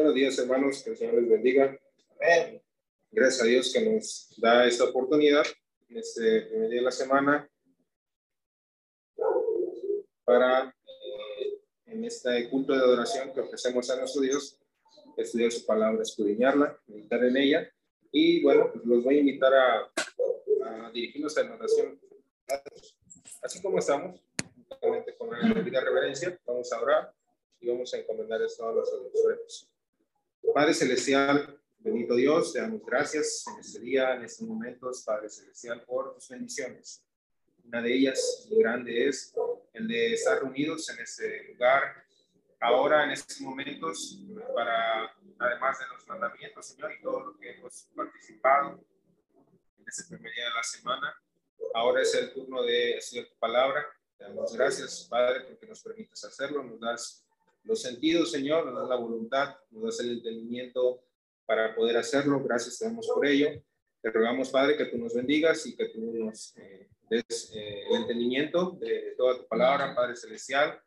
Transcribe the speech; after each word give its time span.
Buenos 0.00 0.14
días, 0.14 0.38
hermanos. 0.38 0.82
Que 0.82 0.90
el 0.92 0.96
Señor 0.96 1.16
les 1.16 1.28
bendiga. 1.28 1.78
Amén. 2.18 2.62
Gracias 3.10 3.42
a 3.42 3.44
Dios 3.44 3.70
que 3.70 3.84
nos 3.84 4.34
da 4.38 4.66
esta 4.66 4.84
oportunidad 4.84 5.44
en 5.90 5.98
este 5.98 6.40
primer 6.40 6.70
día 6.70 6.78
de 6.78 6.84
la 6.86 6.90
semana 6.90 7.50
para, 10.24 10.68
eh, 10.68 11.60
en 11.84 12.02
este 12.06 12.48
culto 12.48 12.72
de 12.72 12.78
adoración 12.78 13.30
que 13.34 13.40
ofrecemos 13.40 13.90
a 13.90 13.96
nuestro 13.96 14.22
Dios, 14.22 14.58
estudiar 15.18 15.52
su 15.52 15.66
palabra, 15.66 16.00
escudriñarla, 16.00 16.80
meditar 16.86 17.22
en 17.22 17.36
ella. 17.36 17.70
Y 18.10 18.42
bueno, 18.42 18.70
pues 18.72 18.82
los 18.86 19.04
voy 19.04 19.18
a 19.18 19.20
invitar 19.20 19.52
a, 19.52 19.92
a 20.64 20.90
dirigirnos 20.92 21.36
a 21.36 21.42
la 21.42 21.56
oración. 21.56 22.00
Así 23.42 23.60
como 23.60 23.78
estamos, 23.78 24.18
con 25.18 25.30
la 25.30 25.54
debida 25.54 25.82
reverencia, 25.82 26.40
vamos 26.46 26.72
a 26.72 26.80
orar 26.80 27.14
y 27.60 27.68
vamos 27.68 27.92
a 27.92 27.98
encomendar 27.98 28.40
esto 28.40 28.66
a 28.66 28.72
los 28.72 28.90
adultos. 28.90 29.69
Padre 30.54 30.74
Celestial, 30.74 31.60
bendito 31.78 32.16
Dios, 32.16 32.52
te 32.52 32.60
damos 32.60 32.84
gracias 32.84 33.44
en 33.46 33.60
este 33.60 33.80
día, 33.80 34.14
en 34.14 34.24
estos 34.24 34.46
momentos, 34.46 35.02
Padre 35.04 35.28
Celestial, 35.28 35.84
por 35.84 36.14
tus 36.14 36.28
bendiciones. 36.28 37.04
Una 37.64 37.80
de 37.80 37.94
ellas, 37.94 38.46
muy 38.50 38.58
grande, 38.60 39.08
es 39.08 39.32
el 39.72 39.86
de 39.86 40.14
estar 40.14 40.42
reunidos 40.42 40.88
en 40.90 40.98
este 40.98 41.44
lugar, 41.52 42.04
ahora 42.58 43.04
en 43.04 43.12
estos 43.12 43.40
momentos, 43.40 44.18
para, 44.54 45.14
además 45.38 45.78
de 45.78 45.86
los 45.94 46.06
mandamientos, 46.08 46.66
Señor, 46.66 46.92
y 46.92 47.00
todo 47.00 47.20
lo 47.20 47.38
que 47.38 47.52
hemos 47.52 47.88
participado 47.94 48.84
en 49.78 49.84
este 49.86 50.04
primer 50.08 50.32
día 50.34 50.46
de 50.46 50.54
la 50.54 50.62
semana, 50.64 51.14
ahora 51.74 52.02
es 52.02 52.12
el 52.14 52.32
turno 52.32 52.62
de 52.62 52.96
estudiar 52.96 53.26
tu 53.26 53.38
palabra. 53.38 53.86
Te 54.18 54.24
damos 54.24 54.52
gracias, 54.52 55.06
Padre, 55.08 55.42
porque 55.42 55.66
nos 55.66 55.80
permites 55.80 56.24
hacerlo, 56.24 56.64
nos 56.64 56.80
das 56.80 57.24
los 57.70 57.82
sentidos, 57.82 58.32
Señor, 58.32 58.66
nos 58.66 58.74
das 58.74 58.88
la 58.88 58.96
voluntad, 58.96 59.56
nos 59.70 59.84
das 59.84 60.00
el 60.00 60.10
entendimiento 60.14 61.04
para 61.46 61.72
poder 61.72 61.98
hacerlo. 61.98 62.42
Gracias 62.42 62.80
te 62.80 62.84
damos 62.84 63.06
por 63.06 63.24
ello. 63.24 63.46
Te 64.02 64.10
rogamos, 64.10 64.50
Padre, 64.50 64.76
que 64.76 64.86
tú 64.86 64.98
nos 64.98 65.14
bendigas 65.14 65.64
y 65.66 65.76
que 65.76 65.86
tú 65.86 66.00
nos 66.00 66.56
eh, 66.56 66.88
des 67.08 67.52
eh, 67.54 67.84
el 67.88 68.02
entendimiento 68.02 68.72
de 68.80 69.14
toda 69.16 69.38
tu 69.38 69.46
palabra, 69.46 69.94
Padre 69.94 70.16
Celestial, 70.16 70.80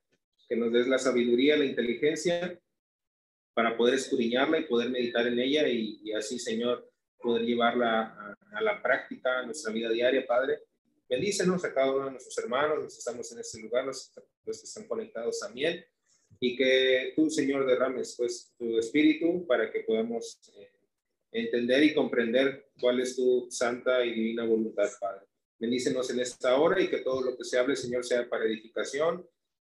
que 0.49 0.57
nos 0.57 0.73
des 0.73 0.85
la 0.87 0.97
sabiduría, 0.97 1.55
la 1.55 1.63
inteligencia 1.63 2.59
para 3.53 3.77
poder 3.77 3.93
escudriñarla 3.93 4.59
y 4.59 4.65
poder 4.65 4.89
meditar 4.89 5.25
en 5.25 5.39
ella 5.39 5.65
y, 5.65 6.11
así, 6.11 6.37
Señor, 6.37 6.91
poder 7.17 7.43
llevarla 7.43 8.35
a, 8.51 8.61
la 8.61 8.81
práctica, 8.81 9.39
a 9.39 9.45
nuestra 9.45 9.71
vida 9.71 9.89
diaria, 9.89 10.25
Padre. 10.27 10.59
Bendícenos 11.07 11.63
a 11.63 11.73
cada 11.73 11.93
uno 11.93 12.05
de 12.05 12.11
nuestros 12.11 12.37
hermanos, 12.39 12.79
los 12.79 12.93
que 12.93 12.99
estamos 12.99 13.31
en 13.31 13.39
este 13.39 13.61
lugar, 13.61 13.85
los, 13.85 14.11
los 14.43 14.59
que 14.59 14.65
están 14.65 14.85
conectados 14.85 15.39
también 15.39 15.85
y 16.39 16.55
que 16.55 17.13
tú, 17.15 17.29
Señor, 17.29 17.65
derrames 17.65 18.15
pues 18.17 18.53
tu 18.57 18.77
espíritu 18.77 19.45
para 19.47 19.71
que 19.71 19.81
podamos 19.81 20.39
eh, 20.57 20.71
entender 21.31 21.83
y 21.83 21.93
comprender 21.93 22.69
cuál 22.79 22.99
es 22.99 23.15
tu 23.15 23.47
santa 23.49 24.05
y 24.05 24.13
divina 24.13 24.45
voluntad, 24.45 24.89
Padre. 24.99 25.25
Bendícenos 25.59 26.09
en 26.09 26.19
esta 26.19 26.57
hora 26.57 26.81
y 26.81 26.89
que 26.89 26.99
todo 26.99 27.21
lo 27.21 27.37
que 27.37 27.43
se 27.43 27.57
hable, 27.57 27.75
Señor, 27.75 28.03
sea 28.03 28.27
para 28.27 28.45
edificación, 28.45 29.25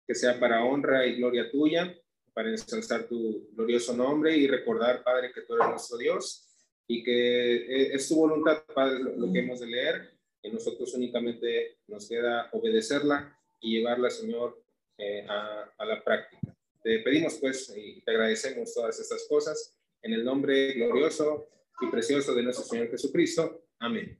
que 0.08 0.16
sea 0.16 0.40
para 0.40 0.64
honra 0.64 1.06
y 1.06 1.16
gloria 1.16 1.52
tuya, 1.52 1.96
para 2.34 2.50
ensalzar 2.50 3.08
tu 3.08 3.50
glorioso 3.54 3.96
nombre 3.96 4.36
y 4.36 4.48
recordar, 4.48 5.04
Padre, 5.04 5.32
que 5.34 5.42
tú 5.42 5.56
eres 5.56 5.68
nuestro 5.68 5.98
Dios 5.98 6.48
y 6.88 7.04
que 7.04 7.56
eh, 7.56 7.94
es 7.94 8.08
tu 8.08 8.16
voluntad, 8.16 8.64
Padre, 8.74 9.00
lo 9.18 9.32
que 9.32 9.40
hemos 9.40 9.60
de 9.60 9.68
leer, 9.68 10.12
y 10.44 10.50
nosotros 10.50 10.94
únicamente 10.94 11.78
nos 11.88 12.08
queda 12.08 12.50
obedecerla 12.52 13.38
y 13.60 13.78
llevarla, 13.78 14.10
Señor, 14.10 14.62
eh, 14.98 15.26
a, 15.28 15.72
a 15.78 15.86
la 15.86 16.04
práctica. 16.04 16.41
Te 16.84 17.00
pedimos 17.00 17.36
pues 17.36 17.72
y 17.76 18.02
te 18.02 18.12
agradecemos 18.12 18.74
todas 18.74 19.00
estas 19.00 19.28
cosas 19.28 19.78
en 20.02 20.14
el 20.14 20.26
nombre 20.26 20.74
glorioso 20.74 21.48
y 21.80 21.88
precioso 21.88 22.34
de 22.34 22.44
nuestro 22.44 22.66
Señor 22.66 22.90
Jesucristo. 22.90 23.66
Amén. 23.80 24.18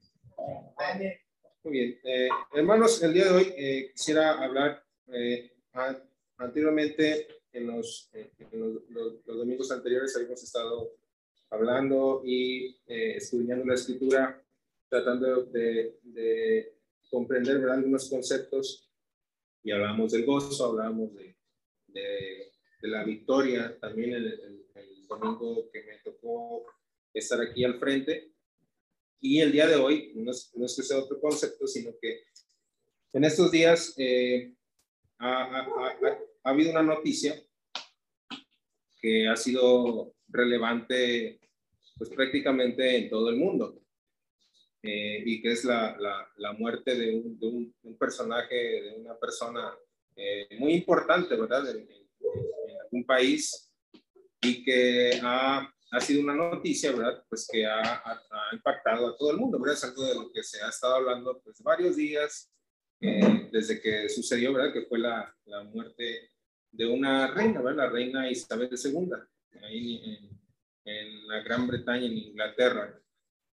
Muy 1.64 1.72
bien. 1.72 2.00
Eh, 2.04 2.28
hermanos, 2.54 3.02
el 3.02 3.12
día 3.12 3.24
de 3.24 3.30
hoy 3.30 3.54
eh, 3.56 3.90
quisiera 3.92 4.42
hablar 4.42 4.84
eh, 5.12 5.52
anteriormente 6.36 7.28
en, 7.52 7.66
los, 7.66 8.10
los, 8.88 9.24
domingos 9.24 9.70
anteriores 9.72 10.14
habíamos 10.16 10.42
estado 10.42 10.96
hablando 11.50 12.22
y 12.24 12.78
estudiando 12.86 13.64
la 13.66 13.74
escritura, 13.74 14.42
tratando 14.88 15.44
de, 15.44 15.98
de 16.02 16.74
comprender 17.10 17.56
algunos 17.68 18.08
conceptos 18.08 18.88
y 19.62 19.70
hablábamos 19.70 20.12
del 20.12 20.24
gozo, 20.24 20.64
hablábamos 20.64 21.14
de, 21.14 21.36
de 21.88 22.51
de 22.82 22.88
la 22.88 23.04
victoria, 23.04 23.78
también 23.80 24.12
el, 24.12 24.58
domingo 25.08 25.70
que 25.70 25.82
me 25.84 25.98
tocó 25.98 26.64
estar 27.12 27.40
aquí 27.40 27.64
al 27.64 27.78
frente. 27.78 28.32
Y 29.20 29.40
el 29.40 29.52
día 29.52 29.66
de 29.66 29.76
hoy, 29.76 30.12
no 30.16 30.30
es, 30.30 30.50
no 30.54 30.66
es 30.66 30.74
que 30.74 30.82
sea 30.82 30.98
otro 30.98 31.20
concepto, 31.20 31.66
sino 31.66 31.92
que 32.00 32.24
en 33.12 33.24
estos 33.24 33.50
días 33.50 33.94
eh, 33.98 34.54
ha, 35.18 35.42
ha, 35.42 35.66
ha, 36.44 36.50
habido 36.50 36.70
una 36.70 36.82
noticia 36.82 37.40
que 39.00 39.28
ha 39.28 39.36
sido 39.36 40.14
relevante 40.28 41.40
pues 41.98 42.10
prácticamente 42.10 42.96
en 42.96 43.10
todo 43.10 43.28
el 43.28 43.36
mundo. 43.36 43.82
Eh, 44.82 45.22
y 45.24 45.40
que 45.40 45.52
es 45.52 45.64
la, 45.64 45.96
la, 45.98 46.28
la 46.38 46.52
muerte 46.54 46.96
de 46.96 47.14
un, 47.14 47.38
de, 47.38 47.46
un, 47.46 47.96
personaje, 47.96 48.82
de 48.82 48.96
una 48.96 49.16
persona 49.16 49.72
eh, 50.16 50.48
muy 50.58 50.72
importante, 50.72 51.36
¿verdad? 51.36 51.64
Un 52.90 53.04
país 53.04 53.72
y 54.40 54.64
que 54.64 55.20
ha, 55.22 55.72
ha, 55.90 56.00
sido 56.00 56.22
una 56.22 56.34
noticia, 56.34 56.92
¿verdad? 56.92 57.24
Pues 57.28 57.48
que 57.50 57.64
ha, 57.64 57.80
ha, 57.80 58.20
impactado 58.52 59.08
a 59.08 59.16
todo 59.16 59.30
el 59.30 59.38
mundo, 59.38 59.58
¿verdad? 59.58 59.76
Es 59.76 59.84
algo 59.84 60.04
de 60.04 60.14
lo 60.14 60.32
que 60.32 60.42
se 60.42 60.62
ha 60.62 60.68
estado 60.68 60.96
hablando 60.96 61.40
pues 61.42 61.62
varios 61.62 61.96
días 61.96 62.50
eh, 63.00 63.48
desde 63.52 63.80
que 63.80 64.08
sucedió, 64.08 64.52
¿verdad? 64.52 64.72
Que 64.72 64.86
fue 64.86 64.98
la, 64.98 65.34
la, 65.46 65.62
muerte 65.64 66.30
de 66.70 66.86
una 66.86 67.28
reina, 67.28 67.60
¿verdad? 67.60 67.84
La 67.84 67.90
reina 67.90 68.30
Isabel 68.30 68.70
II, 68.72 69.10
ahí 69.62 70.02
en, 70.04 70.40
en 70.84 71.28
la 71.28 71.40
Gran 71.40 71.66
Bretaña, 71.66 72.06
en 72.06 72.18
Inglaterra. 72.18 72.98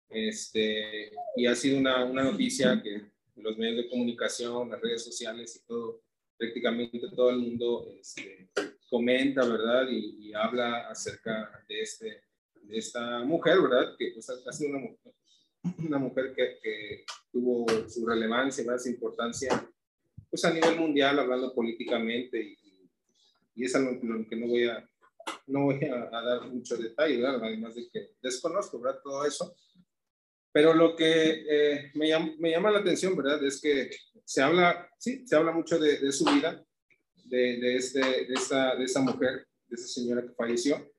Este, 0.08 1.10
y 1.36 1.46
ha 1.46 1.54
sido 1.54 1.78
una, 1.78 2.04
una 2.04 2.24
noticia 2.24 2.80
que 2.82 3.10
los 3.36 3.56
medios 3.58 3.84
de 3.84 3.88
comunicación, 3.88 4.70
las 4.70 4.80
redes 4.80 5.04
sociales 5.04 5.56
y 5.56 5.66
todo, 5.66 6.02
prácticamente 6.36 7.00
todo 7.14 7.30
el 7.30 7.38
mundo 7.38 7.88
este, 7.98 8.48
comenta, 8.94 9.44
¿verdad? 9.44 9.88
Y, 9.90 10.32
habla 10.34 10.88
acerca 10.88 11.64
de, 11.68 11.80
este, 11.80 12.22
de 12.62 12.78
esta 12.78 13.24
mujer, 13.24 13.60
¿verdad? 13.60 13.96
Que 13.98 14.12
pues, 14.14 14.30
ha 14.30 14.52
sido 14.52 14.70
una 14.70 14.78
mujer, 14.78 15.12
una 15.78 15.98
mujer 15.98 16.32
que, 16.32 16.58
que, 16.62 17.04
tuvo 17.32 17.66
su 17.88 18.06
relevancia, 18.06 18.78
su 18.78 18.88
importancia, 18.88 19.68
pues 20.30 20.44
a 20.44 20.52
nivel 20.52 20.78
mundial, 20.78 21.18
hablando 21.18 21.52
políticamente, 21.52 22.40
y, 22.40 22.88
y 23.56 23.64
es 23.64 23.74
algo 23.74 24.00
que 24.28 24.36
no 24.36 24.46
voy 24.46 24.68
a, 24.68 24.88
no 25.48 25.64
voy 25.64 25.84
a, 25.86 26.10
dar 26.10 26.46
mucho 26.48 26.76
detalle, 26.76 27.16
¿verdad? 27.16 27.42
Además 27.42 27.74
de 27.74 27.88
que 27.92 28.10
desconozco, 28.22 28.80
¿verdad? 28.80 29.00
Todo 29.02 29.24
eso. 29.26 29.56
Pero 30.52 30.72
lo 30.72 30.94
que 30.94 31.44
eh, 31.48 31.90
me, 31.94 32.08
llama, 32.08 32.32
me, 32.38 32.50
llama, 32.52 32.70
la 32.70 32.78
atención, 32.78 33.16
¿verdad? 33.16 33.44
Es 33.44 33.60
que 33.60 33.90
se 34.24 34.40
habla, 34.40 34.88
sí, 34.98 35.26
se 35.26 35.34
habla 35.34 35.50
mucho 35.50 35.80
de, 35.80 35.98
de 35.98 36.12
su 36.12 36.24
vida, 36.26 36.64
de, 37.24 37.58
de, 37.58 37.76
este, 37.76 38.00
de, 38.00 38.34
esa 38.34 39.00
mujer, 39.00 39.46
de 39.68 39.74
esa 39.74 39.88
señora 39.88 40.22
que 40.22 40.34
falleció. 40.34 40.90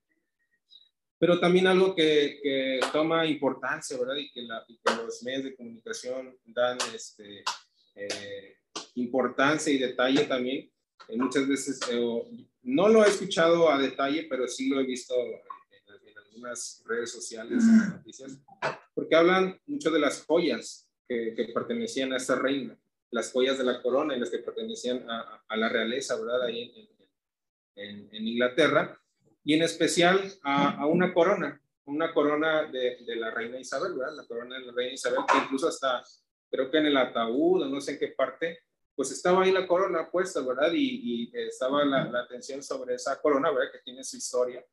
Pero 1.18 1.40
también 1.40 1.66
algo 1.66 1.94
que, 1.94 2.40
que 2.42 2.80
toma 2.92 3.24
importancia, 3.24 3.96
¿verdad? 3.98 4.16
Y 4.16 4.30
que, 4.30 4.42
la, 4.42 4.64
los 5.02 5.22
medios 5.22 5.44
de 5.44 5.56
comunicación 5.56 6.36
dan 6.44 6.76
este, 6.94 7.42
eh, 7.94 8.56
importancia 8.96 9.72
y 9.72 9.78
detalle 9.78 10.24
también. 10.24 10.70
Eh, 11.08 11.16
muchas 11.16 11.48
veces 11.48 11.80
eh, 11.90 12.46
no 12.62 12.88
lo 12.88 13.04
he 13.04 13.08
escuchado 13.08 13.70
a 13.70 13.78
detalle, 13.78 14.26
pero 14.28 14.46
sí 14.46 14.68
lo 14.68 14.80
he 14.80 14.84
visto 14.84 15.14
en, 15.14 15.40
algunas 16.18 16.82
redes 16.86 17.12
sociales, 17.12 17.64
noticias, 17.64 18.38
porque 18.94 19.16
hablan 19.16 19.58
mucho 19.64 19.90
de 19.90 19.98
las 19.98 20.22
joyas 20.26 20.86
que, 21.08 21.32
que 21.34 21.44
pertenecían 21.46 22.12
a 22.12 22.18
esta 22.18 22.34
reina 22.34 22.76
las 23.10 23.32
joyas 23.32 23.58
de 23.58 23.64
la 23.64 23.82
corona 23.82 24.16
y 24.16 24.20
las 24.20 24.30
que 24.30 24.38
pertenecían 24.38 25.06
a, 25.08 25.56
la 25.56 25.68
realeza, 25.68 26.16
¿verdad? 26.16 26.42
Ahí 26.42 26.90
en, 27.76 28.08
en, 28.12 28.26
Inglaterra, 28.26 28.98
y 29.44 29.54
en 29.54 29.62
especial 29.62 30.20
a, 30.42 30.86
una 30.86 31.14
corona, 31.14 31.60
una 31.84 32.12
corona 32.12 32.64
de, 32.64 32.98
la 33.16 33.30
reina 33.30 33.60
Isabel, 33.60 33.94
¿verdad? 33.94 34.16
La 34.16 34.26
corona 34.26 34.58
de 34.58 34.66
la 34.66 34.72
reina 34.72 34.94
Isabel, 34.94 35.20
que 35.26 35.38
incluso 35.38 35.68
hasta, 35.68 36.02
creo 36.50 36.70
que 36.70 36.78
en 36.78 36.86
el 36.86 36.96
ataúd, 36.96 37.66
no 37.66 37.80
sé 37.80 37.92
en 37.92 37.98
qué 37.98 38.08
parte, 38.08 38.58
pues 38.94 39.12
estaba 39.12 39.44
ahí 39.44 39.52
la 39.52 39.66
corona 39.66 40.10
puesta, 40.10 40.40
¿verdad? 40.40 40.72
Y, 40.72 41.30
y 41.30 41.38
estaba 41.38 41.84
la, 41.84 42.06
la, 42.06 42.20
atención 42.20 42.62
sobre 42.62 42.94
esa 42.94 43.20
corona, 43.20 43.50
¿verdad? 43.50 43.70
Que 43.72 43.78
tiene 43.84 44.02
su 44.02 44.16
historia, 44.16 44.64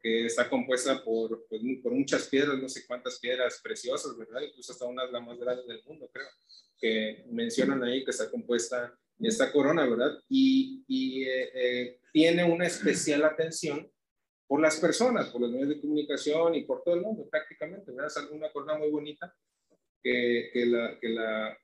que 0.00 0.26
está 0.26 0.48
compuesta 0.48 1.02
por, 1.02 1.46
pues, 1.48 1.60
por 1.82 1.92
muchas 1.92 2.28
piedras, 2.28 2.58
no 2.58 2.68
sé 2.68 2.86
cuántas 2.86 3.18
piedras 3.18 3.60
preciosas, 3.62 4.16
¿verdad? 4.16 4.42
Incluso 4.42 4.72
hasta 4.72 4.86
una 4.86 5.06
de 5.06 5.12
las 5.12 5.22
más 5.22 5.38
grandes 5.38 5.66
del 5.66 5.82
mundo, 5.84 6.08
creo 6.12 6.28
que 6.78 7.24
mencionan 7.30 7.82
ahí 7.82 8.04
que 8.04 8.10
está 8.10 8.30
compuesta 8.30 8.96
esta 9.20 9.52
corona, 9.52 9.84
¿verdad? 9.86 10.18
Y, 10.28 10.84
y 10.86 11.24
eh, 11.24 11.50
eh, 11.54 12.00
tiene 12.12 12.44
una 12.44 12.66
especial 12.66 13.24
atención 13.24 13.90
por 14.46 14.60
las 14.60 14.78
personas, 14.80 15.28
por 15.28 15.42
los 15.42 15.50
medios 15.50 15.68
de 15.68 15.80
comunicación 15.80 16.54
y 16.54 16.64
por 16.64 16.82
todo 16.82 16.94
el 16.94 17.02
mundo 17.02 17.28
prácticamente, 17.30 17.92
¿verdad? 17.92 18.06
Es 18.06 18.30
una 18.30 18.50
corona 18.50 18.78
muy 18.78 18.90
bonita 18.90 19.34
que, 20.02 20.50
que, 20.52 20.66
la, 20.66 20.98
que, 21.00 21.08
la, 21.08 21.58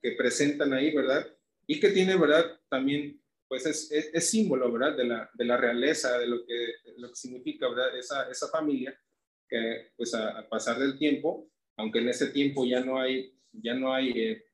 que 0.00 0.12
presentan 0.12 0.72
ahí, 0.72 0.94
¿verdad? 0.94 1.26
Y 1.66 1.78
que 1.78 1.90
tiene, 1.90 2.16
¿verdad? 2.16 2.58
También, 2.68 3.21
pues 3.52 3.66
es, 3.66 3.92
es, 4.14 4.30
símbolo, 4.30 4.72
¿verdad? 4.72 4.96
De 4.96 5.04
la, 5.04 5.30
de 5.34 5.44
la 5.44 5.58
realeza, 5.58 6.16
de 6.16 6.26
lo 6.26 6.42
que, 6.46 6.72
lo 6.96 7.10
que 7.10 7.14
significa, 7.14 7.68
¿verdad? 7.68 7.98
Esa, 7.98 8.30
esa 8.30 8.48
familia 8.48 8.98
que, 9.46 9.92
pues 9.94 10.14
a, 10.14 10.48
pasar 10.48 10.78
del 10.78 10.96
tiempo, 10.96 11.50
aunque 11.76 11.98
en 11.98 12.08
ese 12.08 12.28
tiempo 12.28 12.64
ya 12.64 12.80
no 12.80 12.98
hay, 12.98 13.38
ya 13.52 13.74
no 13.74 13.92
hay, 13.92 14.10
eh, 14.12 14.44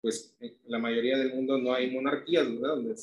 pues 0.00 0.36
en 0.38 0.56
la 0.66 0.78
mayoría 0.78 1.18
del 1.18 1.34
mundo 1.34 1.58
no 1.58 1.74
hay 1.74 1.90
monarquías, 1.90 2.46
¿verdad? 2.46 2.76
Donde 2.76 2.94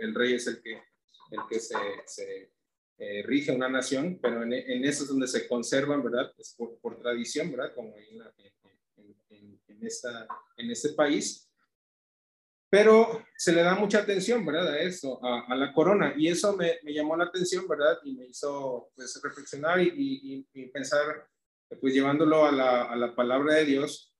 el 0.00 0.14
rey 0.14 0.34
es 0.34 0.46
el 0.48 0.60
que, 0.60 0.72
el 0.72 1.40
que 1.48 1.60
se, 1.60 1.76
se 2.04 2.52
eh, 2.98 3.22
rige 3.22 3.52
una 3.52 3.70
nación, 3.70 4.18
pero 4.20 4.42
en, 4.42 4.52
en, 4.52 4.84
eso 4.84 5.04
es 5.04 5.08
donde 5.08 5.28
se 5.28 5.48
conservan, 5.48 6.04
¿verdad? 6.04 6.30
Es 6.36 6.54
por, 6.58 6.78
por 6.78 7.00
tradición, 7.00 7.50
¿verdad? 7.50 7.74
Como 7.74 7.96
en, 7.96 8.20
en, 9.66 9.86
esta, 9.86 10.28
en 10.58 10.70
este 10.70 10.90
país. 10.90 11.49
Pero 12.70 13.24
se 13.36 13.52
le 13.52 13.62
da 13.62 13.74
mucha 13.74 13.98
atención, 13.98 14.46
¿verdad? 14.46 14.68
A 14.68 14.80
eso, 14.80 15.20
a, 15.24 15.54
la 15.56 15.72
corona. 15.72 16.14
Y 16.16 16.28
eso 16.28 16.56
me, 16.56 16.78
me, 16.84 16.94
llamó 16.94 17.16
la 17.16 17.24
atención, 17.24 17.66
¿verdad? 17.66 17.98
Y 18.04 18.14
me 18.14 18.26
hizo 18.26 18.90
pues, 18.94 19.20
reflexionar 19.22 19.80
y, 19.80 19.88
y, 19.92 20.46
y 20.54 20.66
pensar, 20.66 21.28
pues 21.80 21.92
llevándolo 21.92 22.46
a 22.46 22.52
la, 22.52 22.82
a 22.84 22.96
la, 22.96 23.14
palabra 23.14 23.54
de 23.54 23.64
Dios, 23.64 24.14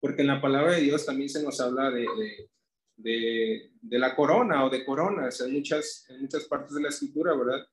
porque 0.00 0.22
en 0.22 0.28
la 0.28 0.40
palabra 0.40 0.72
de 0.72 0.80
Dios 0.80 1.04
también 1.04 1.28
se 1.28 1.42
nos 1.42 1.60
habla 1.60 1.90
de, 1.90 2.00
de, 2.00 2.50
de, 2.96 3.70
de 3.78 3.98
la 3.98 4.16
corona 4.16 4.64
o 4.64 4.70
de 4.70 4.84
coronas 4.84 5.38
en 5.42 5.52
muchas, 5.52 6.06
en 6.08 6.22
muchas 6.22 6.44
partes 6.44 6.74
de 6.74 6.82
la 6.82 6.88
escritura, 6.88 7.34
¿verdad? 7.34 7.66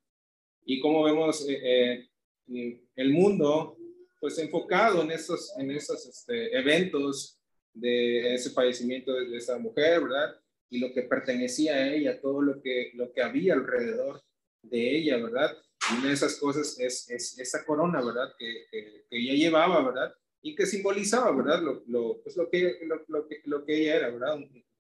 y 0.66 0.80
cómo 0.80 1.04
vemos 1.04 1.46
eh, 1.48 2.10
eh, 2.48 2.84
el 2.96 3.12
mundo 3.12 3.78
pues 4.20 4.38
enfocado 4.40 5.02
en 5.02 5.12
esos, 5.12 5.54
en 5.58 5.72
esos 5.72 6.06
este, 6.08 6.58
eventos 6.58 7.40
de 7.74 8.36
ese 8.36 8.52
fallecimiento 8.52 9.14
de, 9.14 9.36
esa 9.36 9.58
mujer, 9.58 10.02
¿verdad? 10.02 10.36
Y 10.70 10.80
lo 10.80 10.94
que 10.94 11.04
pertenecía 11.04 11.76
a 11.76 11.94
ella, 11.94 12.22
todo 12.22 12.42
lo 12.42 12.62
que, 12.62 12.92
lo 12.96 13.12
que 13.12 13.22
había 13.22 13.54
alrededor 13.54 14.22
de 14.62 14.98
ella, 14.98 15.18
¿verdad? 15.18 15.56
Y 15.92 16.00
una 16.00 16.08
de 16.08 16.14
esas 16.14 16.38
cosas 16.38 16.80
es, 16.80 17.10
es 17.10 17.40
esa 17.40 17.66
corona, 17.66 18.02
¿verdad? 18.02 18.34
Que, 18.38 18.66
que, 18.72 19.06
ella 19.12 19.34
llevaba, 19.34 19.84
¿verdad? 19.84 20.14
Y 20.42 20.56
que 20.56 20.66
simbolizaba, 20.66 21.36
¿verdad? 21.36 21.62
Lo, 21.62 21.84
lo, 21.88 22.22
pues 22.22 22.36
lo, 22.38 22.50
que, 22.50 22.80
lo, 23.08 23.28
que, 23.28 23.42
lo 23.46 23.66
que 23.66 23.76
ella 23.76 23.96
era, 23.96 24.10
¿verdad? 24.10 24.40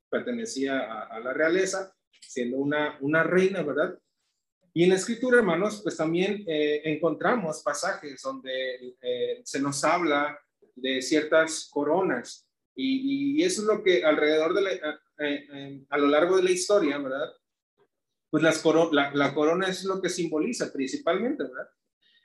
Pertenecía 0.09 0.79
a, 0.79 1.03
a 1.07 1.19
la 1.19 1.33
realeza, 1.33 1.95
siendo 2.21 2.57
una, 2.57 2.97
una 3.01 3.23
reina, 3.23 3.61
¿verdad? 3.63 3.97
Y 4.75 4.83
en 4.83 4.89
la 4.89 4.95
escritura, 4.95 5.37
hermanos, 5.37 5.81
pues 5.83 5.95
también 5.95 6.43
eh, 6.47 6.81
encontramos 6.85 7.61
pasajes 7.61 8.19
donde 8.23 8.95
eh, 8.99 9.41
se 9.43 9.61
nos 9.61 9.83
habla 9.83 10.39
de 10.75 10.99
ciertas 11.03 11.69
coronas. 11.71 12.47
Y, 12.75 13.43
eso 13.43 13.61
es 13.61 13.67
lo 13.67 13.83
que 13.83 14.03
alrededor 14.03 14.53
de 14.53 14.61
la, 14.61 14.71
eh, 15.19 15.85
a 15.89 15.97
lo 15.97 16.07
largo 16.07 16.37
de 16.37 16.43
la 16.43 16.51
historia, 16.51 16.97
¿verdad? 16.97 17.31
Pues 18.29 18.43
las 18.43 18.63
la, 18.91 19.11
la, 19.13 19.33
corona 19.33 19.67
es 19.67 19.83
lo 19.83 20.01
que 20.01 20.09
simboliza 20.09 20.71
principalmente, 20.73 21.43
¿verdad? 21.43 21.69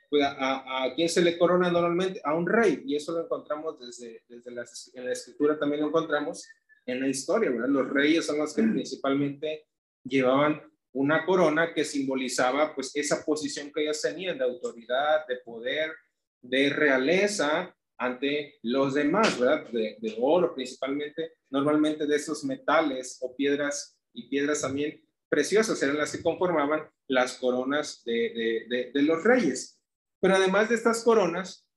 Pues 0.09 0.23
a, 0.23 0.83
a, 0.83 0.95
quién 0.95 1.07
se 1.07 1.21
le 1.21 1.37
corona 1.37 1.71
normalmente? 1.71 2.19
A 2.23 2.33
un 2.33 2.47
rey. 2.47 2.81
Y 2.85 2.95
eso 2.95 3.11
lo 3.11 3.25
encontramos 3.25 3.79
desde, 3.79 4.23
desde 4.27 4.51
la, 4.51 4.65
en 4.93 5.05
la 5.05 5.11
escritura, 5.11 5.59
también 5.59 5.81
lo 5.81 5.87
encontramos 5.87 6.47
en 6.85 7.01
la 7.01 7.07
historia, 7.07 7.51
¿verdad? 7.51 7.69
Los 7.69 7.89
reyes 7.89 8.25
son 8.25 8.39
los 8.39 8.55
que 8.55 8.63
principalmente 8.63 9.67
llevaban 10.03 10.61
una 10.93 11.25
corona 11.25 11.73
que 11.73 11.83
simbolizaba 11.83 12.73
pues 12.73 12.91
esa 12.95 13.23
posición 13.23 13.71
que 13.71 13.83
ellas 13.83 14.01
tenían 14.01 14.37
de 14.37 14.45
autoridad, 14.45 15.27
de 15.27 15.37
poder, 15.37 15.93
de 16.41 16.69
realeza 16.69 17.75
ante 17.99 18.57
los 18.63 18.93
demás, 18.93 19.37
¿verdad? 19.37 19.67
De, 19.69 20.17
oro 20.19 20.55
principalmente, 20.55 21.33
normalmente 21.49 22.07
de 22.07 22.15
esos 22.15 22.43
metales 22.45 23.19
o 23.21 23.35
piedras 23.35 23.99
y 24.13 24.29
piedras 24.29 24.61
también 24.61 25.03
preciosas 25.27 25.81
eran 25.83 25.97
las 25.97 26.15
que 26.15 26.23
conformaban 26.23 26.89
las 27.07 27.37
coronas 27.37 28.01
de, 28.05 28.91
los 28.93 29.23
reyes. 29.23 29.79
Pero 30.21 30.35
además 30.35 30.69
de 30.69 30.75
estas 30.75 31.03
coronas, 31.03 31.67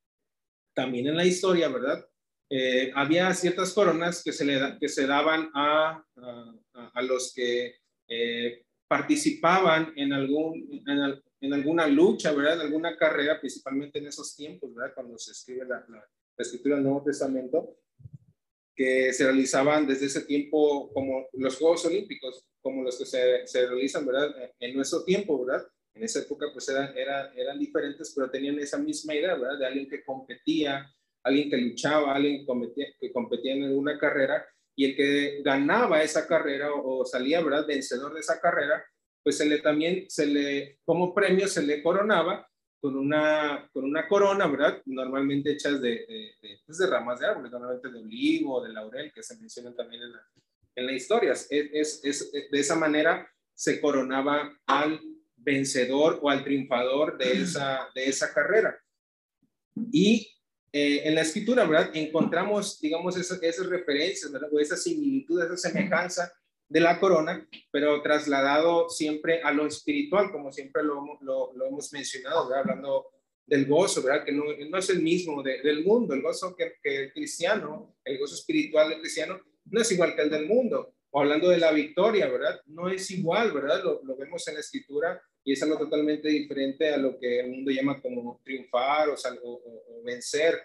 también 0.75 1.09
en 1.09 1.17
la 1.17 1.27
historia, 1.27 1.69
¿verdad? 1.69 2.07
Eh, 2.49 2.93
había 2.95 3.33
ciertas 3.35 3.73
coronas 3.73 4.23
que 4.23 4.33
se, 4.33 4.45
le 4.45 4.79
que 4.79 4.89
se 4.89 5.07
daban 5.07 5.51
a, 5.55 6.05
a, 6.95 7.03
los 7.03 7.33
que 7.35 7.77
eh, 8.09 8.65
participaban 8.89 9.93
en, 9.97 10.13
algún, 10.13 10.83
en, 10.87 11.23
alguna 11.51 11.87
lucha, 11.87 12.33
¿verdad? 12.33 12.55
En 12.55 12.61
alguna 12.63 12.97
carrera, 12.97 13.41
principalmente 13.41 13.99
en 13.99 14.07
esos 14.07 14.37
tiempos, 14.37 14.75
¿verdad? 14.75 14.95
Cuando 14.95 15.19
se 15.19 15.33
escribe 15.33 15.65
la, 15.67 15.85
la, 15.89 16.07
escritura 16.39 16.77
del 16.77 16.85
Nuevo 16.85 17.05
Testamento, 17.05 17.77
que 18.75 19.13
se 19.13 19.25
realizaban 19.25 19.87
desde 19.87 20.07
ese 20.07 20.23
tiempo 20.23 20.93
como 20.93 21.27
los 21.35 21.57
Juegos 21.57 21.85
Olímpicos, 21.85 22.45
como 22.61 22.83
los 22.83 22.99
que 22.99 23.07
se, 23.07 23.47
se 23.47 23.67
realizan, 23.67 24.07
¿verdad? 24.07 24.35
En 24.59 24.75
nuestro 24.75 25.05
tiempo, 25.05 25.45
¿verdad? 25.45 25.67
En 25.95 26.05
esa 26.05 26.21
época 26.21 26.47
pues 26.53 26.69
eran, 26.69 26.97
eran, 26.97 27.37
eran 27.37 27.59
diferentes, 27.59 28.13
pero 28.15 28.31
tenían 28.31 28.59
esa 28.59 28.79
misma 28.79 29.15
idea, 29.15 29.35
¿verdad? 29.35 29.59
De 29.59 29.67
alguien 29.67 29.89
que 29.89 30.05
competía, 30.05 30.91
alguien 31.23 31.51
que 31.51 31.57
luchaba, 31.57 32.15
alguien 32.15 32.41
que 32.41 32.47
competía, 32.47 32.87
que 32.99 33.13
competía 33.13 33.53
en 33.55 33.77
una 33.77 33.99
carrera 33.99 34.45
y 34.75 34.87
el 34.87 34.97
que 34.97 35.43
ganaba 35.43 36.03
esa 36.03 36.27
carrera 36.27 36.73
o, 36.73 37.05
salía, 37.05 37.43
¿verdad?, 37.43 37.67
vencedor 37.67 38.15
de 38.15 38.21
esa 38.21 38.41
carrera, 38.41 38.85
pues 39.23 39.39
se 39.39 39.47
le 39.47 39.59
también, 39.59 40.07
se 40.09 40.27
le, 40.27 40.79
como 40.85 41.15
premio, 41.15 41.47
se 41.49 41.63
le 41.63 41.83
coronaba 41.83 42.49
con 42.81 42.97
una, 42.97 43.69
con 43.73 43.85
una 43.85 44.09
corona, 44.09 44.49
¿verdad? 44.49 44.83
Normalmente 44.87 45.53
hechas 45.53 45.81
de, 45.81 46.05
de, 46.41 46.61
pues 46.67 46.79
de 46.79 46.87
ramas 46.89 47.21
de 47.21 47.27
árboles, 47.27 47.53
normalmente 47.53 47.91
de 47.91 48.01
olivo, 48.01 48.63
de 48.63 48.73
laurel, 48.73 49.13
que 49.13 49.23
se 49.23 49.39
mencionan 49.39 49.77
también 49.77 50.03
en 50.03 50.13
la, 50.13 50.23
en 50.75 50.87
la 50.87 50.93
historia. 50.93 51.33
Es, 51.33 51.47
es, 51.51 52.01
es, 52.03 52.33
de 52.33 52.59
esa 52.59 52.75
manera 52.75 53.31
se 53.55 53.81
coronaba 53.81 54.59
al 54.67 55.01
vencedor 55.37 56.19
o 56.23 56.29
al 56.29 56.43
triunfador 56.43 57.17
de 57.19 57.43
esa, 57.43 57.89
de 57.95 58.07
esa 58.07 58.35
carrera. 58.35 58.77
Y 59.93 60.29
eh, 60.73 61.03
en 61.05 61.15
la 61.15 61.21
escritura, 61.21 61.65
¿verdad? 61.65 61.91
Encontramos, 61.95 62.81
digamos, 62.81 63.17
esas, 63.17 63.41
esas 63.43 63.67
referencias, 63.67 64.33
¿verdad? 64.33 64.51
O 64.53 64.59
esa 64.59 64.77
similitud, 64.77 65.41
esa 65.41 65.57
semejanza 65.57 66.33
de 66.73 66.81
la 66.81 66.99
corona, 66.99 67.47
pero 67.71 68.01
trasladado 68.01 68.89
siempre 68.89 69.43
a 69.43 69.53
lo 69.53 69.67
espiritual, 69.67 70.33
como 70.33 70.51
siempre 70.51 70.83
lo, 70.83 71.19
lo, 71.21 71.53
lo 71.55 71.67
hemos 71.67 71.93
mencionado, 71.93 72.49
¿verdad? 72.49 72.63
Hablando 72.63 73.07
del 73.47 73.67
gozo, 73.67 74.03
¿verdad? 74.03 74.25
Que 74.25 74.33
no, 74.33 74.45
no 74.71 74.79
es 74.79 74.89
el 74.89 75.03
mismo 75.03 75.43
del 75.43 75.85
mundo, 75.85 76.15
el 76.15 76.23
gozo 76.23 76.57
que, 76.57 76.75
que, 76.83 77.05
el 77.05 77.13
cristiano, 77.13 77.97
el 78.05 78.19
gozo 78.19 78.35
espiritual 78.35 78.89
del 78.89 79.01
cristiano, 79.01 79.39
no 79.67 79.81
es 79.83 79.93
igual 79.93 80.17
que 80.17 80.23
el 80.23 80.31
del 80.31 80.47
mundo. 80.47 80.95
O 81.11 81.21
hablando 81.21 81.51
de 81.51 81.59
la 81.59 81.73
victoria, 81.73 82.27
¿verdad? 82.29 82.63
No 82.65 82.89
es 82.89 83.11
igual, 83.11 83.53
¿verdad? 83.53 83.85
Lo, 83.85 84.01
lo 84.03 84.17
vemos 84.17 84.49
en 84.49 84.55
la 84.55 84.61
escritura 84.61 85.21
y 85.45 85.53
es 85.53 85.63
algo 85.63 85.77
totalmente 85.77 86.29
diferente 86.29 86.95
a 86.95 86.97
lo 86.97 87.19
que 87.19 87.41
el 87.41 87.51
mundo 87.51 87.71
llama 87.71 88.01
como 88.01 88.41
triunfar 88.43 89.11
o, 89.11 89.17
o, 89.43 90.03
vencer. 90.03 90.59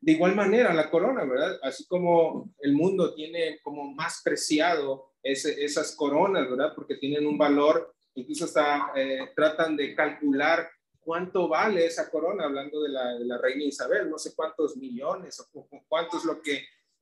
De 0.00 0.12
igual 0.12 0.36
manera, 0.36 0.72
la 0.72 0.88
corona, 0.88 1.24
¿verdad? 1.24 1.58
Así 1.62 1.84
como 1.86 2.54
el 2.60 2.72
mundo 2.72 3.14
tiene 3.14 3.58
como 3.64 3.92
más 3.92 4.22
preciado 4.22 5.08
esas 5.32 5.94
coronas, 5.94 6.48
¿verdad? 6.48 6.72
Porque 6.74 6.96
tienen 6.96 7.26
un 7.26 7.38
valor, 7.38 7.94
incluso 8.14 8.44
hasta 8.44 8.92
eh, 8.96 9.30
tratan 9.34 9.76
de 9.76 9.94
calcular 9.94 10.68
cuánto 11.00 11.48
vale 11.48 11.86
esa 11.86 12.10
corona, 12.10 12.44
hablando 12.44 12.82
de 12.82 12.90
la, 12.90 13.14
la 13.20 13.38
reina 13.38 13.64
Isabel, 13.64 14.10
no 14.10 14.18
sé 14.18 14.34
cuántos 14.34 14.76
millones 14.76 15.40
o, 15.40 15.68
cuánto 15.88 16.18
es 16.18 16.24
lo 16.24 16.42
que 16.42 16.56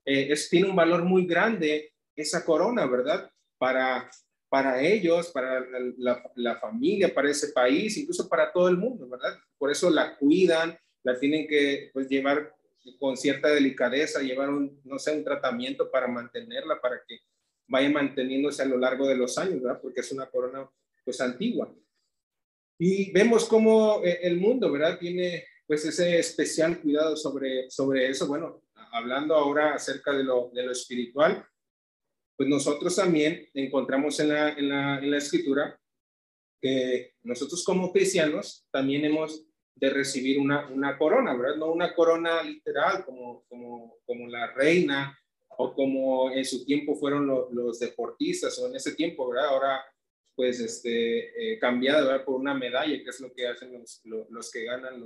eh, 0.04 0.28
es, 0.30 0.48
tiene 0.48 0.70
un 0.70 0.76
valor 0.76 1.04
muy 1.04 1.26
grande 1.26 1.92
esa 2.14 2.44
corona, 2.44 2.86
¿verdad? 2.86 3.30
Para, 3.58 4.08
para 4.48 4.80
ellos, 4.80 5.30
para 5.30 5.66
la, 5.98 6.56
familia, 6.60 7.12
para 7.12 7.30
ese 7.30 7.48
país, 7.48 7.96
incluso 7.96 8.28
para 8.28 8.52
todo 8.52 8.68
el 8.68 8.76
mundo, 8.76 9.08
¿verdad? 9.08 9.36
Por 9.58 9.70
eso 9.70 9.90
la 9.90 10.16
cuidan, 10.16 10.78
la 11.02 11.18
tienen 11.18 11.48
que 11.48 11.90
pues, 11.92 12.08
llevar 12.08 12.54
con 13.00 13.16
cierta 13.16 13.48
delicadeza, 13.48 14.20
llevar 14.20 14.50
un, 14.50 14.80
no 14.84 14.98
sé, 14.98 15.16
un 15.16 15.24
tratamiento 15.24 15.90
para 15.90 16.06
mantenerla, 16.06 16.80
para 16.80 17.00
que 17.06 17.18
vaya 17.68 17.90
manteniéndose 17.90 18.62
a 18.62 18.66
lo 18.66 18.78
largo 18.78 19.06
de 19.06 19.16
los 19.16 19.36
años, 19.38 19.62
¿verdad? 19.62 19.80
Porque 19.80 20.00
es 20.00 20.12
una 20.12 20.26
corona 20.26 20.68
pues 21.04 21.20
antigua. 21.20 21.72
Y 22.78 23.10
vemos 23.12 23.46
cómo 23.46 24.02
eh, 24.04 24.20
el 24.22 24.38
mundo, 24.38 24.70
¿verdad? 24.70 24.98
Tiene 24.98 25.44
pues 25.66 25.84
ese 25.84 26.18
especial 26.18 26.80
cuidado 26.80 27.16
sobre, 27.16 27.70
sobre 27.70 28.08
eso. 28.08 28.26
Bueno, 28.26 28.62
hablando 28.92 29.34
ahora 29.34 29.74
acerca 29.74 30.12
de 30.12 30.24
lo, 30.24 30.50
de 30.52 30.62
lo 30.62 30.72
espiritual, 30.72 31.44
pues 32.36 32.48
nosotros 32.48 32.94
también 32.94 33.48
encontramos 33.54 34.20
en 34.20 34.28
la, 34.28 34.50
en 34.50 34.68
la, 34.68 34.98
en 34.98 35.10
la 35.10 35.18
escritura 35.18 35.80
que 36.60 37.14
nosotros 37.22 37.64
como 37.64 37.92
cristianos 37.92 38.66
también 38.70 39.04
hemos 39.04 39.44
de 39.74 39.90
recibir 39.90 40.38
una, 40.38 40.68
una 40.68 40.96
corona, 40.96 41.34
¿verdad? 41.36 41.56
No 41.56 41.72
una 41.72 41.94
corona 41.94 42.42
literal 42.42 43.04
como, 43.04 43.44
como, 43.48 43.98
como 44.06 44.26
la 44.28 44.52
reina 44.52 45.18
o 45.58 45.74
como 45.74 46.30
en 46.30 46.44
su 46.44 46.64
tiempo 46.64 46.94
fueron 46.96 47.26
los 47.26 47.78
deportistas 47.78 48.58
o 48.58 48.68
en 48.68 48.76
ese 48.76 48.94
tiempo, 48.94 49.28
¿verdad? 49.28 49.48
Ahora 49.48 49.84
pues, 50.36 50.60
este, 50.60 51.54
eh, 51.54 51.58
cambiada 51.58 52.24
por 52.24 52.34
una 52.34 52.54
medalla, 52.54 53.02
que 53.02 53.08
es 53.08 53.20
lo 53.20 53.32
que 53.32 53.48
hacen 53.48 53.72
los, 53.72 54.02
los, 54.04 54.50
que 54.50 54.64
ganan 54.64 55.00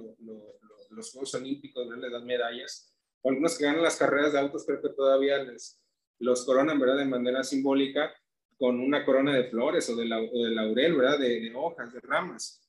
los 0.90 1.12
Juegos 1.12 1.34
Olímpicos, 1.34 1.88
¿verdad? 1.88 2.02
le 2.02 2.10
dan 2.10 2.26
medallas. 2.26 2.92
O 3.22 3.30
algunos 3.30 3.56
que 3.56 3.64
ganan 3.64 3.82
las 3.82 3.96
carreras 3.96 4.32
de 4.32 4.40
autos, 4.40 4.66
creo 4.66 4.82
que 4.82 4.88
todavía 4.88 5.42
les, 5.44 5.80
los 6.18 6.44
coronan, 6.44 6.80
¿verdad? 6.80 6.98
De 6.98 7.04
manera 7.04 7.44
simbólica 7.44 8.12
con 8.58 8.80
una 8.80 9.04
corona 9.06 9.34
de 9.34 9.44
flores 9.44 9.88
o 9.88 9.96
de, 9.96 10.04
laurel, 10.04 10.96
¿verdad? 10.96 11.18
De, 11.18 11.52
hojas, 11.54 11.92
de 11.92 12.00
ramas. 12.00 12.60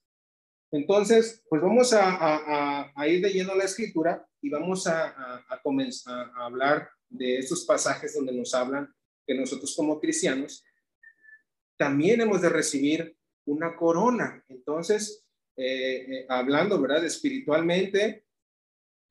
Entonces, 0.72 1.44
pues 1.50 1.62
vamos 1.62 1.92
a, 1.94 2.92
a, 2.96 3.08
ir 3.08 3.22
leyendo 3.22 3.54
la 3.56 3.66
escritura 3.66 4.26
y 4.42 4.50
vamos 4.50 4.88
a, 4.88 5.44
comenzar 5.64 6.32
a 6.36 6.46
hablar 6.46 6.90
de 7.12 7.38
estos 7.38 7.66
pasajes 7.66 8.16
donde 8.16 8.34
nos 8.34 8.54
hablan 8.54 8.92
que 9.28 9.36
nosotros 9.36 9.76
como 9.76 10.00
cristianos 10.00 10.64
también 11.78 12.22
hemos 12.22 12.42
de 12.42 12.50
recibir 12.50 13.16
una 13.46 13.76
corona. 13.76 14.44
Entonces, 14.50 15.26
eh, 15.56 16.06
eh, 16.08 16.26
hablando, 16.30 16.80
¿verdad? 16.80 17.04
Espiritualmente, 17.06 18.26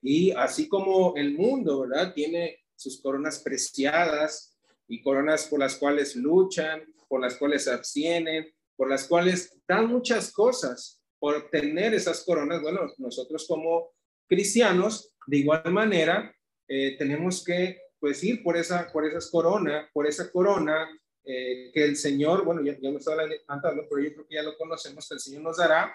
y 0.02 0.30
así 0.32 0.68
como 0.68 1.14
el 1.16 1.34
mundo, 1.34 1.80
¿verdad? 1.80 2.14
Tiene 2.14 2.64
sus 2.74 3.02
coronas 3.02 3.40
preciadas 3.40 4.56
y 4.88 5.02
coronas 5.02 5.46
por 5.46 5.60
las 5.60 5.76
cuales 5.76 6.16
luchan, 6.16 6.82
por 7.08 7.20
las 7.20 7.36
cuales 7.36 7.64
se 7.64 7.72
abstienen, 7.72 8.52
por 8.76 8.88
las 8.88 9.06
cuales 9.06 9.58
dan 9.68 9.86
muchas 9.86 10.32
cosas 10.32 11.02
por 11.18 11.36
obtener 11.36 11.92
esas 11.92 12.24
coronas. 12.24 12.62
Bueno, 12.62 12.80
nosotros 12.98 13.46
como 13.46 13.90
cristianos, 14.26 15.12
de 15.26 15.36
igual 15.36 15.70
manera, 15.72 16.34
eh, 16.66 16.96
tenemos 16.96 17.44
que 17.44 17.78
pues 18.00 18.24
ir 18.24 18.42
por 18.42 18.56
esa, 18.56 18.90
por 18.90 19.06
esas 19.06 19.30
coronas, 19.30 19.88
por 19.92 20.06
esa 20.06 20.30
corona 20.32 20.88
eh, 21.24 21.70
que 21.72 21.84
el 21.84 21.96
Señor, 21.96 22.44
bueno, 22.44 22.62
ya, 22.62 22.76
ya 22.80 22.90
me 22.90 22.96
estaba 22.96 23.22
cantando, 23.46 23.86
pero 23.88 24.02
yo 24.02 24.14
creo 24.14 24.26
que 24.26 24.34
ya 24.34 24.42
lo 24.42 24.56
conocemos, 24.56 25.06
que 25.06 25.14
el 25.14 25.20
Señor 25.20 25.42
nos 25.42 25.58
dará 25.58 25.94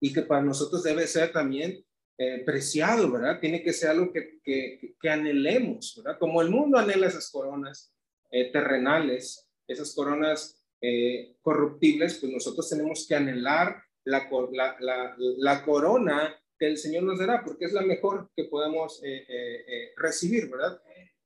y 0.00 0.12
que 0.12 0.22
para 0.22 0.42
nosotros 0.42 0.82
debe 0.82 1.06
ser 1.06 1.30
también 1.30 1.84
eh, 2.16 2.42
preciado, 2.44 3.10
¿verdad? 3.12 3.38
Tiene 3.38 3.62
que 3.62 3.72
ser 3.72 3.90
algo 3.90 4.12
que, 4.12 4.40
que, 4.42 4.94
que, 5.00 5.10
anhelemos, 5.10 5.94
¿verdad? 5.96 6.18
Como 6.18 6.40
el 6.40 6.50
mundo 6.50 6.78
anhela 6.78 7.06
esas 7.06 7.30
coronas 7.30 7.94
eh, 8.30 8.50
terrenales, 8.50 9.48
esas 9.66 9.94
coronas 9.94 10.54
corruptibles, 11.42 12.18
pues 12.18 12.32
nosotros 12.32 12.68
tenemos 12.70 13.04
que 13.08 13.16
anhelar 13.16 13.82
la, 14.04 14.28
la, 14.52 14.76
la, 14.78 15.16
la, 15.18 15.64
corona 15.64 16.40
que 16.58 16.66
el 16.66 16.76
Señor 16.76 17.04
nos 17.04 17.18
dará, 17.18 17.42
porque 17.44 17.66
es 17.66 17.72
la 17.72 17.82
mejor 17.82 18.30
que 18.36 18.44
podemos 18.44 19.00
recibir, 19.96 20.48
¿verdad? 20.50 20.80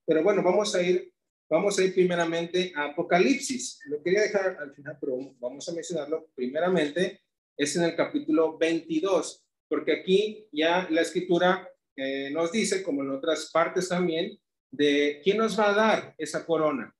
Pero 0.05 0.23
bueno, 0.23 0.43
vamos 0.43 0.75
a 0.75 0.83
ir 0.83 1.12
Vamos 1.53 1.79
a 1.79 1.85
ir 1.85 1.93
primeramente 1.93 2.73
a 2.75 2.85
Apocalipsis. 2.85 3.81
Lo 3.85 4.03
quería 4.03 4.23
dejar 4.23 4.57
al 4.59 4.75
final, 4.75 4.97
pero 4.99 5.19
vamos 5.39 5.69
a 5.69 5.75
mencionarlo. 5.75 6.31
Primeramente 6.35 7.21
es 7.55 7.77
en 7.77 7.83
el 7.83 7.95
capítulo 7.95 8.57
22, 8.57 9.45
porque 9.69 9.93
aquí 9.93 10.47
ya 10.51 10.89
la 10.89 11.03
escritura 11.03 11.69
eh, 11.95 12.31
nos 12.33 12.53
dice, 12.53 12.83
como 12.83 13.03
en 13.03 13.11
otras 13.11 13.51
partes 13.53 13.91
también, 13.91 14.41
de 14.71 15.21
quién 15.23 15.37
nos 15.37 15.61
va 15.61 15.69
a 15.69 15.75
dar 15.75 16.15
esa 16.17 16.47
corona. 16.47 16.91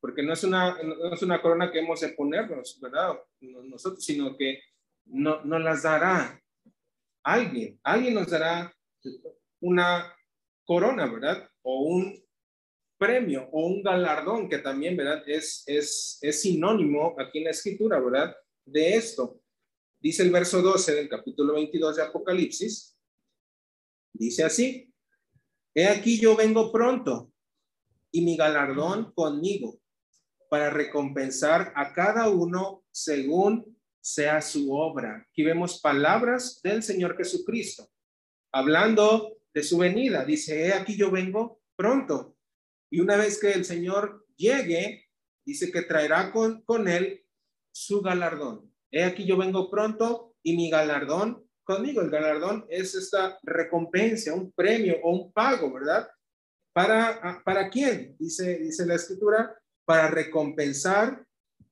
Porque 0.00 0.22
no 0.22 0.32
es 0.32 0.42
una, 0.42 0.82
no 0.82 1.12
es 1.12 1.20
una 1.20 1.42
corona 1.42 1.70
que 1.70 1.80
hemos 1.80 2.00
de 2.00 2.08
ponernos, 2.08 2.80
¿verdad? 2.80 3.14
Nosotros, 3.42 4.02
sino 4.02 4.38
que 4.38 4.62
no, 5.04 5.44
nos 5.44 5.60
las 5.60 5.82
dará 5.82 6.42
alguien. 7.32 7.78
Alguien 7.82 8.14
nos 8.14 8.30
dará 8.30 8.74
una 9.60 10.14
corona, 10.64 11.06
¿verdad? 11.06 11.48
O 11.62 11.82
un 11.82 12.24
premio 12.96 13.48
o 13.52 13.66
un 13.66 13.82
galardón, 13.82 14.48
que 14.48 14.58
también, 14.58 14.96
¿verdad? 14.96 15.22
Es, 15.26 15.62
es, 15.66 16.18
es 16.20 16.42
sinónimo 16.42 17.14
aquí 17.18 17.38
en 17.38 17.44
la 17.44 17.50
escritura, 17.50 18.00
¿verdad? 18.00 18.34
De 18.64 18.94
esto. 18.94 19.40
Dice 20.00 20.22
el 20.22 20.30
verso 20.30 20.62
12 20.62 20.94
del 20.94 21.08
capítulo 21.08 21.54
22 21.54 21.96
de 21.96 22.02
Apocalipsis. 22.02 22.96
Dice 24.12 24.44
así, 24.44 24.92
he 25.74 25.86
aquí 25.86 26.18
yo 26.18 26.34
vengo 26.34 26.72
pronto 26.72 27.32
y 28.10 28.22
mi 28.22 28.36
galardón 28.36 29.12
conmigo 29.12 29.78
para 30.48 30.70
recompensar 30.70 31.72
a 31.76 31.92
cada 31.92 32.30
uno 32.30 32.84
según 32.90 33.77
sea 34.14 34.40
su 34.40 34.72
obra. 34.72 35.26
Aquí 35.28 35.42
vemos 35.42 35.80
palabras 35.80 36.60
del 36.62 36.82
Señor 36.82 37.16
Jesucristo, 37.16 37.90
hablando 38.52 39.36
de 39.52 39.62
su 39.62 39.78
venida. 39.78 40.24
Dice, 40.24 40.66
he 40.66 40.72
aquí 40.72 40.96
yo 40.96 41.10
vengo 41.10 41.60
pronto 41.76 42.36
y 42.90 43.00
una 43.00 43.16
vez 43.16 43.38
que 43.38 43.52
el 43.52 43.64
Señor 43.64 44.26
llegue, 44.36 45.06
dice 45.44 45.70
que 45.70 45.82
traerá 45.82 46.32
con, 46.32 46.62
con 46.62 46.88
él 46.88 47.22
su 47.70 48.00
galardón. 48.00 48.72
He 48.90 49.04
aquí 49.04 49.26
yo 49.26 49.36
vengo 49.36 49.70
pronto 49.70 50.34
y 50.42 50.56
mi 50.56 50.70
galardón 50.70 51.46
conmigo. 51.62 52.00
El 52.00 52.10
galardón 52.10 52.64
es 52.70 52.94
esta 52.94 53.38
recompensa, 53.42 54.32
un 54.32 54.52
premio 54.52 54.96
o 55.02 55.12
un 55.12 55.32
pago, 55.32 55.70
¿verdad? 55.70 56.08
¿Para, 56.72 57.42
para 57.44 57.68
quién? 57.68 58.16
Dice, 58.18 58.58
dice 58.58 58.86
la 58.86 58.94
escritura, 58.94 59.54
para 59.84 60.08
recompensar 60.08 61.26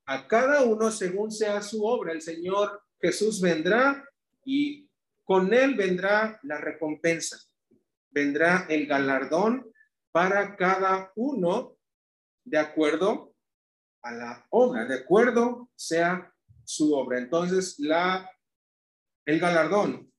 a 0.07 0.27
cada 0.29 0.63
uno 0.63 0.91
según 0.91 1.31
sea 1.31 1.61
su 1.61 1.85
obra. 1.85 2.13
El 2.13 2.23
Señor 2.23 2.83
Jesús 3.01 3.41
vendrá 3.41 4.09
y 4.45 4.89
con 5.25 5.53
él 5.53 5.75
vendrá 5.75 6.39
la 6.45 6.59
recompensa, 6.59 7.37
vendrá 8.11 8.67
el 8.69 8.87
galardón 8.87 9.71
para 10.13 10.57
cada 10.57 11.13
uno 11.17 11.77
de 12.45 12.59
acuerdo 12.59 13.35
a 14.03 14.13
la 14.13 14.47
obra, 14.51 14.85
de 14.85 14.95
acuerdo 14.95 15.69
sea 15.75 16.33
su 16.65 16.95
obra. 16.95 17.19
Entonces, 17.19 17.79
la, 17.79 18.31
el 19.25 19.41
galardón 19.41 20.13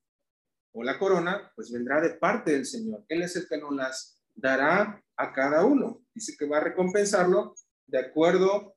o 0.73 0.83
la 0.83 0.99
corona, 0.99 1.51
pues 1.55 1.71
vendrá 1.71 2.01
de 2.01 2.11
parte 2.15 2.51
del 2.51 2.65
Señor. 2.65 3.05
Él 3.07 3.23
es 3.23 3.35
el 3.37 3.47
que 3.47 3.57
nos 3.57 3.73
las 3.73 4.21
dará 4.35 5.01
a 5.15 5.33
cada 5.33 5.65
uno. 5.65 6.03
Dice 6.13 6.35
que 6.37 6.45
va 6.45 6.57
a 6.57 6.65
recompensarlo 6.65 7.55
de 7.87 7.99
acuerdo 7.99 8.76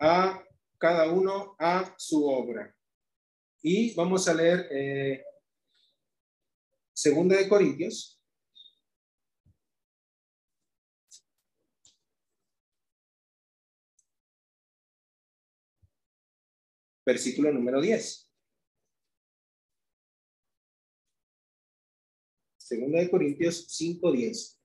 a 0.00 0.42
cada 0.78 1.12
uno 1.12 1.54
a 1.58 1.94
su 1.98 2.26
obra. 2.26 2.74
Y 3.62 3.94
vamos 3.94 4.26
a 4.26 4.34
leer 4.34 4.66
eh, 4.70 5.22
Segunda 6.94 7.36
de 7.36 7.48
Corintios, 7.48 8.20
versículo 17.04 17.52
número 17.52 17.80
10. 17.80 18.30
Segunda 22.56 23.00
de 23.00 23.10
Corintios 23.10 23.66
5:10. 23.68 24.58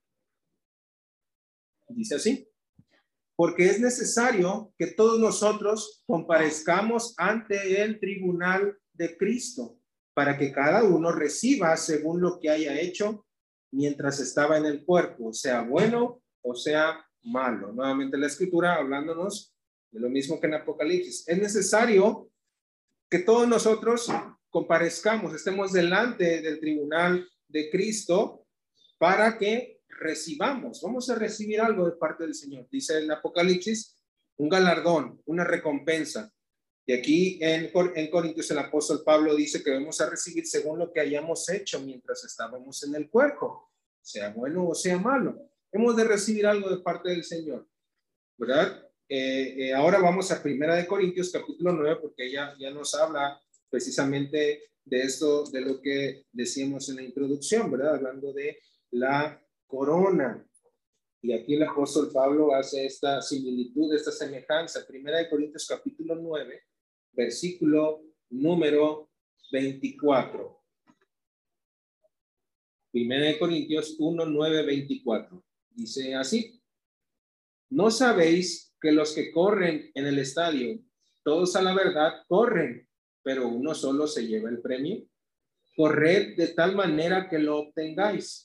Dice 1.89 2.15
así: 2.15 2.54
Porque 3.35 3.65
es 3.65 3.79
necesario 3.79 4.73
que 4.77 4.87
todos 4.87 5.19
nosotros 5.19 6.03
comparezcamos 6.05 7.13
ante 7.17 7.81
el 7.81 7.99
tribunal 7.99 8.77
de 8.93 9.17
Cristo, 9.17 9.77
para 10.13 10.37
que 10.37 10.51
cada 10.53 10.83
uno 10.83 11.11
reciba 11.11 11.75
según 11.75 12.21
lo 12.21 12.39
que 12.39 12.49
haya 12.49 12.79
hecho 12.79 13.25
mientras 13.71 14.19
estaba 14.21 14.57
en 14.57 14.65
el 14.65 14.85
cuerpo, 14.85 15.33
sea 15.33 15.61
bueno 15.61 16.21
o 16.41 16.55
sea 16.55 17.05
malo. 17.23 17.73
Nuevamente 17.73 18.17
la 18.17 18.27
escritura 18.27 18.75
hablándonos 18.75 19.53
de 19.91 19.99
lo 19.99 20.09
mismo 20.09 20.39
que 20.39 20.47
en 20.47 20.53
Apocalipsis. 20.53 21.27
Es 21.27 21.37
necesario 21.37 22.29
que 23.09 23.19
todos 23.19 23.47
nosotros 23.47 24.09
comparezcamos, 24.49 25.33
estemos 25.33 25.73
delante 25.73 26.41
del 26.41 26.59
tribunal 26.59 27.27
de 27.49 27.69
Cristo 27.69 28.45
para 28.97 29.37
que 29.37 29.74
recibamos, 29.97 30.81
vamos 30.81 31.09
a 31.09 31.15
recibir 31.15 31.61
algo 31.61 31.85
de 31.85 31.97
parte 31.97 32.23
del 32.23 32.35
Señor. 32.35 32.67
Dice 32.69 32.97
el 32.97 33.09
Apocalipsis, 33.09 33.95
un 34.37 34.49
galardón, 34.49 35.21
una 35.25 35.43
recompensa. 35.43 36.31
Y 36.85 36.93
aquí 36.93 37.39
en, 37.41 37.71
en 37.95 38.11
Corintios 38.11 38.51
el 38.51 38.59
apóstol 38.59 39.01
Pablo 39.03 39.35
dice 39.35 39.63
que 39.63 39.71
vamos 39.71 39.99
a 40.01 40.09
recibir 40.09 40.45
según 40.45 40.77
lo 40.79 40.91
que 40.91 40.99
hayamos 40.99 41.49
hecho 41.49 41.79
mientras 41.81 42.23
estábamos 42.23 42.83
en 42.83 42.95
el 42.95 43.09
cuerpo, 43.09 43.71
sea 44.01 44.29
bueno 44.29 44.67
o 44.67 44.75
sea 44.75 44.97
malo. 44.99 45.49
Hemos 45.71 45.95
de 45.95 46.03
recibir 46.03 46.45
algo 46.45 46.69
de 46.69 46.83
parte 46.83 47.09
del 47.09 47.23
Señor, 47.23 47.67
¿verdad? 48.37 48.87
Eh, 49.09 49.55
eh, 49.57 49.73
ahora 49.73 49.99
vamos 49.99 50.31
a 50.31 50.41
Primera 50.41 50.75
de 50.75 50.85
Corintios 50.85 51.31
capítulo 51.31 51.73
9 51.73 51.99
porque 52.01 52.27
ella 52.27 52.53
ya 52.59 52.69
nos 52.69 52.93
habla 52.93 53.39
precisamente 53.69 54.71
de 54.83 55.01
esto, 55.01 55.45
de 55.49 55.61
lo 55.61 55.81
que 55.81 56.25
decíamos 56.31 56.87
en 56.89 56.97
la 56.97 57.03
introducción, 57.03 57.71
¿verdad? 57.71 57.95
Hablando 57.95 58.31
de 58.31 58.59
la 58.91 59.41
corona. 59.75 60.41
Y 61.21 61.33
aquí 61.33 61.55
el 61.55 61.63
apóstol 61.63 62.09
Pablo 62.13 62.55
hace 62.55 62.85
esta 62.85 63.21
similitud, 63.21 63.93
esta 63.93 64.11
semejanza. 64.11 64.87
Primera 64.87 65.17
de 65.17 65.29
Corintios 65.29 65.67
capítulo 65.67 66.15
9, 66.15 66.63
versículo 67.11 68.03
número 68.29 69.09
24. 69.51 70.63
Primera 72.91 73.25
de 73.25 73.37
Corintios 73.37 73.97
1, 73.99 74.25
9, 74.25 74.65
24. 74.65 75.43
Dice 75.71 76.15
así, 76.15 76.61
¿no 77.69 77.91
sabéis 77.91 78.73
que 78.79 78.93
los 78.93 79.13
que 79.13 79.31
corren 79.31 79.91
en 79.93 80.05
el 80.05 80.19
estadio, 80.19 80.79
todos 81.23 81.55
a 81.57 81.61
la 81.61 81.73
verdad 81.73 82.23
corren, 82.29 82.87
pero 83.23 83.49
uno 83.49 83.75
solo 83.75 84.07
se 84.07 84.25
lleva 84.25 84.49
el 84.49 84.61
premio. 84.61 85.05
Corred 85.75 86.37
de 86.37 86.49
tal 86.49 86.75
manera 86.75 87.27
que 87.27 87.39
lo 87.39 87.57
obtengáis. 87.57 88.44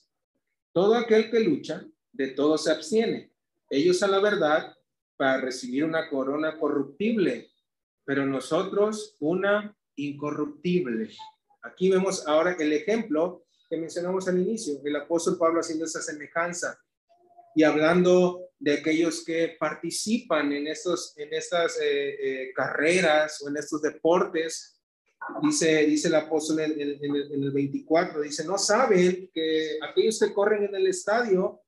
Todo 0.72 0.94
aquel 0.94 1.30
que 1.30 1.40
lucha, 1.40 1.84
de 2.12 2.28
todo 2.28 2.58
se 2.58 2.70
abstiene. 2.70 3.32
Ellos 3.68 4.02
a 4.02 4.08
la 4.08 4.20
verdad 4.20 4.74
para 5.16 5.40
recibir 5.40 5.84
una 5.84 6.08
corona 6.08 6.58
corruptible, 6.58 7.50
pero 8.04 8.26
nosotros 8.26 9.16
una 9.20 9.76
incorruptible. 9.96 11.10
Aquí 11.62 11.90
vemos 11.90 12.26
ahora 12.26 12.56
el 12.58 12.72
ejemplo 12.72 13.44
que 13.68 13.76
mencionamos 13.76 14.26
al 14.28 14.40
inicio, 14.40 14.80
el 14.84 14.96
apóstol 14.96 15.38
Pablo 15.38 15.60
haciendo 15.60 15.84
esa 15.84 16.00
semejanza 16.00 16.78
y 17.54 17.62
hablando 17.62 18.50
de 18.58 18.74
aquellos 18.74 19.24
que 19.24 19.56
participan 19.58 20.52
en, 20.52 20.66
estos, 20.66 21.16
en 21.16 21.32
estas 21.32 21.78
eh, 21.80 22.16
eh, 22.20 22.52
carreras 22.54 23.42
o 23.42 23.48
en 23.48 23.56
estos 23.56 23.82
deportes. 23.82 24.79
Dice, 25.42 25.86
dice 25.86 26.08
el 26.08 26.14
apóstol 26.14 26.60
en, 26.60 26.80
en, 26.80 27.16
el, 27.16 27.50
24, 27.50 28.20
dice, 28.22 28.44
no 28.44 28.58
saben 28.58 29.30
que 29.32 29.78
aquellos 29.82 30.18
que 30.18 30.32
corren 30.32 30.64
en 30.64 30.74
el 30.74 30.86
estadio, 30.86 31.62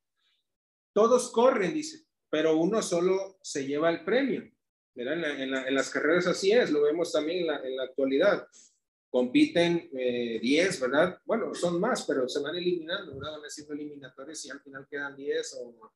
todos 0.93 1.31
corren, 1.31 1.73
dice, 1.73 2.05
pero 2.31 2.57
uno 2.57 2.83
solo 2.83 3.39
se 3.43 3.67
lleva 3.67 3.91
el 3.91 4.05
premio. 4.05 4.43
En, 4.95 5.09
en, 5.09 5.75
las 5.75 5.91
carreras 5.91 6.27
así 6.27 6.53
es, 6.53 6.71
lo 6.71 6.83
vemos 6.83 7.13
también 7.13 7.41
en 7.41 7.47
la, 7.47 7.57
en 7.67 7.81
actualidad 7.81 8.47
compiten 9.13 9.91
10, 9.93 9.93
eh, 9.93 10.79
¿verdad? 10.81 11.21
Bueno, 11.27 11.55
son 11.55 11.79
más, 11.79 12.07
pero 12.07 12.27
se 12.27 12.41
van 12.41 12.57
eliminando, 12.57 13.15
¿verdad? 13.15 13.33
Van 13.33 13.43
haciendo 13.43 13.75
eliminatorios 13.75 14.43
y 14.47 14.51
al 14.51 14.61
final 14.61 14.87
quedan 14.91 15.15
10 15.15 15.59
o, 15.61 15.93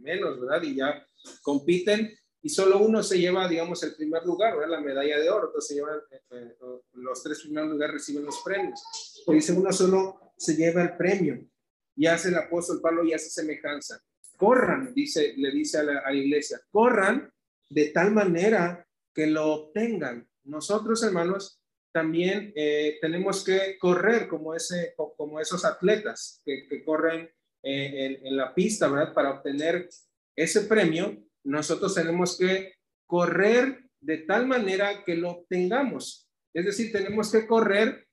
menos, 0.00 0.38
¿verdad? 0.38 0.62
Y 0.62 0.76
ya 0.76 1.02
compiten 1.40 2.14
y 2.42 2.48
solo 2.48 2.78
uno 2.78 3.02
se 3.02 3.18
lleva, 3.18 3.48
digamos, 3.48 3.82
el 3.82 3.94
primer 3.94 4.24
lugar, 4.24 4.56
¿verdad? 4.56 4.78
La 4.78 4.80
medalla 4.80 5.18
de 5.18 5.28
oro, 5.28 5.48
entonces 5.48 5.76
llevan, 5.76 5.98
eh, 6.10 6.20
eh, 6.30 6.56
los 6.92 7.22
tres 7.22 7.40
primeros 7.40 7.70
lugares 7.70 7.94
reciben 7.94 8.24
los 8.24 8.40
premios. 8.42 9.22
Pero 9.26 9.36
dice, 9.36 9.52
uno 9.52 9.72
solo 9.72 10.32
se 10.36 10.54
lleva 10.54 10.82
el 10.82 10.96
premio 10.96 11.44
y 11.96 12.06
hace 12.06 12.28
el 12.28 12.36
apóstol 12.36 12.80
Pablo 12.80 13.04
y 13.04 13.12
hace 13.12 13.28
semejanza. 13.28 14.00
Corran, 14.36 14.94
dice, 14.94 15.34
le 15.36 15.50
dice 15.50 15.78
a 15.78 15.82
la, 15.82 16.14
iglesia, 16.14 16.60
corran 16.70 17.32
de 17.68 17.86
tal 17.86 18.12
manera 18.12 18.86
que 19.12 19.26
lo 19.26 19.46
obtengan. 19.52 20.28
Nosotros, 20.44 21.02
hermanos, 21.02 21.60
también 21.92 22.52
eh, 22.54 22.98
tenemos 23.00 23.42
que 23.42 23.76
correr 23.80 24.28
como, 24.28 24.54
ese, 24.54 24.94
como 25.16 25.40
esos 25.40 25.64
atletas 25.64 26.40
que, 26.44 26.84
corren 26.84 27.28
eh, 27.64 28.20
en, 28.22 28.36
la 28.36 28.54
pista, 28.54 28.88
¿verdad? 28.88 29.12
Para 29.12 29.32
obtener 29.32 29.88
ese 30.36 30.62
premio, 30.62 31.16
nosotros 31.44 31.94
tenemos 31.94 32.36
que 32.38 32.74
correr 33.06 33.84
de 34.00 34.18
tal 34.18 34.46
manera 34.46 35.04
que 35.04 35.16
lo 35.16 35.30
obtengamos. 35.30 36.28
Es 36.54 36.64
decir, 36.64 36.92
tenemos 36.92 37.32
que 37.32 37.46
correr 37.46 38.06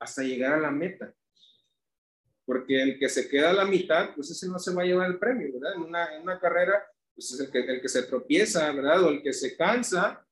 hasta 0.00 0.22
llegar 0.22 0.54
a 0.54 0.60
la 0.60 0.70
meta. 0.70 1.12
Porque 2.44 2.80
el 2.80 2.98
que 2.98 3.08
se 3.08 3.28
queda 3.28 3.50
a 3.50 3.54
la 3.54 3.64
mitad, 3.64 4.14
pues 4.14 4.30
ese 4.30 4.48
no 4.48 4.58
se 4.58 4.72
va 4.72 4.82
a 4.82 4.86
llevar 4.86 5.10
el 5.10 5.18
premio, 5.18 5.52
¿verdad? 5.54 5.74
En 5.74 5.82
una, 5.82 6.16
en 6.16 6.22
una 6.22 6.38
carrera, 6.38 6.84
pues 7.14 7.32
es 7.32 7.40
el 7.40 7.50
que, 7.50 7.58
el 7.60 7.80
que 7.80 7.88
se 7.88 8.04
tropieza, 8.04 8.70
¿verdad? 8.72 9.02
O 9.02 9.08
el 9.10 9.22
que 9.22 9.32
se 9.32 9.56
cansa, 9.56 10.24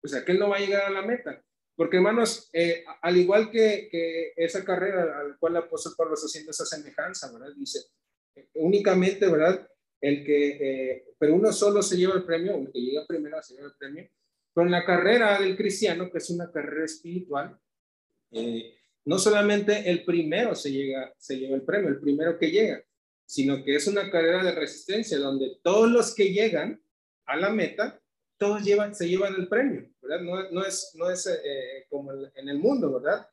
pues 0.00 0.14
aquel 0.14 0.38
no 0.38 0.48
va 0.48 0.56
a 0.56 0.60
llegar 0.60 0.84
a 0.84 0.90
la 0.90 1.02
meta. 1.02 1.42
Porque, 1.76 1.96
hermanos, 1.96 2.48
eh, 2.52 2.84
al 3.02 3.16
igual 3.16 3.50
que, 3.50 3.88
que, 3.90 4.32
esa 4.36 4.64
carrera 4.64 5.20
al 5.20 5.36
cual 5.38 5.56
el 5.56 5.62
apóstol 5.64 5.94
Pablo 5.96 6.14
está 6.14 6.26
haciendo 6.26 6.52
esa 6.52 6.64
semejanza, 6.64 7.30
¿verdad? 7.32 7.52
Dice, 7.56 7.80
únicamente, 8.54 9.28
¿verdad? 9.28 9.68
El 10.04 10.22
que, 10.22 10.48
eh, 10.60 11.14
pero 11.18 11.34
uno 11.34 11.50
solo 11.50 11.80
se 11.82 11.96
lleva 11.96 12.14
el 12.14 12.24
premio, 12.24 12.58
el 12.58 12.70
que 12.70 12.78
llega 12.78 13.06
primero 13.06 13.42
se 13.42 13.54
lleva 13.54 13.68
el 13.68 13.74
premio. 13.78 14.06
Pero 14.52 14.66
en 14.66 14.72
la 14.72 14.84
carrera 14.84 15.40
del 15.40 15.56
cristiano, 15.56 16.10
que 16.10 16.18
es 16.18 16.28
una 16.28 16.52
carrera 16.52 16.84
espiritual, 16.84 17.58
eh, 18.30 18.76
no 19.06 19.18
solamente 19.18 19.88
el 19.88 20.04
primero 20.04 20.54
se, 20.54 20.70
llega, 20.70 21.10
se 21.16 21.38
lleva 21.38 21.56
el 21.56 21.62
premio, 21.62 21.88
el 21.88 22.00
primero 22.00 22.38
que 22.38 22.50
llega, 22.50 22.84
sino 23.24 23.64
que 23.64 23.76
es 23.76 23.86
una 23.86 24.10
carrera 24.10 24.44
de 24.44 24.52
resistencia 24.52 25.18
donde 25.18 25.58
todos 25.62 25.90
los 25.90 26.14
que 26.14 26.34
llegan 26.34 26.82
a 27.24 27.36
la 27.36 27.48
meta 27.48 27.98
todos 28.36 28.62
llevan, 28.62 28.94
se 28.94 29.08
llevan 29.08 29.34
el 29.36 29.48
premio, 29.48 29.88
¿verdad? 30.02 30.20
No, 30.20 30.50
no 30.50 30.66
es, 30.66 30.90
no 30.96 31.08
es 31.08 31.26
eh, 31.26 31.86
como 31.88 32.12
en 32.12 32.48
el 32.50 32.58
mundo, 32.58 32.92
¿verdad? 33.00 33.26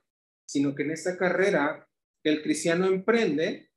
Sino 0.45 0.73
que 0.73 0.83
en 0.83 0.91
esta 0.91 1.17
carrera 1.17 1.85
que 2.23 2.29
el 2.29 2.41
cristiano 2.41 2.85
emprende, 2.85 3.70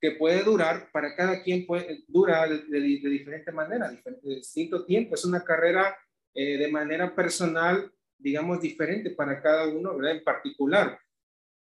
que 0.00 0.12
puede 0.12 0.42
durar, 0.42 0.90
para 0.92 1.14
cada 1.16 1.42
quien 1.42 1.66
puede, 1.66 2.04
dura 2.08 2.46
de, 2.46 2.80
diferente 2.80 3.50
manera, 3.52 3.90
de 3.90 4.34
distinto 4.34 4.84
tiempo. 4.84 5.14
Es 5.14 5.24
una 5.24 5.42
carrera 5.42 5.96
eh, 6.34 6.58
de 6.58 6.68
manera 6.68 7.14
personal, 7.14 7.90
digamos, 8.18 8.60
diferente 8.60 9.10
para 9.10 9.40
cada 9.40 9.66
uno, 9.66 9.96
¿verdad? 9.96 10.16
En 10.16 10.24
particular, 10.24 10.98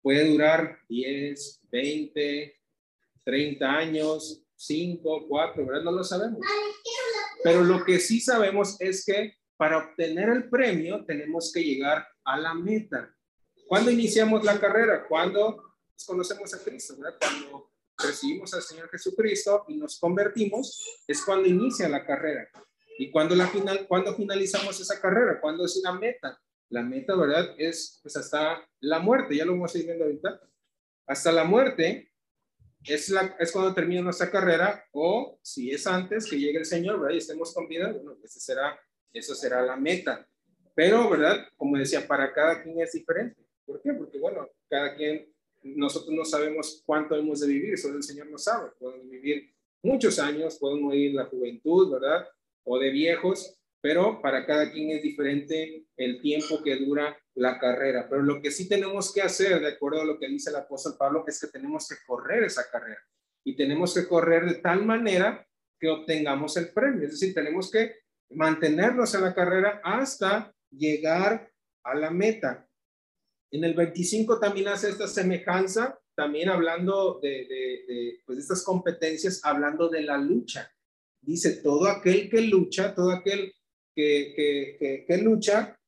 puede 0.00 0.28
durar 0.28 0.78
10, 0.88 1.60
20, 1.70 2.60
30 3.24 3.70
años, 3.70 4.44
5, 4.56 5.26
4, 5.28 5.66
¿verdad? 5.66 5.82
No 5.82 5.92
lo 5.92 6.04
sabemos. 6.04 6.40
Pero 7.44 7.62
lo 7.62 7.84
que 7.84 7.98
sí 7.98 8.20
sabemos 8.20 8.80
es 8.80 9.04
que 9.04 9.36
para 9.56 9.78
obtener 9.78 10.28
el 10.28 10.48
premio 10.48 11.04
tenemos 11.04 11.52
que 11.52 11.62
llegar 11.62 12.06
a 12.24 12.38
la 12.38 12.54
meta. 12.54 13.14
¿Cuándo 13.66 13.90
iniciamos 13.90 14.44
la 14.44 14.58
carrera? 14.58 15.06
Cuando 15.08 15.62
conocemos 16.06 16.52
a 16.54 16.62
Cristo, 16.62 16.94
¿verdad? 16.98 17.18
Cuando 17.20 17.71
recibimos 18.04 18.52
al 18.54 18.62
Señor 18.62 18.88
Jesucristo 18.90 19.64
y 19.68 19.76
nos 19.76 19.98
convertimos, 19.98 21.02
es 21.06 21.22
cuando 21.24 21.48
inicia 21.48 21.88
la 21.88 22.04
carrera. 22.04 22.48
¿Y 22.98 23.10
cuando, 23.10 23.34
la 23.34 23.46
final, 23.48 23.86
cuando 23.88 24.14
finalizamos 24.14 24.78
esa 24.80 25.00
carrera? 25.00 25.40
¿Cuándo 25.40 25.64
es 25.64 25.80
la 25.82 25.92
meta? 25.92 26.40
La 26.68 26.82
meta, 26.82 27.14
¿verdad? 27.16 27.54
Es 27.58 28.00
pues 28.02 28.16
hasta 28.16 28.66
la 28.80 28.98
muerte, 28.98 29.36
ya 29.36 29.44
lo 29.44 29.52
vamos 29.52 29.74
a 29.74 29.78
ir 29.78 29.86
viendo 29.86 30.04
ahorita. 30.04 30.40
Hasta 31.06 31.32
la 31.32 31.44
muerte 31.44 32.12
es, 32.84 33.08
la, 33.08 33.36
es 33.38 33.52
cuando 33.52 33.74
termina 33.74 34.02
nuestra 34.02 34.30
carrera 34.30 34.84
o 34.92 35.38
si 35.42 35.70
es 35.70 35.86
antes 35.86 36.28
que 36.28 36.38
llegue 36.38 36.58
el 36.58 36.64
Señor, 36.64 37.00
¿verdad? 37.00 37.14
Y 37.14 37.18
estemos 37.18 37.52
con 37.54 37.68
vida, 37.68 37.92
bueno, 37.92 38.16
ese 38.22 38.40
será, 38.40 38.78
eso 39.12 39.34
será 39.34 39.62
la 39.62 39.76
meta. 39.76 40.26
Pero, 40.74 41.08
¿verdad? 41.10 41.46
Como 41.56 41.76
decía, 41.76 42.06
para 42.06 42.32
cada 42.32 42.62
quien 42.62 42.80
es 42.80 42.92
diferente. 42.92 43.42
¿Por 43.66 43.80
qué? 43.82 43.92
Porque, 43.92 44.18
bueno, 44.18 44.48
cada 44.68 44.94
quien, 44.96 45.32
nosotros 45.62 46.14
no 46.14 46.24
sabemos 46.24 46.82
cuánto 46.84 47.16
hemos 47.16 47.40
de 47.40 47.48
vivir, 47.48 47.78
solo 47.78 47.96
el 47.96 48.02
Señor 48.02 48.28
no 48.30 48.38
sabe. 48.38 48.70
Podemos 48.78 49.08
vivir 49.08 49.52
muchos 49.82 50.18
años, 50.18 50.58
podemos 50.58 50.82
morir 50.82 51.10
en 51.10 51.16
la 51.16 51.26
juventud, 51.26 51.92
¿verdad? 51.92 52.26
O 52.64 52.78
de 52.78 52.90
viejos, 52.90 53.58
pero 53.80 54.20
para 54.22 54.46
cada 54.46 54.70
quien 54.70 54.90
es 54.90 55.02
diferente 55.02 55.86
el 55.96 56.20
tiempo 56.20 56.62
que 56.62 56.76
dura 56.76 57.16
la 57.34 57.58
carrera. 57.58 58.06
Pero 58.08 58.22
lo 58.22 58.40
que 58.40 58.50
sí 58.50 58.68
tenemos 58.68 59.12
que 59.12 59.22
hacer, 59.22 59.60
de 59.60 59.68
acuerdo 59.68 60.02
a 60.02 60.04
lo 60.04 60.18
que 60.18 60.28
dice 60.28 60.50
el 60.50 60.56
apóstol 60.56 60.94
Pablo, 60.98 61.24
es 61.26 61.40
que 61.40 61.48
tenemos 61.48 61.88
que 61.88 61.96
correr 62.06 62.44
esa 62.44 62.70
carrera 62.70 63.00
y 63.44 63.56
tenemos 63.56 63.94
que 63.94 64.06
correr 64.06 64.46
de 64.46 64.54
tal 64.56 64.84
manera 64.84 65.46
que 65.78 65.88
obtengamos 65.88 66.56
el 66.56 66.72
premio. 66.72 67.06
Es 67.06 67.12
decir, 67.12 67.34
tenemos 67.34 67.70
que 67.70 67.96
mantenernos 68.30 69.14
en 69.14 69.22
la 69.22 69.34
carrera 69.34 69.80
hasta 69.82 70.54
llegar 70.70 71.50
a 71.82 71.94
la 71.94 72.10
meta. 72.10 72.68
En 73.52 73.64
el 73.64 73.74
25 73.74 74.40
también 74.40 74.68
hace 74.68 74.88
esta 74.88 75.06
semejanza, 75.06 75.98
también 76.14 76.48
hablando 76.48 77.20
de, 77.22 77.46
de, 77.46 78.18
pues 78.26 78.38
estas 78.38 78.64
competencias, 78.64 79.40
hablando 79.44 79.88
de 79.88 80.02
la 80.02 80.16
lucha. 80.16 80.72
Dice, 81.20 81.62
todo 81.62 81.86
aquel 81.86 82.28
que 82.28 82.40
lucha, 82.40 82.94
todo 82.94 83.10
aquel 83.12 83.52
que, 83.94 84.32
que, 84.80 85.04
que 85.06 85.16
lucha, 85.18 85.78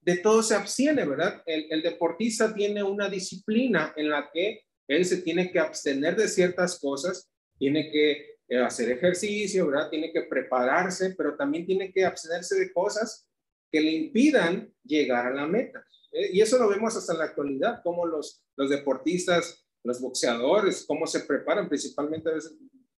de 0.00 0.16
todo 0.16 0.42
se 0.42 0.54
abstiene, 0.54 1.04
¿verdad? 1.04 1.42
El, 1.44 1.82
deportista 1.82 2.54
tiene 2.54 2.82
una 2.82 3.10
disciplina 3.10 3.92
en 3.94 4.08
la 4.08 4.30
que 4.32 4.62
él 4.86 5.04
se 5.04 5.18
tiene 5.18 5.50
que 5.50 5.58
abstener 5.58 6.16
de 6.16 6.28
ciertas 6.28 6.78
cosas, 6.80 7.28
tiene 7.58 7.90
que 7.90 8.36
eh, 8.48 8.58
hacer 8.58 8.90
ejercicio, 8.90 9.66
¿verdad? 9.66 9.90
Tiene 9.90 10.10
que 10.10 10.22
prepararse, 10.22 11.14
pero 11.14 11.36
también 11.36 11.66
tiene 11.66 11.92
que 11.92 12.04
abstenerse 12.06 12.58
de 12.58 12.72
cosas 12.72 13.28
que 13.70 13.80
le 13.80 13.90
impidan 13.90 14.72
llegar 14.82 15.26
a 15.26 15.34
la 15.34 15.46
meta. 15.46 15.84
Eh, 16.12 16.30
y 16.32 16.40
eso 16.40 16.58
lo 16.58 16.68
vemos 16.68 16.96
hasta 16.96 17.14
la 17.14 17.24
actualidad, 17.24 17.80
como 17.82 18.06
los, 18.06 18.42
los 18.56 18.70
deportistas, 18.70 19.64
los 19.84 20.00
boxeadores, 20.00 20.84
cómo 20.86 21.06
se 21.06 21.20
preparan, 21.20 21.68
principalmente 21.68 22.30
a 22.30 22.34
veces 22.34 22.56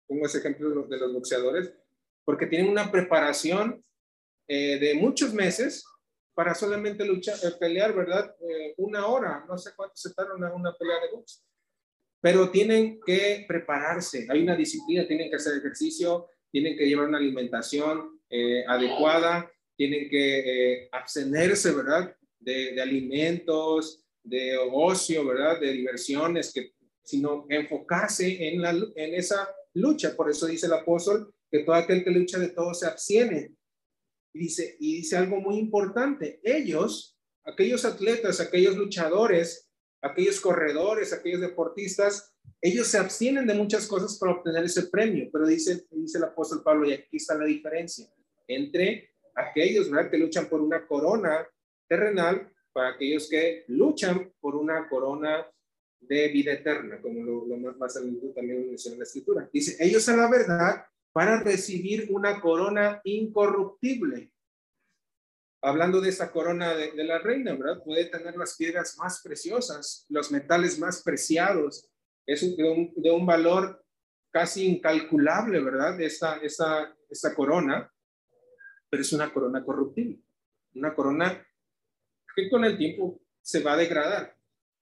pongo 0.07 0.27
ese 0.27 0.39
ejemplo 0.39 0.69
de 0.71 0.75
los, 0.75 0.89
de 0.89 0.99
los 0.99 1.13
boxeadores, 1.13 1.73
porque 2.25 2.47
tienen 2.47 2.71
una 2.71 2.91
preparación 2.91 3.85
eh, 4.49 4.79
de 4.79 4.95
muchos 4.95 5.35
meses 5.35 5.85
para 6.39 6.55
solamente 6.55 7.05
luchar, 7.05 7.35
eh, 7.43 7.51
pelear, 7.59 7.93
¿verdad? 7.93 8.33
Eh, 8.49 8.73
una 8.77 9.09
hora, 9.09 9.45
no 9.49 9.59
sé 9.59 9.73
cuánto 9.75 9.97
se 9.97 10.15
tarda 10.15 10.37
una, 10.37 10.73
pelea 10.79 11.01
de 11.01 11.11
box. 11.17 11.45
Pero 12.21 12.49
tienen 12.49 13.01
que 13.05 13.45
prepararse, 13.49 14.25
hay 14.31 14.45
una 14.45 14.55
disciplina, 14.55 15.05
tienen 15.05 15.31
que 15.31 15.35
hacer 15.35 15.59
ejercicio, 15.59 16.31
tienen 16.53 16.77
que 16.77 16.87
llevar 16.87 17.09
una 17.09 17.19
alimentación 17.19 18.21
eh, 18.31 18.65
adecuada, 18.69 19.51
tienen 19.77 20.09
que 20.09 20.89
abstenerse, 20.93 21.73
¿verdad? 21.73 22.17
De, 22.41 22.81
alimentos, 22.81 24.05
de 24.23 24.57
ocio, 24.57 25.27
¿verdad? 25.27 25.61
De 25.61 25.73
diversiones, 25.73 26.53
que, 26.53 26.73
sino 27.03 27.47
enfocarse 27.49 28.49
en, 28.49 28.63
la, 28.63 28.71
en 28.71 29.15
esa 29.15 29.49
lucha. 29.75 30.15
Por 30.17 30.31
eso 30.31 30.47
dice 30.47 30.67
el 30.67 30.73
apóstol 30.73 31.35
que 31.51 31.61
todo 31.61 31.75
aquel 31.75 32.05
que 32.05 32.11
lucha 32.11 32.39
de 32.39 32.51
todo 32.51 32.75
se 32.75 32.87
abstiene 32.87 33.55
Y 34.35 34.41
dice, 34.41 34.77
y 34.79 34.97
dice 34.97 35.17
algo 35.17 35.41
muy 35.41 35.59
importante, 35.59 36.41
ellos, 36.43 37.17
aquellos 37.45 37.85
atletas, 37.85 38.41
aquellos 38.41 38.77
luchadores, 38.77 39.71
aquellos 40.03 40.41
corredores, 40.41 41.13
aquellos 41.13 41.41
deportistas, 41.41 42.35
ellos 42.61 42.89
se 42.89 42.99
abstienen 42.99 43.47
de 43.47 43.55
muchas 43.55 43.87
cosas 43.87 44.19
para 44.19 44.33
obtener 44.33 44.65
ese 44.65 44.89
premio, 44.89 45.29
pero 45.33 45.47
dice, 45.47 45.87
dice 45.91 46.19
el 46.19 46.25
apóstol 46.25 46.63
Pablo, 46.63 46.89
y 46.89 46.93
aquí 46.93 47.17
está 47.17 47.37
la 47.37 47.45
diferencia 47.45 48.07
entre 48.47 49.13
aquellos 49.35 49.91
¿verdad? 49.91 50.11
que 50.11 50.19
luchan 50.19 50.49
por 50.49 50.61
una 50.61 50.87
corona 50.87 51.47
terrenal 51.89 52.53
para 52.73 52.91
aquellos 52.91 53.29
que 53.29 53.65
luchan 53.69 54.33
por 54.41 54.55
una 54.55 54.89
corona 54.89 55.47
de 56.01 56.29
vida 56.29 56.53
eterna, 56.53 57.01
como 57.01 57.25
lo, 57.25 57.47
lo 57.47 57.57
más, 57.57 57.77
más 57.77 57.95
también 57.95 58.69
menciona 58.69 58.95
en 58.95 59.01
la 59.01 59.05
escritura. 59.05 59.49
Dice, 59.53 59.77
ellos 59.81 60.09
a 60.09 60.17
la 60.17 60.31
verdad 60.31 60.87
para 61.13 61.41
recibir 61.41 62.07
una 62.11 62.41
corona 62.41 63.01
incorruptible. 63.05 64.33
Hablando 65.61 66.01
de 66.01 66.11
esa 66.11 66.31
corona 66.31 66.75
de, 66.75 66.93
la 67.03 67.19
reina, 67.19 67.57
¿verdad? 67.57 67.83
Puede 67.83 68.05
tener 68.05 68.37
las 68.37 68.57
piedras 68.57 68.97
más 68.99 69.21
preciosas, 69.23 70.07
los 70.09 70.31
metales 70.31 70.79
más 70.79 71.03
preciados. 71.03 71.91
Es 72.25 72.57
de, 72.57 72.63
un, 72.63 72.93
de 72.95 73.11
un 73.11 73.27
valor 73.27 73.85
casi 74.31 74.67
incalculable, 74.67 75.61
¿verdad? 75.61 76.01
Esta, 76.01 76.37
esta, 76.37 76.95
esta 77.11 77.35
corona, 77.35 77.93
pero 78.89 79.03
es 79.03 79.13
una 79.13 79.33
corona 79.33 79.65
corruptible. 79.65 80.23
Una 80.75 80.95
corona 80.95 81.45
que 82.39 82.49
con 82.49 82.65
el 82.65 82.79
tiempo 82.79 83.21
se 83.43 83.61
va 83.65 83.73
a 83.73 83.77
degradar 83.77 84.37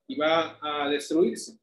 y 0.07 0.14
va 0.16 0.59
a 0.61 0.90
destruirse. 0.90 1.59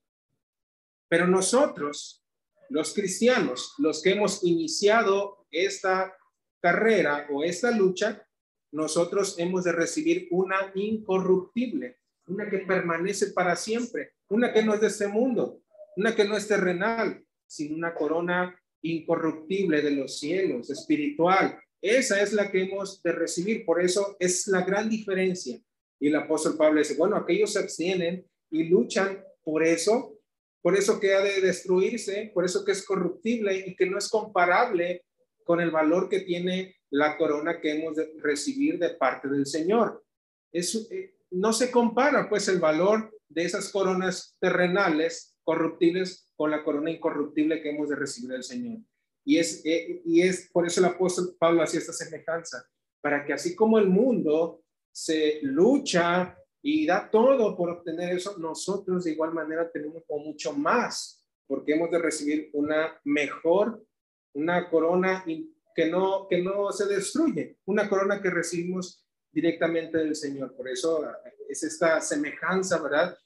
Pero 1.08 1.28
nosotros, 1.28 2.26
los 2.70 2.96
cristianos, 2.96 3.76
los 3.78 4.02
que 4.02 4.14
hemos 4.14 4.44
iniciado 4.44 5.46
esta 5.52 6.18
carrera 6.60 7.28
o 7.32 7.44
esta 7.44 7.70
lucha, 7.70 8.28
nosotros 8.72 9.38
hemos 9.38 9.66
de 9.66 9.72
recibir 9.72 10.28
una 10.32 10.72
incorruptible, 10.74 12.00
una 12.26 12.50
que 12.50 12.60
permanece 12.60 13.28
para 13.28 13.56
siempre, 13.56 14.14
una 14.30 14.52
que 14.52 14.64
no 14.64 14.74
es 14.74 14.82
de 14.82 14.88
este 14.88 15.08
mundo, 15.08 15.62
una 15.96 16.16
que 16.16 16.26
no 16.26 16.36
es 16.36 16.48
terrenal, 16.48 17.24
sino 17.46 17.76
una 17.76 17.94
corona 17.94 18.60
incorruptible 18.82 19.84
de 19.84 19.92
los 19.92 20.18
cielos, 20.18 20.72
espiritual. 20.72 21.60
Esa 21.80 22.20
es 22.20 22.34
la 22.34 22.50
que 22.50 22.64
hemos 22.64 23.04
de 23.04 23.12
recibir. 23.12 23.64
Por 23.64 23.80
eso 23.80 24.18
es 24.20 24.48
la 24.48 24.62
gran 24.64 24.90
diferencia. 24.90 25.62
Y 26.04 26.10
el 26.10 26.18
apóstol 26.18 26.58
Pablo 26.58 26.80
dice, 26.80 26.98
bueno, 26.98 27.16
aquellos 27.16 27.54
se 27.54 27.60
abstienen 27.60 28.30
y 28.52 28.66
luchan 28.66 29.24
por 29.42 29.64
eso, 29.64 30.20
por 30.62 30.76
eso 30.76 31.00
que 31.00 31.14
ha 31.14 31.22
de 31.22 31.40
destruirse, 31.40 32.30
por 32.34 32.44
eso 32.44 32.66
que 32.66 32.74
es 32.74 32.86
corruptible 32.86 33.64
y 33.66 33.74
que 33.74 33.86
no 33.86 33.98
es 33.98 34.10
comparable 34.10 35.06
con 35.46 35.62
el 35.62 35.72
valor 35.72 36.10
que 36.10 36.20
tiene 36.20 36.76
la 36.90 37.16
corona 37.16 37.62
que 37.62 37.72
hemos 37.72 37.96
de 37.96 38.12
recibir 38.20 38.80
de 38.80 38.90
parte 38.90 39.30
del 39.30 39.46
Señor. 39.46 40.04
Es, 40.52 40.76
eh, 40.92 41.16
no 41.32 41.54
se 41.54 41.72
compara 41.72 42.28
pues 42.28 42.50
el 42.50 42.60
valor 42.60 43.18
de 43.30 43.46
esas 43.46 43.72
coronas 43.72 44.36
terrenales 44.42 45.38
corruptibles 45.46 46.28
con 46.36 46.52
la 46.52 46.66
corona 46.66 46.92
incorruptible 46.92 47.62
que 47.62 47.70
hemos 47.70 47.88
de 47.88 47.96
recibir 47.96 48.32
del 48.32 48.44
Señor. 48.44 48.80
Y 49.24 49.38
es, 49.38 49.62
eh, 49.64 50.02
y 50.04 50.22
es 50.22 50.50
por 50.52 50.68
eso 50.68 50.82
el 50.82 50.88
apóstol 50.88 51.34
Pablo 51.40 51.64
hacía 51.64 51.80
esta 51.80 51.94
semejanza, 51.94 52.70
para 53.00 53.24
que 53.24 53.32
así 53.32 53.56
como 53.56 53.80
el 53.80 53.88
mundo 53.88 54.63
se 54.94 55.40
lucha 55.42 56.38
y 56.62 56.86
da 56.86 57.10
todo 57.12 57.58
por 57.58 57.70
obtener 57.70 58.16
eso, 58.16 58.38
nosotros 58.38 59.04
de 59.04 59.12
igual 59.12 59.34
manera 59.34 59.70
tenemos 59.70 60.04
mucho 60.08 60.54
más, 60.54 61.26
porque 61.46 61.74
hemos 61.74 61.92
de 61.92 62.00
recibir 62.00 62.50
una 62.54 62.98
mejor, 63.04 63.84
una 64.34 64.70
corona 64.70 65.26
que 65.76 65.90
no, 65.90 66.28
que 66.30 66.42
no 66.42 66.72
se 66.72 66.86
destruye, 66.86 67.58
una 67.66 67.90
corona 67.90 68.22
que 68.22 68.30
recibimos 68.30 69.06
directamente 69.32 69.98
del 69.98 70.16
Señor. 70.16 70.56
Por 70.56 70.70
eso 70.70 71.06
es 71.50 71.64
esta 71.64 72.00
semejanza, 72.00 72.82
¿verdad? 72.82 73.18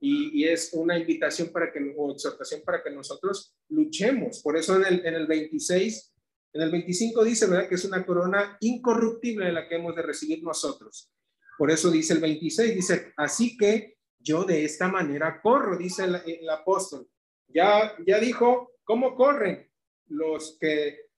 Y, 0.00 0.44
es 0.44 0.72
una 0.72 0.96
invitación 0.96 1.48
para 1.48 1.72
que, 1.72 1.94
o 1.96 2.12
exhortación 2.12 2.62
para 2.64 2.82
que 2.82 2.90
nosotros 2.90 3.56
luchemos. 3.68 4.40
Por 4.40 4.56
eso 4.56 4.76
en 4.76 4.86
el, 4.86 5.06
en 5.06 5.14
el 5.14 5.26
26, 5.26 6.14
en 6.52 6.62
el 6.62 6.70
25 6.70 7.24
dice, 7.24 7.46
¿verdad? 7.46 7.68
Que 7.68 7.74
es 7.74 7.84
una 7.84 8.04
corona 8.04 8.56
incorruptible 8.60 9.52
la 9.52 9.68
que 9.68 9.76
hemos 9.76 9.94
de 9.94 10.02
recibir 10.02 10.42
nosotros. 10.42 11.10
Por 11.58 11.70
eso 11.70 11.90
dice 11.90 12.14
el 12.14 12.20
26, 12.20 12.74
dice, 12.74 13.12
así 13.16 13.56
que 13.56 13.98
yo 14.18 14.44
de 14.44 14.64
esta 14.64 14.88
manera 14.88 15.40
corro, 15.42 15.76
dice 15.76 16.04
el, 16.04 16.50
apóstol. 16.50 17.08
Ya, 17.48 17.94
ya 18.06 18.18
dijo, 18.18 18.72
¿cómo 18.84 19.14
corren 19.14 19.70
los 20.06 20.56
que 20.60 21.08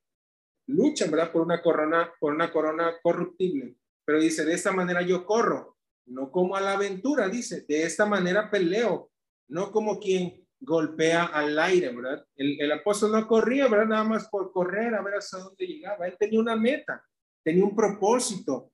luchan, 0.66 1.10
verdad? 1.10 1.32
Por 1.32 1.42
una 1.42 1.62
corona, 1.62 2.12
por 2.18 2.34
una 2.34 2.52
corona 2.52 2.94
corruptible. 3.02 3.76
Pero 4.04 4.20
dice, 4.20 4.44
de 4.44 4.54
esta 4.54 4.72
manera 4.72 5.02
yo 5.02 5.24
corro, 5.24 5.76
no 6.06 6.30
como 6.30 6.56
a 6.56 6.60
la 6.60 6.72
aventura, 6.72 7.28
dice, 7.28 7.64
de 7.68 7.84
esta 7.84 8.06
manera 8.06 8.50
peleo, 8.50 9.10
no 9.48 9.70
como 9.70 9.98
quien 10.00 10.46
golpea 10.60 11.24
al 11.24 11.58
aire, 11.58 11.94
¿verdad? 11.94 12.24
El, 12.36 12.60
el, 12.60 12.72
apóstol 12.72 13.12
no 13.12 13.26
corría, 13.26 13.66
¿verdad? 13.68 13.86
Nada 13.86 14.04
más 14.04 14.28
por 14.28 14.52
correr 14.52 14.94
a 14.94 15.02
ver 15.02 15.14
hasta 15.14 15.38
dónde 15.38 15.66
llegaba. 15.66 16.06
Él 16.06 16.16
tenía 16.18 16.40
una 16.40 16.56
meta, 16.56 17.04
tenía 17.42 17.64
un 17.64 17.74
propósito. 17.74 18.72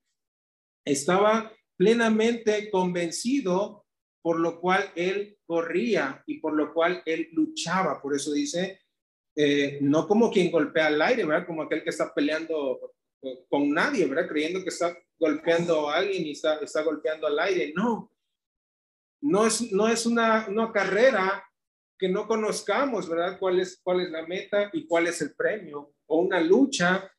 Estaba 0.85 1.53
plenamente 1.77 2.71
convencido, 2.71 3.87
por 4.23 4.41
lo 4.41 4.61
cual 4.61 4.91
él 4.97 5.39
corría 5.47 6.23
y 6.27 6.41
por 6.41 6.55
lo 6.55 6.75
cual 6.75 7.03
él 7.07 7.29
luchaba. 7.33 8.03
Por 8.03 8.15
eso 8.15 8.33
dice, 8.33 8.81
eh, 9.37 9.79
no 9.81 10.09
como 10.09 10.31
quien 10.31 10.51
golpea 10.51 10.87
al 10.89 11.01
aire, 11.01 11.25
¿verdad? 11.25 11.47
Como 11.47 11.63
aquel 11.63 11.85
que 11.85 11.91
está 11.91 12.13
peleando 12.13 12.95
con 13.49 13.71
nadie, 13.71 14.07
¿verdad? 14.07 14.29
Creyendo 14.29 14.63
que 14.63 14.71
está 14.71 14.97
golpeando 15.19 15.89
a 15.89 15.97
alguien 15.97 16.27
y 16.27 16.33
está, 16.33 16.57
está 16.57 16.83
golpeando 16.83 17.27
al 17.27 17.39
aire. 17.39 17.73
No, 17.75 18.13
no 19.23 19.47
es, 19.47 19.73
no 19.73 19.89
es 19.89 20.07
una, 20.07 20.47
una 20.49 20.73
carrera 20.73 21.45
que 21.99 22.09
no 22.09 22.27
conozcamos, 22.27 23.09
¿verdad? 23.09 23.39
¿Cuál 23.39 23.61
es, 23.61 23.81
cuál 23.83 24.01
es 24.01 24.11
la 24.11 24.27
meta 24.27 24.71
y 24.73 24.87
cuál 24.87 25.07
es 25.07 25.21
el 25.23 25.35
premio? 25.35 25.95
O 26.07 26.21
una 26.21 26.41
lucha 26.41 27.11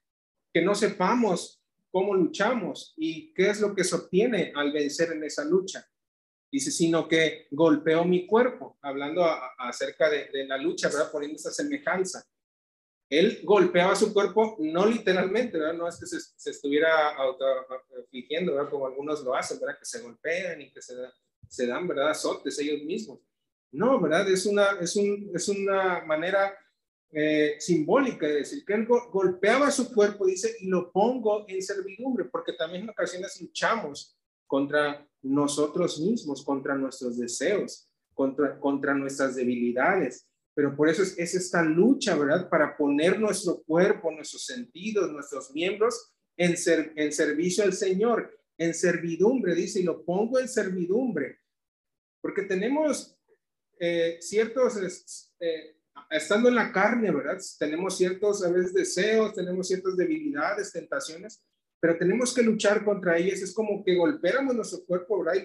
que 0.53 0.61
no 0.61 0.75
sepamos 0.75 1.61
cómo 1.91 2.13
luchamos 2.13 2.93
y 2.97 3.33
qué 3.33 3.49
es 3.49 3.59
lo 3.59 3.73
que 3.73 3.83
se 3.83 3.95
obtiene 3.95 4.51
al 4.55 4.71
vencer 4.71 5.11
en 5.13 5.23
esa 5.23 5.43
lucha. 5.43 5.87
Dice, 6.51 6.71
sino 6.71 7.07
que 7.07 7.47
golpeó 7.51 8.05
mi 8.05 8.25
cuerpo, 8.25 8.77
hablando 8.81 9.25
acerca 9.57 10.09
de, 10.09 10.45
la 10.47 10.57
lucha, 10.57 10.87
¿verdad? 10.87 11.11
Poniendo 11.11 11.35
esa 11.35 11.51
semejanza. 11.51 12.23
Él 13.09 13.41
golpeaba 13.43 13.95
su 13.95 14.13
cuerpo, 14.13 14.57
no 14.59 14.85
literalmente, 14.85 15.57
¿verdad? 15.57 15.73
No 15.73 15.87
es 15.87 15.99
que 15.99 16.05
se, 16.05 16.49
estuviera 16.49 17.15
afligiendo, 18.03 18.53
¿verdad? 18.53 18.69
Como 18.69 18.87
algunos 18.87 19.23
lo 19.23 19.35
hacen, 19.35 19.59
¿verdad? 19.59 19.79
Que 19.79 19.85
se 19.85 20.01
golpean 20.01 20.61
y 20.61 20.71
que 20.71 20.81
se, 20.81 20.93
se 21.47 21.67
dan, 21.67 21.87
¿verdad? 21.87 22.11
Azotes 22.11 22.59
ellos 22.59 22.83
mismos. 22.83 23.19
No, 23.71 23.99
¿verdad? 23.99 24.29
Es 24.29 24.45
una, 24.45 24.71
es, 24.79 24.95
un, 24.95 25.31
es 25.33 25.49
una 25.49 26.03
manera 26.05 26.53
eh, 27.11 27.55
simbólica, 27.59 28.27
es 28.27 28.35
decir, 28.35 28.65
que 28.65 28.73
él 28.73 28.85
golpeaba 28.85 29.71
su 29.71 29.93
cuerpo, 29.93 30.25
dice, 30.25 30.55
y 30.59 30.67
lo 30.67 30.91
pongo 30.91 31.45
en 31.47 31.61
servidumbre, 31.61 32.25
porque 32.25 32.53
también 32.53 32.83
en 32.83 32.89
ocasiones 32.89 33.39
luchamos 33.41 34.17
contra 34.45 35.07
nosotros 35.21 35.99
mismos, 35.99 36.43
contra 36.43 36.75
nuestros 36.75 37.17
deseos, 37.17 37.89
contra, 38.13 38.59
contra 38.59 38.93
nuestras 38.93 39.35
debilidades. 39.35 40.27
Pero 40.53 40.75
por 40.75 40.89
eso 40.89 41.03
es, 41.03 41.17
es 41.19 41.35
esta 41.35 41.61
lucha, 41.61 42.15
¿verdad? 42.15 42.49
Para 42.49 42.75
poner 42.75 43.19
nuestro 43.19 43.61
cuerpo, 43.63 44.11
nuestros 44.11 44.45
sentidos, 44.45 45.11
nuestros 45.11 45.51
miembros 45.51 46.13
en, 46.35 46.57
ser, 46.57 46.93
en 46.95 47.11
servicio 47.11 47.63
al 47.63 47.73
Señor, 47.73 48.37
en 48.57 48.73
servidumbre, 48.73 49.53
dice, 49.53 49.81
y 49.81 49.83
lo 49.83 50.03
pongo 50.03 50.39
en 50.39 50.47
servidumbre. 50.47 51.39
Porque 52.21 52.43
tenemos 52.43 53.16
eh, 53.79 54.17
ciertos 54.21 55.31
eh, 55.39 55.77
estando 56.09 56.49
en 56.49 56.55
la 56.55 56.71
carne, 56.71 57.11
¿verdad? 57.11 57.37
Tenemos 57.59 57.97
ciertos 57.97 58.43
a 58.45 58.51
veces 58.51 58.73
deseos, 58.73 59.33
tenemos 59.33 59.67
ciertas 59.67 59.97
debilidades, 59.97 60.71
tentaciones, 60.71 61.43
pero 61.79 61.97
tenemos 61.97 62.33
que 62.33 62.43
luchar 62.43 62.83
contra 62.83 63.17
ellas. 63.17 63.41
Es 63.41 63.53
como 63.53 63.83
que 63.83 63.95
golpeáramos 63.95 64.55
nuestro 64.55 64.85
cuerpo, 64.85 65.23
¿verdad? 65.23 65.43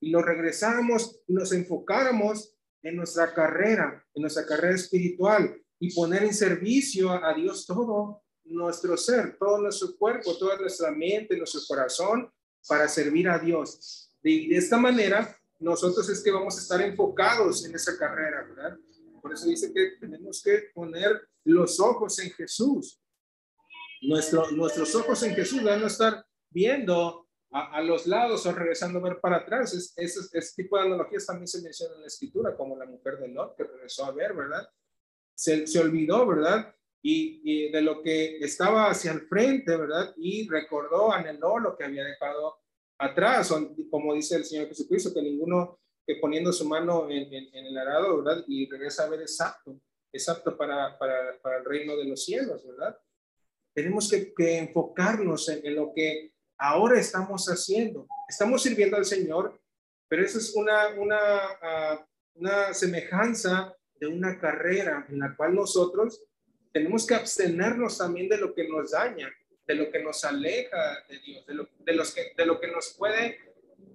Y 0.00 0.10
lo, 0.10 0.22
regresáramos 0.22 1.20
y 1.26 1.34
nos 1.34 1.52
enfocáramos 1.52 2.54
en 2.82 2.96
nuestra 2.96 3.34
carrera, 3.34 4.04
en 4.14 4.22
nuestra 4.22 4.46
carrera 4.46 4.74
espiritual 4.74 5.60
y 5.78 5.94
poner 5.94 6.22
en 6.22 6.34
servicio 6.34 7.10
a 7.10 7.34
Dios 7.34 7.66
todo 7.66 8.22
nuestro 8.44 8.96
ser, 8.96 9.36
todo 9.38 9.60
nuestro 9.60 9.96
cuerpo, 9.98 10.36
toda 10.38 10.56
nuestra 10.58 10.92
mente, 10.92 11.36
nuestro 11.36 11.60
corazón 11.66 12.30
para 12.68 12.86
servir 12.88 13.28
a 13.28 13.38
Dios. 13.38 14.12
De 14.22 14.48
esta 14.56 14.76
manera, 14.76 15.36
nosotros 15.58 16.08
es 16.08 16.22
que 16.22 16.30
vamos 16.30 16.56
a 16.56 16.60
estar 16.60 16.80
enfocados 16.82 17.64
en 17.64 17.74
esa 17.74 17.96
carrera, 17.98 18.46
¿verdad? 18.48 18.76
Por 19.20 19.32
eso 19.32 19.46
dice 19.46 19.72
que 19.72 19.92
tenemos 19.98 20.42
que 20.42 20.70
poner 20.74 21.28
los 21.44 21.80
ojos 21.80 22.18
en 22.18 22.30
Jesús. 22.30 23.00
Nuestro, 24.02 24.50
nuestros 24.52 24.94
ojos 24.94 25.22
en 25.22 25.34
Jesús 25.34 25.62
van 25.62 25.82
a 25.82 25.86
estar 25.86 26.24
viendo 26.50 27.26
a, 27.50 27.80
los 27.80 28.06
lados 28.06 28.44
o 28.44 28.52
regresando 28.52 28.98
a 28.98 29.02
ver 29.02 29.20
para 29.20 29.38
atrás. 29.38 29.72
Es, 29.96 30.30
ese 30.32 30.54
tipo 30.54 30.76
de 30.76 30.84
analogías 30.84 31.26
también 31.26 31.48
se 31.48 31.62
menciona 31.62 31.94
en 31.94 32.02
la 32.02 32.06
escritura, 32.06 32.56
como 32.56 32.76
la 32.76 32.86
mujer 32.86 33.18
de 33.18 33.28
Lot 33.28 33.56
que 33.56 33.64
regresó 33.64 34.04
a 34.04 34.12
ver, 34.12 34.34
¿verdad? 34.34 34.68
Se, 35.34 35.66
se 35.66 35.78
olvidó, 35.78 36.26
¿verdad? 36.26 36.76
y, 37.08 37.70
de 37.70 37.82
lo 37.82 38.02
que 38.02 38.38
estaba 38.38 38.90
hacia 38.90 39.12
el 39.12 39.28
frente, 39.28 39.76
¿verdad? 39.76 40.12
Y 40.16 40.48
recordó, 40.48 41.12
anheló 41.12 41.58
lo 41.58 41.76
que 41.76 41.84
había 41.84 42.04
dejado 42.04 42.58
atrás, 42.98 43.52
como 43.90 44.14
dice 44.14 44.36
el 44.36 44.44
Señor 44.44 44.68
Jesucristo, 44.68 45.12
que 45.12 45.22
ninguno 45.22 45.78
que 46.06 46.16
poniendo 46.16 46.52
su 46.52 46.66
mano 46.68 47.10
en, 47.10 47.32
el 47.52 47.78
arado, 47.78 48.22
¿verdad? 48.22 48.44
Y 48.46 48.70
regresa 48.70 49.04
a 49.04 49.08
ver 49.08 49.22
es 49.22 49.40
apto, 49.40 49.80
es 50.12 50.28
apto 50.28 50.56
para, 50.56 50.96
para, 50.98 51.36
para 51.42 51.58
el 51.58 51.64
reino 51.64 51.96
de 51.96 52.04
los 52.04 52.24
cielos, 52.24 52.64
¿verdad? 52.64 52.96
Tenemos 53.74 54.08
que, 54.08 54.58
enfocarnos 54.58 55.48
en, 55.48 55.74
lo 55.74 55.92
que 55.92 56.32
ahora 56.58 56.98
estamos 56.98 57.46
haciendo. 57.46 58.06
Estamos 58.28 58.62
sirviendo 58.62 58.96
al 58.96 59.04
Señor, 59.04 59.60
pero 60.08 60.24
eso 60.24 60.38
es 60.38 60.54
una, 60.54 60.88
una, 60.96 61.18
ah, 61.60 62.06
una 62.34 62.72
semejanza 62.72 63.76
de 63.98 64.06
una 64.06 64.38
carrera 64.38 65.06
en 65.08 65.18
la 65.18 65.34
cual 65.36 65.54
nosotros 65.54 66.22
tenemos 66.72 67.06
que 67.06 67.14
abstenernos 67.14 67.98
también 67.98 68.28
de 68.28 68.38
lo 68.38 68.54
que 68.54 68.68
nos 68.68 68.92
daña, 68.92 69.32
de 69.66 69.74
lo 69.74 69.90
que 69.90 70.02
nos 70.02 70.24
aleja 70.24 71.04
de 71.08 71.18
Dios, 71.18 71.46
de 71.46 71.54
lo, 71.54 71.68
de 71.78 71.92
los 71.92 72.14
que, 72.14 72.32
de 72.36 72.46
lo 72.46 72.60
que 72.60 72.68
nos 72.68 72.94
puede 72.96 73.40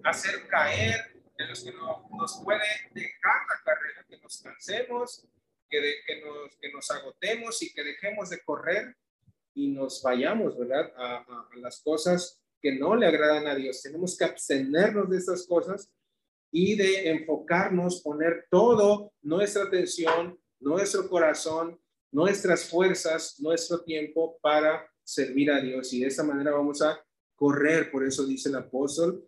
hacer 0.04 0.46
caer, 0.48 1.22
de 1.36 1.46
los 1.46 1.64
que 1.64 1.72
no, 1.72 2.08
nos 2.12 2.40
puede 2.44 2.64
dejar 2.92 3.42
la 3.48 3.62
carrera, 3.64 4.04
que 4.08 4.18
nos 4.18 4.42
cansemos, 4.42 5.26
que, 5.68 5.80
que, 6.06 6.20
nos, 6.20 6.56
que 6.56 6.72
nos 6.72 6.90
agotemos 6.90 7.62
y 7.62 7.72
que 7.72 7.82
dejemos 7.82 8.30
de 8.30 8.40
correr 8.44 8.96
y 9.54 9.68
nos 9.68 10.02
vayamos, 10.02 10.58
¿verdad? 10.58 10.92
A, 10.96 11.16
a, 11.16 11.48
a 11.52 11.56
las 11.56 11.80
cosas 11.82 12.40
que 12.60 12.72
no 12.72 12.94
le 12.94 13.06
agradan 13.06 13.46
a 13.46 13.54
Dios. 13.54 13.82
Tenemos 13.82 14.16
que 14.16 14.24
abstenernos 14.24 15.08
de 15.10 15.18
esas 15.18 15.46
cosas 15.46 15.90
y 16.50 16.76
de 16.76 17.10
enfocarnos, 17.10 18.02
poner 18.02 18.46
todo 18.50 19.12
nuestra 19.22 19.64
atención, 19.64 20.38
nuestro 20.60 21.08
corazón, 21.08 21.80
nuestras 22.12 22.68
fuerzas, 22.68 23.40
nuestro 23.40 23.82
tiempo 23.82 24.38
para 24.42 24.91
servir 25.04 25.50
a 25.50 25.60
Dios. 25.60 25.92
Y 25.92 26.00
de 26.00 26.08
esa 26.08 26.24
manera 26.24 26.52
vamos 26.52 26.82
a 26.82 27.00
correr. 27.34 27.90
Por 27.90 28.04
eso 28.04 28.26
dice 28.26 28.48
el 28.48 28.56
apóstol, 28.56 29.26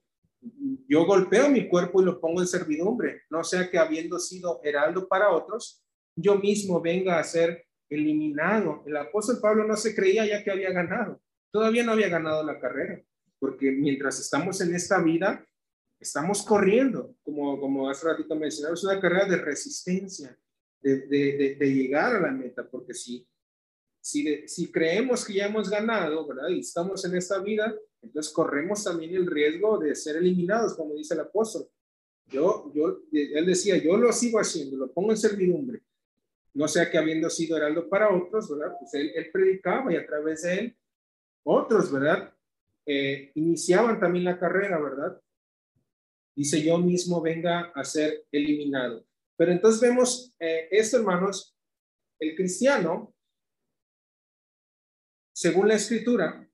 yo 0.88 1.06
golpeo 1.06 1.48
mi 1.48 1.68
cuerpo 1.68 2.02
y 2.02 2.04
lo 2.04 2.20
pongo 2.20 2.40
en 2.40 2.46
servidumbre, 2.46 3.22
no 3.30 3.42
sea 3.44 3.70
que 3.70 3.78
habiendo 3.78 4.18
sido 4.18 4.60
heraldo 4.62 5.08
para 5.08 5.30
otros, 5.30 5.82
yo 6.16 6.36
mismo 6.36 6.80
venga 6.80 7.18
a 7.18 7.24
ser 7.24 7.66
eliminado. 7.88 8.82
El 8.86 8.96
apóstol 8.96 9.38
Pablo 9.40 9.66
no 9.66 9.76
se 9.76 9.94
creía 9.94 10.26
ya 10.26 10.42
que 10.44 10.50
había 10.50 10.70
ganado. 10.70 11.20
Todavía 11.50 11.84
no 11.84 11.92
había 11.92 12.08
ganado 12.08 12.44
la 12.44 12.58
carrera, 12.58 13.00
porque 13.38 13.70
mientras 13.70 14.20
estamos 14.20 14.60
en 14.60 14.74
esta 14.74 15.00
vida, 15.02 15.46
estamos 16.00 16.42
corriendo, 16.42 17.14
como, 17.22 17.60
como 17.60 17.88
hace 17.88 18.06
ratito 18.06 18.34
mencionaba, 18.34 18.74
es 18.74 18.84
una 18.84 19.00
carrera 19.00 19.26
de 19.26 19.36
resistencia, 19.36 20.36
de, 20.82 21.06
de, 21.06 21.56
de, 21.58 21.74
llegar 21.74 22.16
a 22.16 22.20
la 22.20 22.30
meta, 22.30 22.68
porque 22.68 22.92
si, 22.92 23.26
si, 24.04 24.46
si 24.46 24.70
creemos 24.70 25.24
que 25.24 25.32
ya 25.32 25.46
hemos 25.46 25.70
ganado, 25.70 26.26
¿verdad? 26.26 26.48
Y 26.48 26.60
estamos 26.60 27.02
en 27.06 27.16
esta 27.16 27.38
vida, 27.38 27.74
entonces 28.02 28.30
corremos 28.30 28.84
también 28.84 29.14
el 29.14 29.26
riesgo 29.26 29.78
de 29.78 29.94
ser 29.94 30.16
eliminados, 30.16 30.74
como 30.74 30.94
dice 30.94 31.14
el 31.14 31.20
apóstol. 31.20 31.66
Yo, 32.26 32.70
yo, 32.74 33.00
él 33.12 33.46
decía, 33.46 33.78
yo 33.78 33.96
lo 33.96 34.12
sigo 34.12 34.38
haciendo, 34.38 34.76
lo 34.76 34.92
pongo 34.92 35.12
en 35.12 35.16
servidumbre. 35.16 35.80
No 36.52 36.68
sea 36.68 36.90
que 36.90 36.98
habiendo 36.98 37.30
sido 37.30 37.56
heraldo 37.56 37.88
para 37.88 38.14
otros, 38.14 38.50
¿verdad? 38.50 38.76
Pues 38.78 38.92
él, 38.92 39.10
él 39.14 39.30
predicaba 39.32 39.90
y 39.90 39.96
a 39.96 40.06
través 40.06 40.42
de 40.42 40.54
él, 40.54 40.76
otros, 41.42 41.90
¿verdad? 41.90 42.30
Eh, 42.84 43.32
iniciaban 43.36 43.98
también 43.98 44.26
la 44.26 44.38
carrera, 44.38 44.78
¿verdad? 44.78 45.18
dice 46.36 46.60
yo 46.62 46.78
mismo 46.78 47.22
venga 47.22 47.72
a 47.74 47.84
ser 47.84 48.26
eliminado. 48.32 49.06
Pero 49.36 49.52
entonces 49.52 49.80
vemos 49.80 50.34
eh, 50.40 50.68
esto, 50.70 50.98
hermanos, 50.98 51.56
el 52.18 52.34
cristiano, 52.34 53.13
según 55.34 55.66
la 55.66 55.74
escritura, 55.74 56.48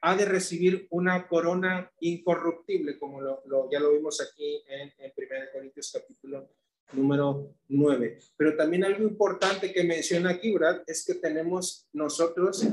ha 0.00 0.16
de 0.16 0.24
recibir 0.24 0.86
una 0.90 1.26
corona 1.26 1.92
incorruptible, 1.98 2.98
como 3.00 3.20
lo, 3.20 3.68
ya 3.70 3.80
lo 3.80 3.92
vimos 3.92 4.20
aquí 4.20 4.62
en, 4.68 4.92
en 4.96 5.12
1 5.16 5.28
Corintios 5.52 5.90
capítulo 5.92 6.48
número 6.92 7.56
9. 7.66 8.18
Pero 8.36 8.56
también 8.56 8.84
algo 8.84 9.02
importante 9.02 9.72
que 9.72 9.82
menciona 9.82 10.30
aquí, 10.30 10.52
¿verdad? 10.52 10.84
Es 10.86 11.04
que 11.04 11.14
tenemos 11.14 11.88
nosotros 11.92 12.64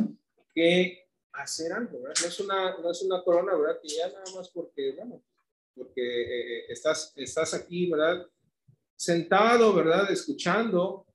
que 0.53 1.07
hacer 1.33 1.73
algo, 1.73 2.01
¿verdad? 2.01 2.21
No 2.21 2.27
es 2.27 2.39
una, 2.39 2.77
no 2.77 2.91
es 2.91 3.01
una 3.01 3.23
corona, 3.23 3.55
¿verdad? 3.55 3.79
Que 3.81 3.89
ya 3.89 4.07
nada 4.07 4.31
más 4.35 4.49
porque, 4.49 4.93
bueno, 4.95 5.23
porque 5.73 6.01
eh, 6.01 6.57
eh, 6.59 6.65
estás, 6.69 7.11
estás 7.15 7.55
aquí, 7.55 7.89
¿verdad? 7.89 8.23
Sentado, 8.95 9.73
¿verdad? 9.73 10.11
Escuchando, 10.11 11.07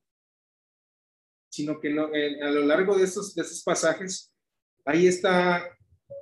sino 1.55 1.79
que 1.79 1.91
no, 1.91 2.07
a 2.07 2.51
lo 2.51 2.63
largo 2.63 2.99
de 2.99 3.05
estos, 3.05 3.33
de 3.35 3.43
estos 3.43 3.63
pasajes, 3.63 4.33
ahí 4.85 5.07
está 5.07 5.65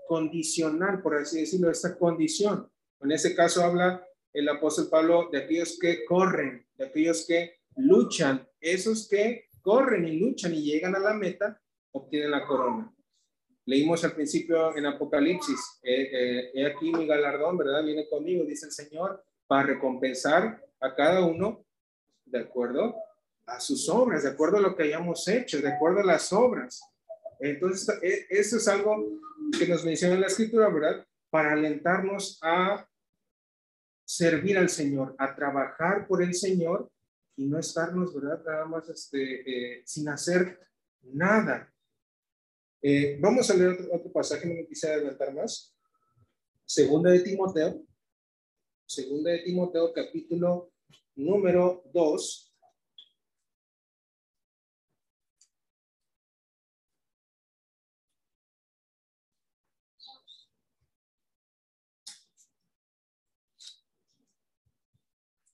condicional, 0.06 1.00
por 1.00 1.16
así 1.16 1.40
decirlo, 1.40 1.70
esta 1.70 1.96
condición. 1.96 2.70
En 3.00 3.12
ese 3.12 3.34
caso 3.34 3.64
habla 3.64 4.06
el 4.34 4.46
apóstol 4.48 4.88
Pablo 4.90 5.30
de 5.32 5.38
aquellos 5.38 5.78
que 5.80 6.04
corren, 6.04 6.66
de 6.74 6.84
aquellos 6.84 7.26
que 7.26 7.60
luchan, 7.76 8.46
esos 8.60 9.08
que 9.08 9.46
corren 9.62 10.06
y 10.06 10.18
luchan 10.18 10.52
y 10.52 10.64
llegan 10.64 10.94
a 10.94 10.98
la 10.98 11.14
meta, 11.14 11.58
obtienen 11.92 12.30
la 12.30 12.46
corona. 12.46 12.94
Leímos 13.64 14.04
al 14.04 14.12
principio 14.12 14.76
en 14.76 14.84
Apocalipsis, 14.84 15.80
eh, 15.82 16.10
eh, 16.12 16.50
he 16.52 16.66
aquí 16.66 16.92
mi 16.92 17.06
galardón, 17.06 17.56
¿verdad? 17.56 17.82
Viene 17.82 18.06
conmigo, 18.06 18.44
dice 18.44 18.66
el 18.66 18.72
Señor, 18.72 19.24
para 19.46 19.62
recompensar 19.62 20.62
a 20.80 20.94
cada 20.94 21.24
uno 21.24 21.64
de 22.26 22.40
acuerdo 22.40 22.96
a 23.52 23.60
sus 23.60 23.88
obras, 23.88 24.22
de 24.22 24.30
acuerdo 24.30 24.56
a 24.56 24.60
lo 24.60 24.74
que 24.74 24.84
hayamos 24.84 25.26
hecho, 25.28 25.60
de 25.60 25.68
acuerdo 25.68 26.00
a 26.00 26.04
las 26.04 26.32
obras. 26.32 26.82
Entonces, 27.38 27.88
e, 28.02 28.26
eso 28.30 28.56
es 28.56 28.66
algo 28.68 29.20
que 29.58 29.66
nos 29.66 29.84
menciona 29.84 30.18
la 30.18 30.26
escritura, 30.26 30.68
¿verdad? 30.68 31.06
Para 31.30 31.52
alentarnos 31.52 32.38
a 32.42 32.88
servir 34.04 34.56
al 34.58 34.68
Señor, 34.68 35.14
a 35.18 35.34
trabajar 35.34 36.06
por 36.06 36.22
el 36.22 36.34
Señor 36.34 36.90
y 37.36 37.46
no 37.46 37.58
estarnos, 37.58 38.14
¿verdad? 38.14 38.42
Nada 38.44 38.64
más 38.64 38.88
este, 38.88 39.78
eh, 39.78 39.82
sin 39.84 40.08
hacer 40.08 40.58
nada. 41.02 41.72
Eh, 42.80 43.18
vamos 43.20 43.50
a 43.50 43.54
leer 43.54 43.88
otro, 43.92 44.12
pasaje, 44.12 44.48
no 44.48 44.54
me 44.54 44.66
quise 44.66 44.90
adelantar 44.90 45.34
más. 45.34 45.74
Segunda 46.64 47.10
de 47.10 47.20
Timoteo. 47.20 47.84
Segunda 48.86 49.30
de 49.30 49.38
Timoteo, 49.40 49.92
capítulo 49.92 50.72
número 51.14 51.82
2. 51.92 52.51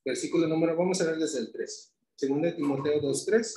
Versículo 0.08 0.48
número, 0.48 0.74
vamos 0.74 0.98
a 1.02 1.04
ver 1.04 1.18
desde 1.18 1.40
el 1.40 1.52
3. 1.52 1.94
Segunda 2.16 2.48
de 2.48 2.54
Timoteo 2.54 2.98
2, 2.98 3.26
3. 3.26 3.54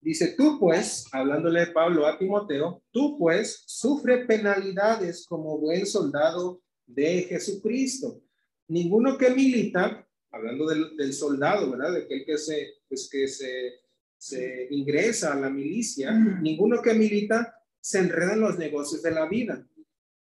Dice, 0.00 0.34
tú 0.36 0.60
pues, 0.60 1.06
hablándole 1.10 1.66
Pablo 1.66 2.06
a 2.06 2.16
Timoteo, 2.16 2.84
tú 2.92 3.18
pues 3.18 3.64
sufre 3.66 4.26
penalidades 4.26 5.26
como 5.26 5.58
buen 5.58 5.84
soldado 5.84 6.62
de 6.86 7.22
Jesucristo. 7.22 8.22
Ninguno 8.68 9.18
que 9.18 9.30
milita, 9.30 10.08
hablando 10.30 10.68
del, 10.68 11.12
soldado, 11.12 11.72
¿verdad? 11.72 11.92
De 11.92 12.02
aquel 12.04 12.24
que 12.24 12.38
se, 12.38 12.74
pues 12.88 13.08
que 13.10 13.26
se, 13.26 13.80
se 14.16 14.68
ingresa 14.70 15.32
a 15.32 15.40
la 15.40 15.50
milicia, 15.50 16.12
ninguno 16.12 16.80
que 16.80 16.94
milita 16.94 17.56
se 17.80 17.98
enreda 17.98 18.34
en 18.34 18.40
los 18.40 18.56
negocios 18.56 19.02
de 19.02 19.10
la 19.10 19.26
vida 19.26 19.66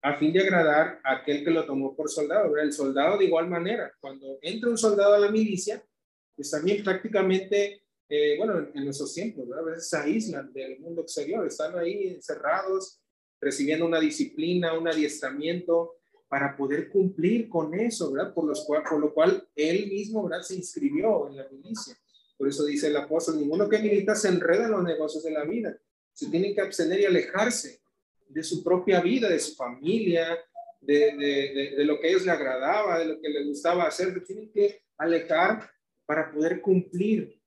a 0.02 0.16
fin 0.16 0.32
de 0.32 0.40
agradar 0.40 1.00
a 1.04 1.16
aquel 1.16 1.44
que 1.44 1.50
lo 1.50 1.64
tomó 1.64 1.94
por 1.94 2.10
soldado. 2.10 2.50
¿verdad? 2.50 2.66
El 2.66 2.72
soldado 2.72 3.18
de 3.18 3.24
igual 3.24 3.48
manera, 3.48 3.92
cuando 4.00 4.38
entra 4.42 4.68
un 4.68 4.78
soldado 4.78 5.14
a 5.14 5.18
la 5.18 5.30
milicia, 5.30 5.82
pues 6.34 6.50
también 6.50 6.82
prácticamente 6.82 7.82
eh, 8.14 8.36
bueno, 8.36 8.68
en, 8.74 8.84
nuestros 8.84 9.14
tiempos, 9.14 9.50
a 9.52 9.62
veces 9.62 9.88
se 9.88 9.96
aíslan 9.96 10.52
del 10.52 10.78
mundo 10.80 11.00
exterior, 11.00 11.46
están 11.46 11.78
ahí 11.78 12.08
encerrados, 12.08 13.00
recibiendo 13.40 13.86
una 13.86 13.98
disciplina, 13.98 14.78
un 14.78 14.86
adiestramiento 14.86 15.96
para 16.28 16.54
poder 16.54 16.90
cumplir 16.90 17.48
con 17.48 17.72
eso, 17.72 18.12
¿verdad? 18.12 18.34
Por, 18.34 18.52
por 18.66 19.00
lo 19.00 19.14
cual 19.14 19.48
él 19.56 19.86
mismo, 19.86 20.28
¿verdad? 20.28 20.42
Se 20.42 20.56
inscribió 20.56 21.28
en 21.28 21.36
la 21.36 21.48
milicia. 21.48 21.96
Por 22.36 22.48
eso 22.48 22.66
dice 22.66 22.88
el 22.88 22.96
apóstol, 22.98 23.38
ninguno 23.38 23.66
que 23.66 23.78
milita 23.78 24.14
se 24.14 24.28
enreda 24.28 24.66
en 24.66 24.72
los 24.72 24.84
negocios 24.84 25.24
de 25.24 25.30
la 25.30 25.44
vida. 25.44 25.74
Se 26.12 26.28
tienen 26.28 26.54
que 26.54 26.60
abstener 26.60 27.00
y 27.00 27.06
alejarse 27.06 27.81
de 28.32 28.42
su 28.42 28.62
propia 28.62 29.00
vida, 29.00 29.28
de 29.28 29.38
su 29.38 29.54
familia, 29.54 30.38
de, 30.80 31.16
de, 31.16 31.74
de, 31.76 31.84
lo 31.84 32.00
que 32.00 32.08
a 32.08 32.10
ellos 32.10 32.24
le 32.24 32.32
agradaba, 32.32 32.98
de 32.98 33.06
lo 33.06 33.20
que 33.20 33.28
les 33.28 33.46
gustaba 33.46 33.84
hacer. 33.84 34.12
Se 34.12 34.20
tienen 34.20 34.50
que 34.52 34.82
alejar 34.98 35.70
para 36.06 36.32
poder 36.32 36.60
cumplir 36.60 37.40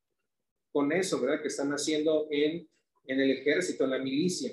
con 0.72 0.92
eso, 0.92 1.20
¿verdad? 1.20 1.42
Que 1.42 1.50
están 1.50 1.72
haciendo 1.72 2.28
en, 2.32 2.68
en 3.06 3.20
el 3.20 3.32
ejército, 3.32 3.84
en 3.84 3.92
la 3.92 4.00
milicia. 4.00 4.52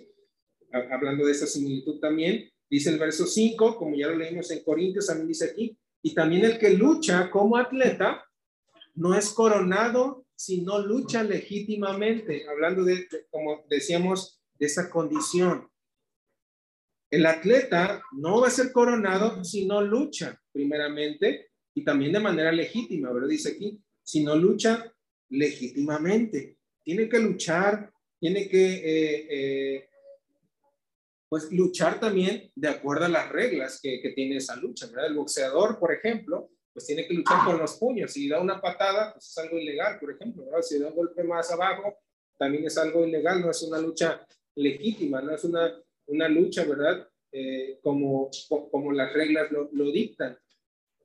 Hablando 0.90 1.26
de 1.26 1.32
esa 1.32 1.46
similitud 1.46 2.00
también, 2.00 2.48
dice 2.68 2.90
el 2.90 2.98
verso 2.98 3.26
5, 3.26 3.76
como 3.76 3.94
ya 3.94 4.08
lo 4.08 4.16
leímos 4.16 4.50
en 4.50 4.64
Corintios, 4.64 5.06
también 5.06 5.28
dice 5.28 5.50
aquí, 5.50 5.78
y 6.02 6.14
también 6.14 6.44
el 6.44 6.58
que 6.58 6.70
lucha 6.70 7.30
como 7.30 7.56
atleta 7.56 8.24
no 8.94 9.14
es 9.14 9.30
coronado 9.30 10.26
si 10.34 10.62
no 10.62 10.80
lucha 10.80 11.22
legítimamente, 11.22 12.46
hablando 12.48 12.82
de, 12.82 13.06
como 13.30 13.64
decíamos, 13.68 14.40
de 14.58 14.66
esa 14.66 14.90
condición. 14.90 15.68
El 17.12 17.26
atleta 17.26 18.02
no 18.12 18.40
va 18.40 18.46
a 18.46 18.50
ser 18.50 18.72
coronado 18.72 19.44
si 19.44 19.66
no 19.66 19.82
lucha, 19.82 20.40
primeramente, 20.50 21.50
y 21.74 21.84
también 21.84 22.12
de 22.12 22.20
manera 22.20 22.50
legítima, 22.50 23.12
¿verdad? 23.12 23.28
Dice 23.28 23.50
aquí, 23.50 23.78
si 24.02 24.24
no 24.24 24.34
lucha 24.34 24.90
legítimamente. 25.28 26.56
Tiene 26.82 27.10
que 27.10 27.18
luchar, 27.18 27.92
tiene 28.18 28.48
que, 28.48 28.64
eh, 28.76 29.26
eh, 29.30 29.88
pues, 31.28 31.52
luchar 31.52 32.00
también 32.00 32.50
de 32.54 32.68
acuerdo 32.68 33.04
a 33.04 33.10
las 33.10 33.28
reglas 33.28 33.78
que, 33.82 34.00
que 34.00 34.12
tiene 34.12 34.38
esa 34.38 34.56
lucha, 34.56 34.86
¿verdad? 34.86 35.08
El 35.08 35.16
boxeador, 35.16 35.78
por 35.78 35.92
ejemplo, 35.92 36.50
pues 36.72 36.86
tiene 36.86 37.06
que 37.06 37.12
luchar 37.12 37.44
con 37.44 37.58
los 37.58 37.74
puños. 37.74 38.10
Si 38.10 38.26
da 38.26 38.40
una 38.40 38.58
patada, 38.58 39.12
pues 39.12 39.28
es 39.28 39.36
algo 39.36 39.58
ilegal, 39.58 40.00
por 40.00 40.12
ejemplo, 40.12 40.46
¿verdad? 40.46 40.62
Si 40.62 40.78
da 40.78 40.88
un 40.88 40.96
golpe 40.96 41.22
más 41.24 41.50
abajo, 41.50 41.98
también 42.38 42.64
es 42.64 42.78
algo 42.78 43.06
ilegal, 43.06 43.42
no 43.42 43.50
es 43.50 43.62
una 43.64 43.78
lucha 43.78 44.26
legítima, 44.54 45.20
no 45.20 45.34
es 45.34 45.44
una, 45.44 45.74
una 46.06 46.28
lucha, 46.28 46.64
¿verdad? 46.64 47.08
Eh, 47.30 47.78
como, 47.82 48.30
como 48.70 48.92
las 48.92 49.12
reglas 49.12 49.50
lo, 49.50 49.70
lo 49.72 49.90
dictan. 49.90 50.36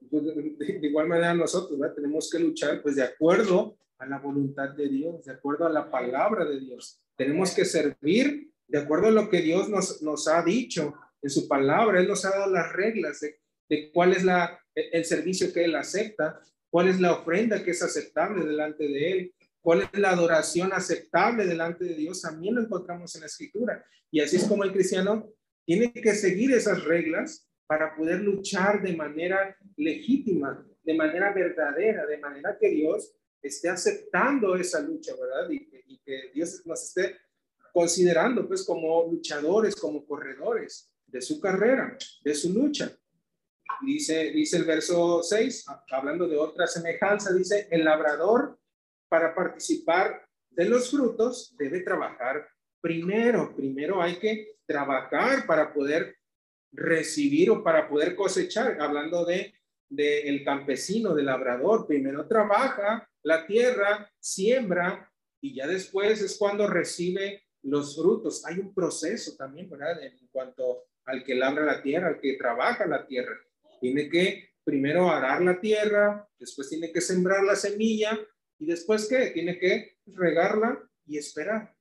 de, 0.02 0.80
igual 0.82 1.08
manera 1.08 1.34
nosotros 1.34 1.80
¿verdad? 1.80 1.96
tenemos 1.96 2.30
que 2.30 2.40
luchar 2.40 2.82
pues 2.82 2.98
de 2.98 3.04
acuerdo 3.04 3.78
a 3.98 4.06
la 4.06 4.20
voluntad 4.20 4.70
de 4.70 4.90
Dios, 4.90 5.24
de 5.26 5.32
acuerdo 5.32 5.66
a 5.66 5.72
la 5.72 5.90
palabra 5.90 6.46
de 6.46 6.60
Dios. 6.60 7.02
Tenemos 7.16 7.56
que 7.56 7.66
servir 7.66 8.52
de 8.68 8.78
acuerdo 8.78 9.08
a 9.08 9.12
lo 9.12 9.30
que 9.30 9.42
Dios 9.42 9.70
nos, 9.70 10.02
nos 10.02 10.28
ha 10.28 10.44
dicho 10.44 10.94
en 11.22 11.30
su 11.30 11.48
palabra. 11.48 12.00
Él 12.00 12.08
nos 12.08 12.26
ha 12.26 12.32
dado 12.32 12.52
las 12.52 12.74
reglas 12.74 13.22
de, 13.22 13.40
de 13.70 13.92
cuál 13.92 14.12
es 14.12 14.24
la, 14.24 14.60
el 14.76 15.06
servicio 15.06 15.52
que 15.54 15.64
Él 15.64 15.76
acepta, 15.76 16.40
cuál 16.70 16.90
es 16.90 17.00
la 17.00 17.14
ofrenda 17.14 17.64
que 17.64 17.72
es 17.72 17.82
aceptable 17.82 18.46
delante 18.46 18.88
de 18.88 19.12
Él, 19.12 19.34
cuál 19.68 19.82
es 19.82 20.00
la 20.00 20.12
adoración 20.12 20.72
aceptable 20.72 21.46
delante 21.46 21.84
de 21.84 21.94
Dios. 21.94 22.22
También 22.22 22.56
lo 22.56 22.62
encontramos 22.62 23.14
en 23.16 23.20
la 23.20 23.28
escritura. 23.28 23.84
Y 24.10 24.22
así 24.22 24.38
es 24.38 24.46
como 24.46 24.64
el 24.64 24.72
cristiano 24.72 25.30
tiene 25.66 25.92
que 25.92 26.16
seguir 26.16 26.54
esas 26.54 26.86
reglas 26.86 27.50
para 27.66 27.94
poder 27.94 28.22
luchar 28.22 28.82
de 28.82 28.96
manera 28.96 29.58
legítima, 29.76 30.66
de 30.84 30.94
manera 30.94 31.34
verdadera, 31.34 32.06
de 32.06 32.18
manera 32.18 32.58
que 32.58 32.70
Dios 32.70 33.14
esté 33.42 33.68
aceptando 33.68 34.56
esa 34.56 34.80
lucha, 34.80 35.12
¿verdad? 35.20 35.50
Y, 35.50 35.98
que 35.98 36.32
Dios 36.34 36.62
nos 36.66 36.84
esté 36.84 37.18
considerando 37.74 38.48
pues 38.48 38.64
como 38.64 39.12
luchadores, 39.12 39.76
como 39.76 40.06
corredores 40.06 40.90
de 41.06 41.22
su 41.22 41.42
carrera, 41.42 41.98
de 42.24 42.34
su 42.34 42.54
lucha. 42.54 42.98
Dice, 43.86 44.32
dice 44.32 44.56
el 44.56 44.64
verso 44.64 45.22
6, 45.22 45.66
hablando 45.92 46.26
de 46.26 46.38
otra 46.38 46.68
semejanza, 46.68 47.34
dice, 47.34 47.68
el 47.70 47.84
labrador 47.84 48.58
para 49.10 49.34
participar 49.34 50.28
de 50.50 50.66
los 50.66 50.92
frutos 50.92 51.56
debe 51.58 51.82
trabajar 51.82 52.48
primero. 52.82 53.56
Primero 53.56 54.02
hay 54.02 54.18
que 54.18 54.58
trabajar 54.66 55.46
para 55.46 55.74
poder 55.74 56.18
recibir 56.72 57.50
o 57.50 57.64
para 57.64 57.88
poder 57.88 58.16
cosechar, 58.16 58.80
hablando 58.82 59.26
de, 59.26 59.54
el 59.90 60.44
campesino, 60.44 61.16
del 61.16 61.28
labrador, 61.28 61.88
primero 61.88 62.28
trabaja 62.28 63.10
la 63.24 63.46
tierra, 63.46 64.12
siembra 64.20 65.12
y 65.40 65.56
ya 65.56 65.68
después 65.68 66.22
es 66.22 66.38
cuando 66.38 66.68
recibe 66.68 67.44
los 67.64 67.96
frutos. 67.96 68.46
Hay 68.46 68.60
un 68.60 68.74
proceso 68.74 69.36
también, 69.38 69.70
¿verdad? 69.70 70.04
En 70.04 70.28
cuanto 70.30 70.86
al 71.06 71.24
que 71.24 71.36
labra 71.36 71.66
la 71.66 71.82
tierra, 71.82 72.10
al 72.10 72.20
que 72.20 72.34
trabaja 72.34 72.86
la 72.86 73.06
tierra. 73.06 73.36
Tiene 73.80 74.10
que 74.10 74.50
primero 74.64 75.10
arar 75.10 75.42
la 75.42 75.62
tierra, 75.62 76.28
después 76.38 76.68
tiene 76.68 76.92
que 76.92 77.00
sembrar 77.00 77.44
la 77.44 77.56
semilla 77.56 78.20
y 78.60 78.66
después 78.66 79.08
qué? 79.08 79.32
Tiene 79.32 79.60
que 79.60 79.98
regarla 80.06 80.80
y 81.06 81.18
esperar. 81.18 81.76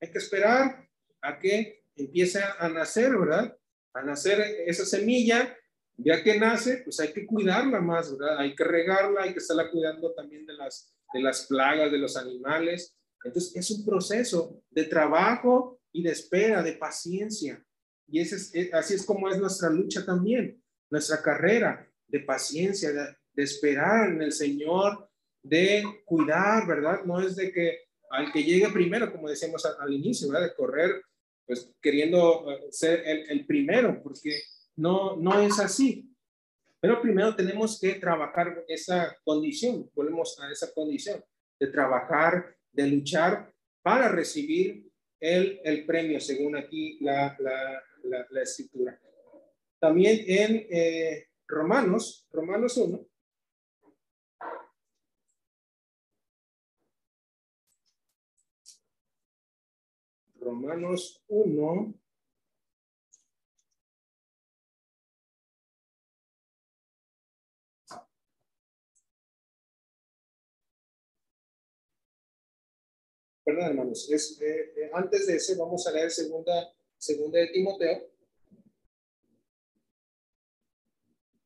Hay 0.00 0.10
que 0.10 0.18
esperar 0.18 0.88
a 1.22 1.38
que 1.38 1.84
empiece 1.96 2.40
a 2.58 2.68
nacer, 2.68 3.16
¿verdad? 3.16 3.56
a 3.94 4.02
nacer 4.02 4.40
esa 4.66 4.84
semilla, 4.84 5.56
ya 5.96 6.22
que 6.22 6.38
nace, 6.38 6.78
pues 6.78 6.98
hay 6.98 7.12
que 7.12 7.24
cuidarla 7.24 7.80
más, 7.80 8.16
¿verdad? 8.18 8.38
Hay 8.38 8.54
que 8.54 8.64
regarla, 8.64 9.22
hay 9.22 9.32
que 9.32 9.38
estarla 9.38 9.70
cuidando 9.70 10.12
también 10.12 10.44
de 10.44 10.54
las, 10.54 10.92
de 11.12 11.22
las 11.22 11.46
plagas, 11.46 11.92
de 11.92 11.98
los 11.98 12.16
animales. 12.16 12.96
Entonces, 13.24 13.54
es 13.54 13.70
un 13.70 13.84
proceso 13.84 14.60
de 14.70 14.84
trabajo 14.84 15.80
y 15.92 16.02
de 16.02 16.10
espera, 16.10 16.62
de 16.62 16.72
paciencia. 16.72 17.64
Y 18.08 18.20
ese 18.20 18.36
es, 18.36 18.54
eh, 18.54 18.70
así 18.72 18.94
es 18.94 19.06
como 19.06 19.28
es 19.30 19.38
nuestra 19.38 19.70
lucha 19.70 20.04
también, 20.04 20.60
nuestra 20.90 21.22
carrera 21.22 21.88
de 22.08 22.20
paciencia, 22.20 22.90
de 22.90 23.42
esperar 23.42 24.10
en 24.10 24.22
el 24.22 24.32
Señor, 24.32 25.08
de 25.44 25.84
cuidar, 26.04 26.66
¿verdad? 26.66 27.04
No 27.04 27.20
es 27.20 27.36
de 27.36 27.52
que 27.52 27.78
al 28.10 28.32
que 28.32 28.42
llegue 28.42 28.68
primero, 28.70 29.12
como 29.12 29.28
decíamos 29.28 29.64
al, 29.64 29.92
inicio, 29.92 30.28
¿verdad? 30.28 30.48
De 30.48 30.54
correr 30.54 31.02
pues 31.46 31.70
queriendo 31.80 32.50
eh, 32.50 32.68
ser 32.70 33.02
el, 33.06 33.44
primero, 33.44 34.02
porque 34.02 34.40
no, 34.76 35.14
no 35.16 35.40
es 35.40 35.60
así. 35.60 36.10
Pero 36.80 37.02
primero 37.02 37.36
tenemos 37.36 37.78
que 37.78 37.94
trabajar 37.94 38.64
esa 38.66 39.14
condición, 39.24 39.90
volvemos 39.94 40.38
a 40.40 40.50
esa 40.50 40.72
condición, 40.72 41.22
de 41.60 41.66
trabajar, 41.66 42.56
de 42.72 42.86
luchar 42.88 43.52
para 43.82 44.08
recibir 44.08 44.88
el, 45.20 45.60
el 45.64 45.84
premio, 45.84 46.20
según 46.20 46.56
aquí 46.56 46.98
la, 47.00 47.36
la, 47.38 47.82
la, 48.30 48.42
escritura. 48.42 48.98
También 49.78 50.24
en 50.26 50.66
eh, 50.70 51.26
Romanos, 51.46 52.26
Romanos 52.32 52.76
1, 52.76 53.06
Romanos 60.44 61.24
1. 61.28 61.94
Perdón, 73.42 73.64
hermanos, 73.64 74.10
es, 74.10 74.40
eh, 74.40 74.72
eh, 74.76 74.90
antes 74.92 75.26
de 75.26 75.36
ese 75.36 75.56
vamos 75.56 75.86
a 75.86 75.92
leer 75.92 76.10
segunda, 76.10 76.74
segunda 76.96 77.38
de 77.38 77.48
Timoteo, 77.48 78.10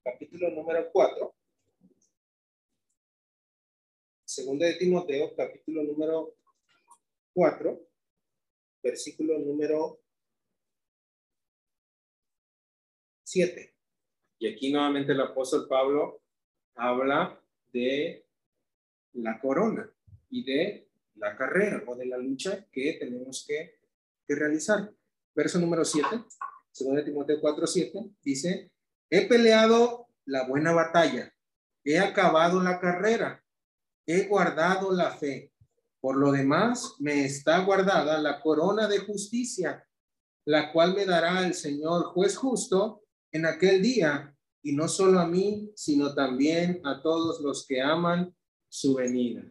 capítulo 0.04 0.50
número 0.50 0.90
4. 0.92 1.34
Segunda 4.24 4.66
de 4.66 4.74
Timoteo, 4.74 5.34
capítulo 5.34 5.82
número 5.82 6.34
4 7.34 7.87
versículo 8.88 9.38
número 9.38 10.00
7. 13.24 13.74
Y 14.38 14.48
aquí 14.48 14.72
nuevamente 14.72 15.12
el 15.12 15.20
apóstol 15.20 15.66
Pablo 15.68 16.22
habla 16.74 17.40
de 17.72 18.26
la 19.14 19.38
corona 19.40 19.90
y 20.30 20.44
de 20.44 20.88
la 21.16 21.36
carrera 21.36 21.82
o 21.86 21.96
de 21.96 22.06
la 22.06 22.16
lucha 22.16 22.66
que 22.70 22.94
tenemos 22.94 23.44
que, 23.46 23.80
que 24.26 24.34
realizar. 24.34 24.92
Verso 25.34 25.58
número 25.58 25.84
7, 25.84 26.08
de 26.96 27.02
Timoteo 27.02 27.40
4, 27.40 27.66
7, 27.66 27.98
dice, 28.22 28.70
he 29.10 29.26
peleado 29.26 30.08
la 30.24 30.46
buena 30.46 30.72
batalla, 30.72 31.32
he 31.84 31.98
acabado 31.98 32.62
la 32.62 32.80
carrera, 32.80 33.44
he 34.06 34.26
guardado 34.26 34.92
la 34.92 35.10
fe. 35.10 35.52
Por 36.00 36.16
lo 36.16 36.32
demás, 36.32 36.94
me 37.00 37.24
está 37.24 37.64
guardada 37.64 38.20
la 38.20 38.40
corona 38.40 38.86
de 38.86 38.98
justicia, 38.98 39.84
la 40.44 40.72
cual 40.72 40.94
me 40.94 41.04
dará 41.04 41.46
el 41.46 41.54
Señor 41.54 42.04
juez 42.12 42.36
justo 42.36 43.02
en 43.32 43.46
aquel 43.46 43.82
día, 43.82 44.34
y 44.62 44.72
no 44.72 44.88
solo 44.88 45.20
a 45.20 45.26
mí, 45.26 45.70
sino 45.74 46.14
también 46.14 46.80
a 46.84 47.02
todos 47.02 47.40
los 47.40 47.66
que 47.66 47.80
aman 47.80 48.34
su 48.68 48.94
venida. 48.94 49.42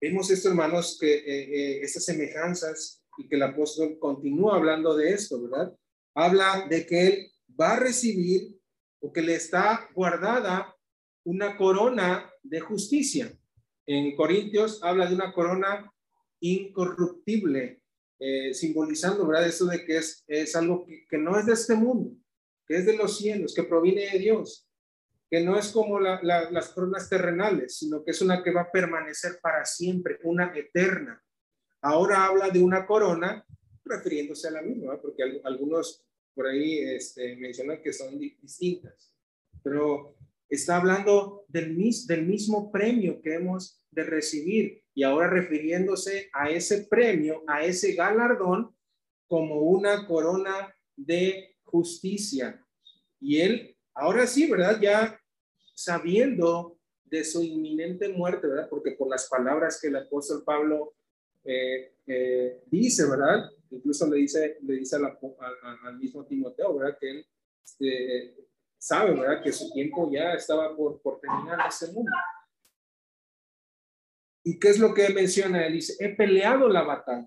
Vemos 0.00 0.30
esto, 0.30 0.48
hermanos, 0.48 0.98
que 1.00 1.14
eh, 1.14 1.22
eh, 1.26 1.80
estas 1.82 2.04
semejanzas 2.04 3.02
y 3.16 3.28
que 3.28 3.36
el 3.36 3.42
apóstol 3.42 3.98
continúa 3.98 4.56
hablando 4.56 4.94
de 4.96 5.10
esto, 5.10 5.40
¿verdad? 5.42 5.74
Habla 6.14 6.66
de 6.68 6.86
que 6.86 7.06
él 7.06 7.32
va 7.58 7.72
a 7.72 7.80
recibir 7.80 8.54
o 9.00 9.12
que 9.12 9.22
le 9.22 9.34
está 9.34 9.88
guardada 9.94 10.74
una 11.24 11.56
corona 11.56 12.30
de 12.42 12.60
justicia. 12.60 13.34
En 13.86 14.16
Corintios 14.16 14.82
habla 14.82 15.06
de 15.06 15.14
una 15.14 15.32
corona 15.32 15.90
incorruptible, 16.40 17.82
eh, 18.18 18.54
simbolizando, 18.54 19.26
¿verdad? 19.26 19.46
Eso 19.46 19.66
de 19.66 19.84
que 19.84 19.98
es, 19.98 20.24
es 20.26 20.56
algo 20.56 20.86
que, 20.86 21.18
no 21.18 21.38
es 21.38 21.46
de 21.46 21.52
este 21.52 21.74
mundo, 21.74 22.16
que 22.66 22.76
es 22.76 22.86
de 22.86 22.96
los 22.96 23.18
cielos, 23.18 23.54
que 23.54 23.64
proviene 23.64 24.10
de 24.10 24.18
Dios, 24.18 24.68
que 25.30 25.42
no 25.42 25.58
es 25.58 25.72
como 25.72 26.00
las 26.00 26.68
coronas 26.70 27.08
terrenales, 27.08 27.76
sino 27.78 28.04
que 28.04 28.12
es 28.12 28.22
una 28.22 28.42
que 28.42 28.52
va 28.52 28.62
a 28.62 28.72
permanecer 28.72 29.38
para 29.42 29.64
siempre, 29.64 30.18
una 30.22 30.52
eterna. 30.56 31.22
Ahora 31.80 32.26
habla 32.26 32.50
de 32.50 32.62
una 32.62 32.86
corona 32.86 33.44
refiriéndose 33.84 34.48
a 34.48 34.52
la 34.52 34.62
misma, 34.62 35.00
porque 35.00 35.40
algunos 35.44 36.04
por 36.34 36.46
ahí 36.46 36.78
este, 36.78 37.36
mencionan 37.36 37.82
que 37.82 37.92
son 37.92 38.18
distintas, 38.18 39.14
pero 39.62 40.16
Está 40.54 40.76
hablando 40.76 41.44
del, 41.48 41.76
del 42.06 42.26
mismo 42.26 42.70
premio 42.70 43.20
que 43.20 43.34
hemos 43.34 43.82
de 43.90 44.04
recibir 44.04 44.84
y 44.94 45.02
ahora 45.02 45.28
refiriéndose 45.28 46.30
a 46.32 46.48
ese 46.48 46.86
premio, 46.86 47.42
a 47.48 47.64
ese 47.64 47.94
galardón 47.94 48.72
como 49.26 49.62
una 49.62 50.06
corona 50.06 50.72
de 50.96 51.56
justicia. 51.64 52.64
Y 53.20 53.40
él, 53.40 53.76
ahora 53.94 54.28
sí, 54.28 54.48
¿verdad? 54.48 54.80
Ya 54.80 55.20
sabiendo 55.74 56.78
de 57.04 57.24
su 57.24 57.42
inminente 57.42 58.08
muerte, 58.08 58.46
¿verdad? 58.46 58.68
Porque 58.70 58.92
por 58.92 59.08
las 59.08 59.28
palabras 59.28 59.80
que 59.80 59.88
el 59.88 59.96
apóstol 59.96 60.44
Pablo 60.44 60.94
eh, 61.44 61.94
eh, 62.06 62.62
dice, 62.66 63.10
¿verdad? 63.10 63.50
Incluso 63.70 64.08
le 64.08 64.18
dice, 64.18 64.58
le 64.62 64.74
dice 64.74 64.96
al 64.96 65.98
mismo 65.98 66.24
Timoteo, 66.26 66.76
¿verdad? 66.76 66.96
Que 67.00 67.10
él 67.10 67.26
este, 67.64 68.36
sabe, 68.84 69.18
¿verdad? 69.18 69.42
Que 69.42 69.50
su 69.50 69.72
tiempo 69.72 70.10
ya 70.12 70.34
estaba 70.34 70.76
por, 70.76 71.00
por 71.00 71.18
terminar 71.18 71.58
en 71.58 71.66
ese 71.66 71.90
mundo. 71.90 72.12
¿Y 74.44 74.58
qué 74.58 74.68
es 74.68 74.78
lo 74.78 74.92
que 74.92 75.08
menciona? 75.08 75.66
Él 75.66 75.72
dice, 75.72 75.96
he 76.04 76.14
peleado 76.14 76.68
la 76.68 76.82
batalla. 76.82 77.26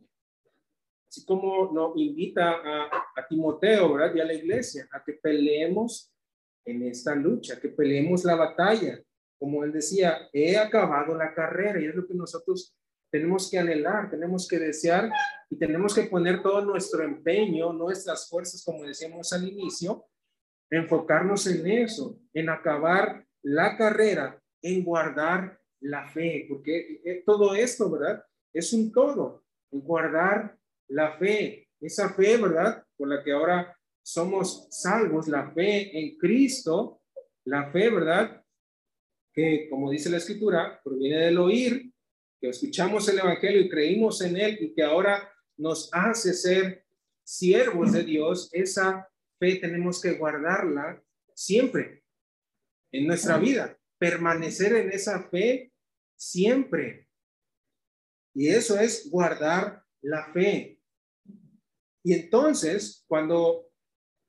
Así 1.08 1.26
como 1.26 1.72
nos 1.72 1.97
invita 1.97 2.51
a, 2.51 2.86
a 3.16 3.28
Timoteo, 3.28 3.93
¿verdad? 3.93 4.14
Y 4.14 4.20
a 4.20 4.26
la 4.26 4.34
iglesia, 4.36 4.88
a 4.91 5.03
que 5.03 5.14
peleemos 5.14 6.14
en 6.64 6.84
esta 6.84 7.16
lucha, 7.16 7.60
que 7.60 7.70
peleemos 7.70 8.24
la 8.24 8.36
batalla. 8.36 9.01
Como 9.39 9.64
él 9.64 9.72
decía, 9.72 10.30
he 10.32 10.58
acabado 10.58 11.16
la 11.16 11.34
carrera 11.34 11.82
y 11.82 11.86
es 11.86 11.95
lo 11.95 12.05
que 12.05 12.14
nosotros 12.14 12.76
tenemos 13.10 13.49
que 13.49 13.58
anhelar, 13.58 14.12
tenemos 14.12 14.47
que 14.47 14.60
desear 14.60 15.10
y 15.49 15.58
tenemos 15.58 15.95
que 15.95 16.03
poner 16.03 16.43
todo 16.43 16.62
nuestro 16.62 17.03
empeño, 17.03 17.74
nuestras 17.74 18.30
fuerzas, 18.30 18.64
como 18.64 18.84
decíamos 18.84 19.34
al 19.34 19.47
inicio, 19.47 20.05
enfocarnos 20.70 21.47
en 21.47 21.68
eso, 21.68 22.20
en 22.34 22.49
acabar 22.49 23.26
la 23.43 23.78
carrera, 23.78 24.41
en 24.61 24.84
guardar 24.84 25.59
la 25.82 26.07
fe, 26.07 26.45
porque 26.49 27.01
eh, 27.05 27.24
todo 27.26 27.55
esto, 27.55 27.89
¿verdad? 27.89 28.24
Es 28.53 28.74
un 28.74 28.91
todo, 28.91 29.43
en 29.72 29.82
guardar 29.82 30.57
la 30.89 31.18
fe, 31.18 31.70
esa 31.80 32.09
fe, 32.09 32.38
¿verdad? 32.38 32.84
Por 32.97 33.09
la 33.09 33.24
que 33.24 33.32
ahora 33.32 33.78
somos 34.03 34.68
salvos, 34.72 35.28
la 35.28 35.51
fe 35.51 35.97
en 35.97 36.18
Cristo, 36.18 37.01
la 37.45 37.70
fe, 37.72 37.89
¿verdad? 37.89 38.43
Que, 39.34 39.68
como 39.70 39.91
dice 39.91 40.09
la 40.09 40.18
escritura, 40.18 40.82
proviene 40.84 41.26
del 41.26 41.38
oír, 41.38 41.91
que 42.39 42.49
escuchamos 42.49 43.07
el 43.09 43.20
Evangelio 43.20 43.61
y 43.61 43.70
creímos 43.70 44.22
en 44.22 44.38
él 44.38 44.57
y 44.61 44.74
que 44.74 44.84
ahora 44.84 45.32
nos 45.57 45.89
hace 45.91 46.34
ser 46.34 46.86
siervos 47.24 47.91
de 47.91 48.03
Dios, 48.03 48.49
esa 48.53 49.07
fe 49.39 49.55
tenemos 49.57 50.01
que 50.01 50.13
guardarla 50.13 51.01
siempre 51.33 52.03
en 52.91 53.07
nuestra 53.07 53.38
vida, 53.38 53.77
permanecer 53.97 54.73
en 54.75 54.91
esa 54.91 55.23
fe 55.29 55.71
siempre. 56.15 57.07
Y 58.33 58.49
eso 58.49 58.79
es 58.79 59.09
guardar 59.09 59.83
la 60.01 60.31
fe. 60.31 60.79
Y 62.03 62.13
entonces, 62.13 63.03
cuando 63.07 63.69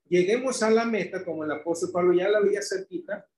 lleguemos 0.08 0.62
a 0.62 0.70
la 0.70 0.84
meta, 0.84 1.24
como 1.24 1.44
el 1.44 1.52
apóstol 1.52 1.90
Pablo 1.92 2.12
ya 2.12 2.28
la 2.28 2.38
había 2.38 2.62
cerquita, 2.62 3.28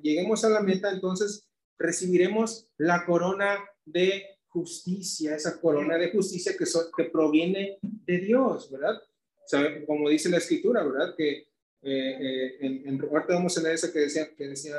lleguemos 0.00 0.44
a 0.44 0.50
la 0.50 0.60
meta, 0.60 0.90
entonces 0.90 1.48
recibiremos 1.78 2.70
la 2.76 3.04
corona 3.04 3.58
de 3.84 4.38
justicia, 4.46 5.34
esa 5.34 5.60
corona 5.60 5.98
de 5.98 6.12
justicia 6.12 6.56
que, 6.56 6.64
que 6.96 7.04
proviene 7.10 7.78
de 7.82 8.18
Dios, 8.18 8.70
¿verdad? 8.70 9.02
Como 9.86 10.08
dice 10.08 10.28
la 10.28 10.38
escritura, 10.38 10.82
¿verdad? 10.84 11.14
Que 11.16 11.48
eh, 11.82 12.16
eh, 12.20 12.56
en, 12.60 12.88
en, 12.88 13.10
vamos 13.28 13.58
a 13.58 13.62
leer 13.62 13.74
esa 13.74 13.92
que 13.92 14.00
decía, 14.00 14.34
que 14.34 14.48
decía 14.48 14.76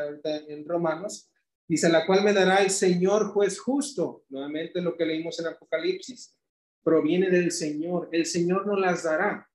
en 0.47 0.66
Romanos, 0.68 1.30
dice, 1.68 1.88
la 1.89 2.05
cual 2.05 2.24
me 2.24 2.34
dará 2.34 2.63
el 2.63 2.72
Señor 2.72 3.28
juez 3.28 3.59
justo, 3.59 4.26
nuevamente 4.30 4.82
lo 4.82 4.97
que 4.97 5.05
leímos 5.05 5.39
en 5.39 5.47
Apocalipsis, 5.47 6.36
proviene 6.84 7.30
del 7.30 7.51
Señor, 7.51 8.09
el 8.11 8.26
Señor 8.26 8.66
no 8.66 8.76
las 8.76 9.03
dará, 9.03 9.49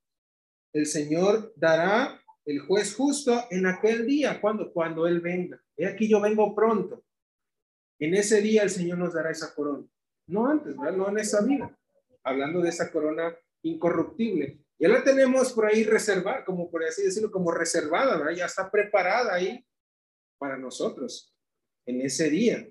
el 0.73 0.87
Señor 0.87 1.53
dará 1.57 2.21
el 2.45 2.61
juez 2.61 2.95
justo 2.95 3.45
en 3.51 3.67
aquel 3.67 4.07
día, 4.07 4.41
cuando 4.41 4.73
cuando 4.73 5.07
Él 5.07 5.21
venga. 5.21 5.61
He 5.77 5.87
aquí 5.87 6.09
yo 6.09 6.21
vengo 6.21 6.55
pronto. 6.55 7.05
En 7.99 8.15
ese 8.15 8.41
día 8.41 8.63
el 8.63 8.71
Señor 8.71 8.99
nos 8.99 9.15
dará 9.15 9.31
esa 9.31 9.55
corona. 9.55 9.87
No 10.27 10.47
antes, 10.47 10.77
¿verdad? 10.77 10.97
no 10.97 11.09
en 11.09 11.19
esa 11.19 11.45
vida. 11.45 11.77
Hablando 12.23 12.61
de 12.61 12.69
esa 12.69 12.91
corona 12.91 13.37
incorruptible. 13.63 14.59
Ya 14.81 14.89
la 14.89 15.05
tenemos 15.05 15.53
por 15.53 15.66
ahí 15.66 15.85
reservada, 15.85 16.43
como 16.43 16.70
por 16.70 16.83
así 16.83 17.03
decirlo, 17.03 17.31
como 17.31 17.53
reservada, 17.53 18.16
¿verdad? 18.16 18.33
Ya 18.33 18.47
está 18.47 18.70
preparada 18.70 19.35
ahí 19.35 19.62
para 20.39 20.57
nosotros 20.57 21.37
en 21.85 22.01
ese 22.01 22.31
día. 22.31 22.66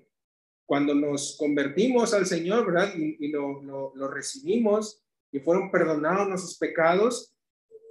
Cuando 0.66 0.92
nos 0.92 1.36
convertimos 1.38 2.12
al 2.12 2.26
Señor, 2.26 2.66
¿verdad? 2.66 2.92
Y, 2.96 3.28
lo, 3.28 3.62
lo, 3.62 4.08
recibimos 4.08 5.04
y 5.30 5.38
fueron 5.38 5.70
perdonados 5.70 6.28
nuestros 6.28 6.58
pecados, 6.58 7.36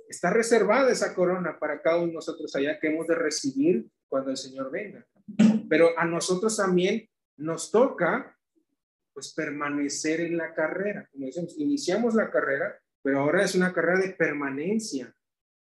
está 0.09 0.31
reservada 0.31 0.91
esa 0.91 1.15
corona 1.15 1.57
para 1.57 1.81
cada 1.81 1.97
uno 1.97 2.07
de 2.07 2.13
nosotros 2.15 2.53
allá 2.57 2.77
que 2.77 2.87
hemos 2.87 3.07
de 3.07 3.15
recibir 3.15 3.89
cuando 4.09 4.31
el 4.31 4.37
Señor 4.37 4.69
venga. 4.69 5.07
Pero 5.69 5.97
a 5.97 6.03
nosotros 6.03 6.57
también 6.57 7.09
nos 7.37 7.71
toca 7.71 8.37
pues 9.13 9.33
permanecer 9.33 10.19
en 10.19 10.35
la 10.35 10.53
carrera. 10.53 11.07
Como 11.13 11.25
decimos, 11.25 11.57
iniciamos 11.57 12.15
la 12.15 12.29
carrera, 12.29 12.77
pero 13.01 13.21
ahora 13.21 13.43
es 13.43 13.55
una 13.55 13.73
carrera 13.73 13.99
de 13.99 14.13
permanencia, 14.13 15.13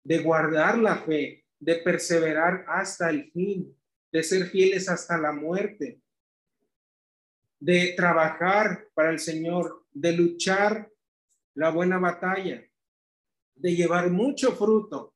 de 0.04 0.18
guardar 0.18 0.78
la 0.78 0.96
fe, 0.96 1.44
de 1.58 1.76
perseverar 1.76 2.64
hasta 2.68 3.10
el 3.10 3.30
fin, 3.30 3.76
de 4.10 4.22
ser 4.22 4.46
fieles 4.46 4.88
hasta 4.88 5.16
la 5.18 5.32
muerte, 5.32 6.00
de 7.58 7.94
trabajar 7.96 8.88
para 8.94 9.10
el 9.10 9.18
Señor, 9.18 9.86
de 9.92 10.12
luchar 10.12 10.90
la 11.54 11.70
buena 11.70 11.98
batalla, 11.98 12.62
de 13.54 13.76
llevar 13.76 14.10
mucho 14.10 14.52
fruto, 14.52 15.14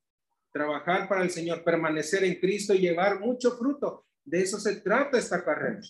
trabajar 0.53 1.09
para 1.09 1.23
el 1.23 1.31
Señor, 1.31 1.63
permanecer 1.65 2.25
en 2.25 2.41
Cristo 2.41 2.75
y 2.75 2.79
llevar 2.79 3.21
mucho 3.21 3.57
fruto. 3.59 4.07
De 4.25 4.41
eso 4.41 4.59
se 4.59 4.81
trata 4.81 5.19
esta 5.19 5.45
carrera. 5.45 5.81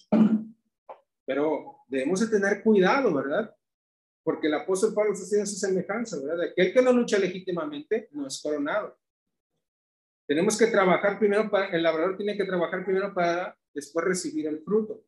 Pero 1.25 1.79
debemos 1.89 2.21
de 2.21 2.29
tener 2.29 2.63
cuidado, 2.63 3.15
¿verdad? 3.15 3.56
Porque 4.27 4.49
el 4.49 4.55
apóstol 4.55 4.93
Pablo 4.93 5.13
está 5.13 5.25
haciendo 5.25 5.45
esa 5.45 5.69
semejanza, 5.69 6.19
¿verdad? 6.21 6.49
Aquel 6.51 6.73
que 6.73 6.83
no 6.83 6.93
lucha 6.93 7.17
legítimamente 7.17 8.09
no 8.11 8.27
es 8.27 8.43
coronado. 8.43 8.99
Tenemos 10.27 10.59
que 10.59 10.67
trabajar 10.67 11.17
primero 11.21 11.49
para, 11.49 11.69
el 11.69 11.81
labrador 11.81 12.17
tiene 12.17 12.37
que 12.37 12.45
trabajar 12.45 12.85
primero 12.85 13.15
para 13.15 13.57
después 13.73 14.05
recibir 14.05 14.49
el 14.49 14.59
fruto. 14.65 15.07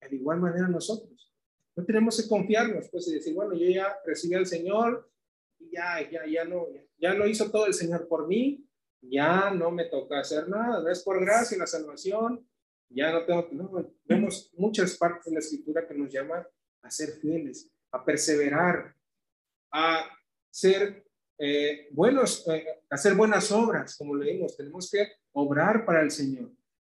De 0.00 0.16
igual 0.16 0.40
manera 0.40 0.66
nosotros. 0.66 1.32
No 1.76 1.84
tenemos 1.84 2.20
que 2.20 2.28
confiarnos, 2.28 2.88
pues, 2.90 3.06
y 3.06 3.14
decir, 3.14 3.34
bueno, 3.34 3.54
yo 3.54 3.68
ya 3.68 3.96
recibí 4.04 4.34
al 4.34 4.46
Señor 4.46 5.08
y 5.60 5.70
ya, 5.70 6.10
ya, 6.10 6.26
ya 6.26 6.44
no, 6.44 6.66
ya, 6.98 7.14
lo 7.14 7.28
hizo 7.28 7.52
todo 7.52 7.66
el 7.66 7.74
Señor 7.74 8.08
por 8.08 8.26
mí, 8.26 8.68
ya 9.00 9.52
no 9.52 9.70
me 9.70 9.84
toca 9.84 10.18
hacer 10.18 10.48
nada, 10.48 10.82
no 10.82 10.90
es 10.90 11.04
por 11.04 11.20
gracia 11.20 11.56
la 11.56 11.68
salvación, 11.68 12.44
ya 12.88 13.12
no 13.12 13.24
tengo, 13.26 13.48
no, 13.52 13.94
vemos 14.06 14.52
muchas 14.56 14.96
partes 14.96 15.26
de 15.26 15.34
la 15.34 15.38
escritura 15.38 15.86
que 15.86 15.94
nos 15.94 16.12
llaman 16.12 16.44
a 16.82 16.90
ser 16.90 17.10
fieles 17.20 17.70
a 17.94 18.04
perseverar, 18.04 18.92
a 19.72 20.10
ser 20.50 21.04
eh, 21.38 21.88
buenos, 21.92 22.46
eh, 22.48 22.66
hacer 22.90 23.14
buenas 23.14 23.52
obras, 23.52 23.96
como 23.96 24.16
leímos, 24.16 24.56
tenemos 24.56 24.90
que 24.90 25.12
obrar 25.32 25.84
para 25.84 26.02
el 26.02 26.10
Señor, 26.10 26.50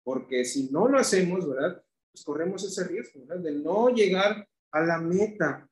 porque 0.03 0.45
si 0.45 0.69
no 0.71 0.87
lo 0.87 0.97
hacemos, 0.97 1.47
¿verdad? 1.47 1.83
Pues 2.11 2.23
corremos 2.23 2.63
ese 2.63 2.85
riesgo, 2.85 3.25
¿verdad? 3.25 3.43
De 3.43 3.51
no 3.51 3.89
llegar 3.89 4.47
a 4.71 4.81
la 4.81 4.97
meta. 4.99 5.69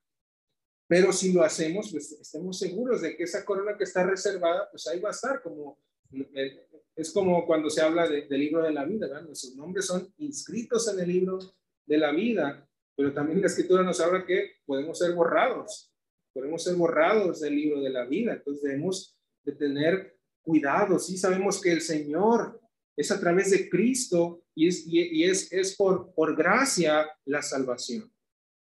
Pero 0.88 1.14
si 1.14 1.32
lo 1.32 1.44
hacemos, 1.44 1.90
pues 1.92 2.12
estemos 2.12 2.60
seguros 2.60 3.02
de 3.02 3.16
que 3.16 3.24
esa 3.24 3.46
corona 3.46 3.78
que 3.78 3.86
está 3.86 4.04
reservada, 4.06 4.70
pues 4.70 4.86
ahí 4.88 5.00
va 5.00 5.10
a 5.10 5.14
estar, 5.14 5.42
como 5.42 5.80
eh, 6.12 6.68
es 6.96 7.12
como 7.12 7.46
cuando 7.48 7.70
se 7.70 7.82
habla 7.82 8.08
del 8.08 8.28
libro 8.30 8.62
de 8.62 8.74
la 8.74 8.84
vida, 8.84 9.08
¿verdad? 9.08 9.24
Nuestros 9.24 9.56
nombres 9.56 9.86
son 9.86 10.14
inscritos 10.18 10.88
en 10.94 11.00
el 11.00 11.08
libro 11.08 11.40
de 11.86 11.98
la 11.98 12.12
vida 12.12 12.68
pero 12.96 13.14
también 13.14 13.42
la 13.42 13.48
escritura 13.48 13.84
nos 13.84 14.00
habla 14.00 14.26
que 14.26 14.58
podemos 14.66 15.00
ser 15.00 15.14
borrados, 15.14 15.92
podemos 16.34 16.64
ser 16.64 16.76
borrados 16.76 17.42
del 17.42 17.56
libro 17.56 17.82
de 17.82 17.90
la 17.90 18.06
vida. 18.06 18.34
Entonces 18.34 18.64
debemos 18.64 19.18
de 19.44 19.54
tener 19.54 20.18
cuidado. 20.42 21.00
Sí 21.00 21.18
sabemos 21.18 21.62
que 21.62 21.72
el 21.72 21.82
Señor 21.82 22.60
es 22.96 23.12
a 23.12 23.20
través 23.20 23.52
de 23.52 23.70
Cristo 23.70 24.44
y 24.56 24.68
es, 24.68 24.84
y, 24.86 25.24
es, 25.24 25.52
es 25.52 25.76
por, 25.76 26.14
por 26.14 26.36
gracia 26.36 27.10
la 27.26 27.42
salvación. 27.42 28.12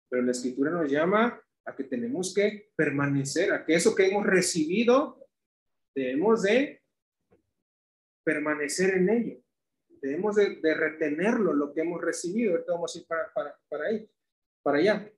Pero 0.10 0.24
la 0.24 0.32
escritura 0.32 0.72
nos 0.72 0.92
llama 0.92 1.42
a 1.66 1.76
que 1.76 1.84
tenemos 1.84 2.34
que 2.34 2.72
permanecer, 2.76 3.52
a 3.52 3.66
que 3.66 3.76
eso 3.76 3.96
que 3.96 4.08
hemos 4.08 4.26
recibido, 4.26 5.26
debemos 5.94 6.44
de 6.44 6.82
permanecer 8.24 8.96
en 8.96 9.10
ello. 9.10 9.42
Debemos 10.02 10.36
de, 10.36 10.58
de 10.58 10.74
retenerlo, 10.74 11.54
lo 11.54 11.74
que 11.74 11.82
hemos 11.82 12.02
recibido. 12.02 12.54
Ahorita 12.54 12.74
vamos 12.74 12.96
a 12.96 13.00
ir 13.00 13.08
para, 13.08 13.34
para, 13.34 13.60
para 13.68 13.86
ahí 13.88 14.10
para 14.68 14.80
allá. 14.80 15.14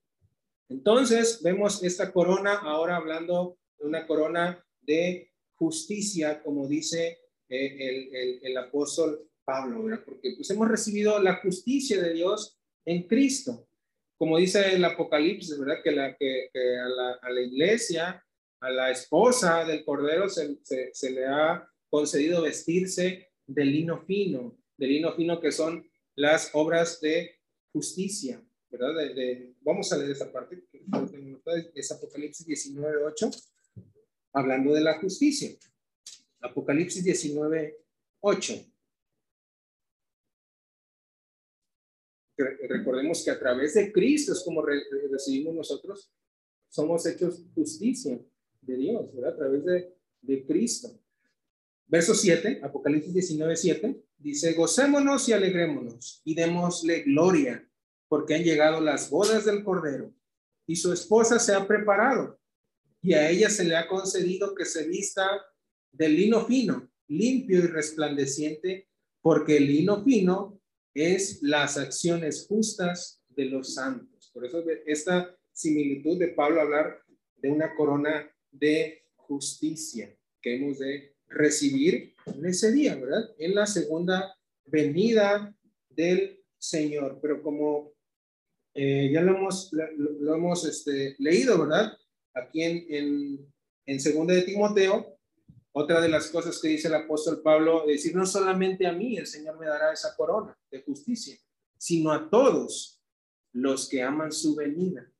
Entonces, 0.69 1.41
vemos 1.41 1.81
esta 1.81 2.13
corona 2.13 2.59
ahora 2.59 2.97
hablando 2.97 3.57
de 3.79 3.87
una 3.87 4.05
corona 4.05 4.63
de 4.79 5.31
justicia, 5.55 6.43
como 6.43 6.67
dice 6.67 7.17
eh, 7.49 8.09
el, 8.13 8.39
el, 8.43 8.57
apóstol 8.57 9.27
Pablo, 9.43 9.81
¿verdad? 9.81 10.03
Porque 10.05 10.33
pues 10.35 10.47
hemos 10.51 10.67
recibido 10.67 11.17
la 11.17 11.37
justicia 11.37 11.99
de 11.99 12.13
Dios 12.13 12.59
en 12.85 13.07
Cristo. 13.07 13.67
Como 14.19 14.37
dice 14.37 14.75
el 14.75 14.85
Apocalipsis, 14.85 15.57
¿verdad? 15.57 15.81
Que, 15.83 15.91
la, 15.93 16.15
que, 16.15 16.51
a, 16.53 17.29
la, 17.31 17.41
iglesia, 17.41 18.23
a 18.59 18.69
la 18.69 18.91
esposa 18.91 19.65
del 19.65 19.83
Cordero 19.83 20.29
se, 20.29 20.59
se, 20.61 20.91
se 20.93 21.09
le 21.09 21.25
ha 21.25 21.67
concedido 21.89 22.43
vestirse 22.43 23.31
de 23.47 23.65
lino 23.65 24.05
fino, 24.05 24.59
de 24.77 24.85
lino 24.85 25.11
fino 25.15 25.39
que 25.39 25.51
son 25.51 25.89
las 26.13 26.51
obras 26.53 27.01
de 27.01 27.39
justicia, 27.73 28.43
¿verdad? 28.69 28.95
De, 28.95 29.53
vamos 29.61 29.91
a 29.91 29.97
leer 29.97 30.11
esa 30.11 30.31
parte, 30.31 30.63
es 31.73 31.91
Apocalipsis 31.91 32.45
19, 32.45 33.03
8, 33.05 33.31
hablando 34.33 34.73
de 34.73 34.81
la 34.81 34.99
justicia. 34.99 35.49
Apocalipsis 36.41 37.03
19, 37.03 37.77
8. 38.21 38.53
Recordemos 42.37 43.23
que 43.23 43.31
a 43.31 43.39
través 43.39 43.73
de 43.73 43.91
Cristo 43.91 44.31
es 44.31 44.41
como 44.43 44.61
recibimos 44.61 45.53
nosotros, 45.53 46.09
somos 46.69 47.05
hechos 47.05 47.43
justicia 47.53 48.17
de 48.61 48.77
Dios, 48.77 49.13
¿verdad? 49.13 49.33
A 49.33 49.37
través 49.37 49.65
de, 49.65 49.93
de 50.21 50.45
Cristo. 50.45 50.89
Verso 51.87 52.13
7, 52.13 52.61
Apocalipsis 52.63 53.13
19, 53.13 53.55
7, 53.55 54.03
dice, 54.17 54.53
gocémonos 54.53 55.27
y 55.27 55.33
alegrémonos 55.33 56.21
y 56.23 56.35
démosle 56.35 57.01
gloria, 57.01 57.68
porque 58.09 58.35
han 58.35 58.43
llegado 58.43 58.81
las 58.81 59.09
bodas 59.09 59.45
del 59.45 59.63
Cordero 59.63 60.13
y 60.67 60.75
su 60.75 60.91
esposa 60.91 61.39
se 61.39 61.53
ha 61.53 61.65
preparado 61.65 62.37
y 63.01 63.13
a 63.13 63.29
ella 63.29 63.49
se 63.49 63.63
le 63.63 63.77
ha 63.77 63.87
concedido 63.87 64.53
que 64.53 64.65
se 64.65 64.87
vista 64.87 65.23
de 65.91 66.09
lino 66.09 66.45
fino, 66.45 66.91
limpio 67.07 67.59
y 67.59 67.67
resplandeciente, 67.67 68.89
porque 69.21 69.57
el 69.57 69.67
lino 69.67 70.03
fino 70.03 70.59
es 70.93 71.41
las 71.41 71.77
acciones 71.77 72.45
justas 72.47 73.23
de 73.29 73.45
los 73.45 73.73
santos. 73.73 74.29
Por 74.33 74.45
eso 74.45 74.63
esta 74.85 75.35
similitud 75.53 76.19
de 76.19 76.29
Pablo 76.29 76.61
hablar 76.61 77.01
de 77.37 77.49
una 77.49 77.73
corona 77.75 78.29
de 78.51 79.03
justicia 79.15 80.13
que 80.41 80.55
hemos 80.55 80.79
de 80.79 81.15
recibir 81.27 82.15
en 82.25 82.45
ese 82.45 82.71
día, 82.71 82.95
¿verdad? 82.95 83.33
En 83.37 83.55
la 83.55 83.65
segunda 83.65 84.35
venida 84.65 85.55
del 85.89 86.43
Señor. 86.57 87.19
Pero 87.21 87.41
como 87.41 87.93
eh, 88.73 89.09
ya 89.11 89.21
lo 89.21 89.35
hemos, 89.37 89.71
lo, 89.73 90.35
hemos 90.35 90.65
este, 90.65 91.15
leído, 91.19 91.59
¿verdad? 91.59 91.97
Aquí 92.33 92.63
en, 92.63 92.85
en, 92.89 93.53
en 93.85 93.99
segunda 93.99 94.33
de 94.33 94.43
Timoteo, 94.43 95.17
otra 95.71 96.01
de 96.01 96.09
las 96.09 96.29
cosas 96.29 96.59
que 96.61 96.69
dice 96.69 96.87
el 96.87 96.95
apóstol 96.95 97.41
Pablo, 97.41 97.85
decir, 97.85 98.15
no 98.15 98.25
solamente 98.25 98.87
a 98.87 98.93
mí 98.93 99.17
el 99.17 99.27
Señor 99.27 99.59
me 99.59 99.67
dará 99.67 99.93
esa 99.93 100.15
corona 100.15 100.57
de 100.71 100.81
justicia, 100.81 101.37
sino 101.77 102.11
a 102.11 102.29
todos 102.29 103.01
los 103.53 103.87
que 103.89 104.01
aman 104.01 104.31
su 104.31 104.55
venida. 104.55 105.11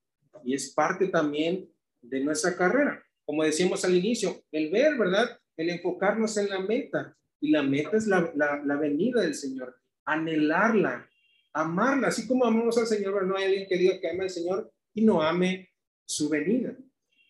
Y 0.44 0.54
es 0.54 0.74
parte 0.74 1.08
también 1.08 1.70
de 2.02 2.20
nuestra 2.22 2.56
carrera. 2.56 3.04
Como 3.26 3.44
decíamos 3.44 3.84
al 3.86 3.96
inicio, 3.96 4.44
el 4.52 4.72
ver, 4.72 4.98
¿verdad? 4.98 5.40
el 5.60 5.70
enfocarnos 5.70 6.38
en 6.38 6.50
la 6.50 6.60
meta. 6.62 7.16
Y 7.42 7.52
la 7.52 7.62
meta 7.62 7.98
es 7.98 8.08
la, 8.08 8.32
la, 8.36 8.76
venida 8.78 9.22
del 9.22 9.36
Señor, 9.36 9.78
anhelarla, 10.06 11.10
amarla, 11.54 12.08
así 12.08 12.28
como 12.28 12.46
amamos 12.46 12.78
al 12.78 12.88
Señor, 12.88 13.26
no 13.26 13.36
hay 13.36 13.46
alguien 13.46 13.68
que 13.68 13.78
diga 13.78 14.00
que 14.00 14.10
ama 14.10 14.24
al 14.24 14.30
Señor 14.30 14.72
y 14.94 15.04
no 15.04 15.22
ame 15.22 15.70
su 16.06 16.30
venida. 16.30 16.76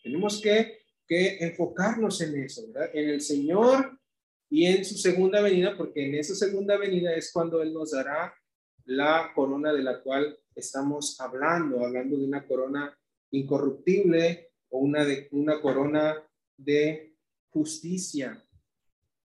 Tenemos 0.03 0.41
que, 0.41 0.79
que 1.07 1.37
enfocarnos 1.39 2.21
en 2.21 2.43
eso, 2.43 2.67
¿verdad? 2.67 2.89
En 2.93 3.09
el 3.09 3.21
Señor 3.21 3.99
y 4.49 4.65
en 4.65 4.83
su 4.83 4.97
segunda 4.97 5.41
venida, 5.41 5.77
porque 5.77 6.05
en 6.05 6.15
esa 6.15 6.35
segunda 6.35 6.77
venida 6.77 7.13
es 7.13 7.31
cuando 7.31 7.61
Él 7.61 7.73
nos 7.73 7.91
dará 7.91 8.33
la 8.85 9.31
corona 9.35 9.71
de 9.71 9.83
la 9.83 10.01
cual 10.01 10.37
estamos 10.55 11.19
hablando, 11.19 11.85
hablando 11.85 12.17
de 12.17 12.25
una 12.25 12.45
corona 12.47 12.97
incorruptible 13.31 14.51
o 14.69 14.79
una, 14.79 15.05
de, 15.05 15.27
una 15.31 15.61
corona 15.61 16.23
de 16.57 17.15
justicia. 17.49 18.43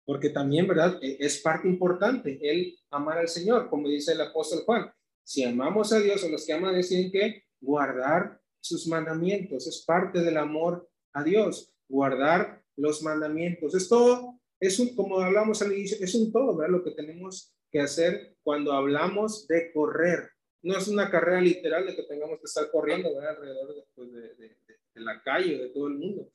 Porque 0.05 0.31
también, 0.31 0.67
¿verdad? 0.67 0.99
E, 1.03 1.17
es 1.21 1.41
parte 1.41 1.69
importante 1.69 2.39
el 2.43 2.77
amar 2.91 3.19
al 3.19 3.29
Señor, 3.29 3.69
como 3.69 3.89
dice 3.89 4.13
el 4.13 4.21
apóstol 4.21 4.63
Juan. 4.65 4.93
Si 5.25 5.45
amamos 5.45 5.93
a 5.93 6.01
Dios 6.01 6.23
o 6.25 6.29
los 6.29 6.45
que 6.45 6.53
aman 6.53 6.75
deciden 6.75 7.11
que 7.13 7.45
guardar 7.61 8.41
sus 8.61 8.87
mandamientos. 8.87 9.67
Es 9.67 9.85
parte 9.85 10.21
del 10.21 10.37
amor 10.37 10.89
a 11.13 11.23
Dios, 11.23 11.73
guardar 11.89 12.63
los 12.77 13.03
mandamientos. 13.03 13.75
Es 13.75 13.89
todo, 13.89 14.41
es 14.59 14.79
un, 14.79 14.95
como 14.95 15.21
hablamos 15.21 15.63
al 15.63 15.73
inicio, 15.73 15.97
es 16.01 16.15
un 16.15 16.33
todo, 16.33 16.57
¿verdad? 16.57 16.73
Lo 16.73 16.85
que 16.85 16.93
tenemos 16.93 17.53
que 17.71 17.81
hacer 17.81 18.37
cuando 18.43 18.73
hablamos 18.73 19.47
de 19.47 19.73
correr. 19.73 20.31
No 20.63 20.77
es 20.77 20.89
una 20.89 21.11
carrera 21.11 21.41
literal 21.41 21.87
de 21.87 21.97
que 21.97 22.05
tengamos 22.05 22.39
que 22.39 22.45
estar 22.45 22.71
corriendo 22.71 23.15
¿verdad? 23.15 23.37
alrededor 23.37 23.75
de, 23.75 23.85
pues, 23.95 24.13
de, 24.13 24.21
de, 24.35 24.57
de 24.95 25.01
la 25.01 25.23
calle, 25.23 25.59
de 25.59 25.69
todo 25.71 25.89
el 25.89 25.95
mundo 25.95 26.29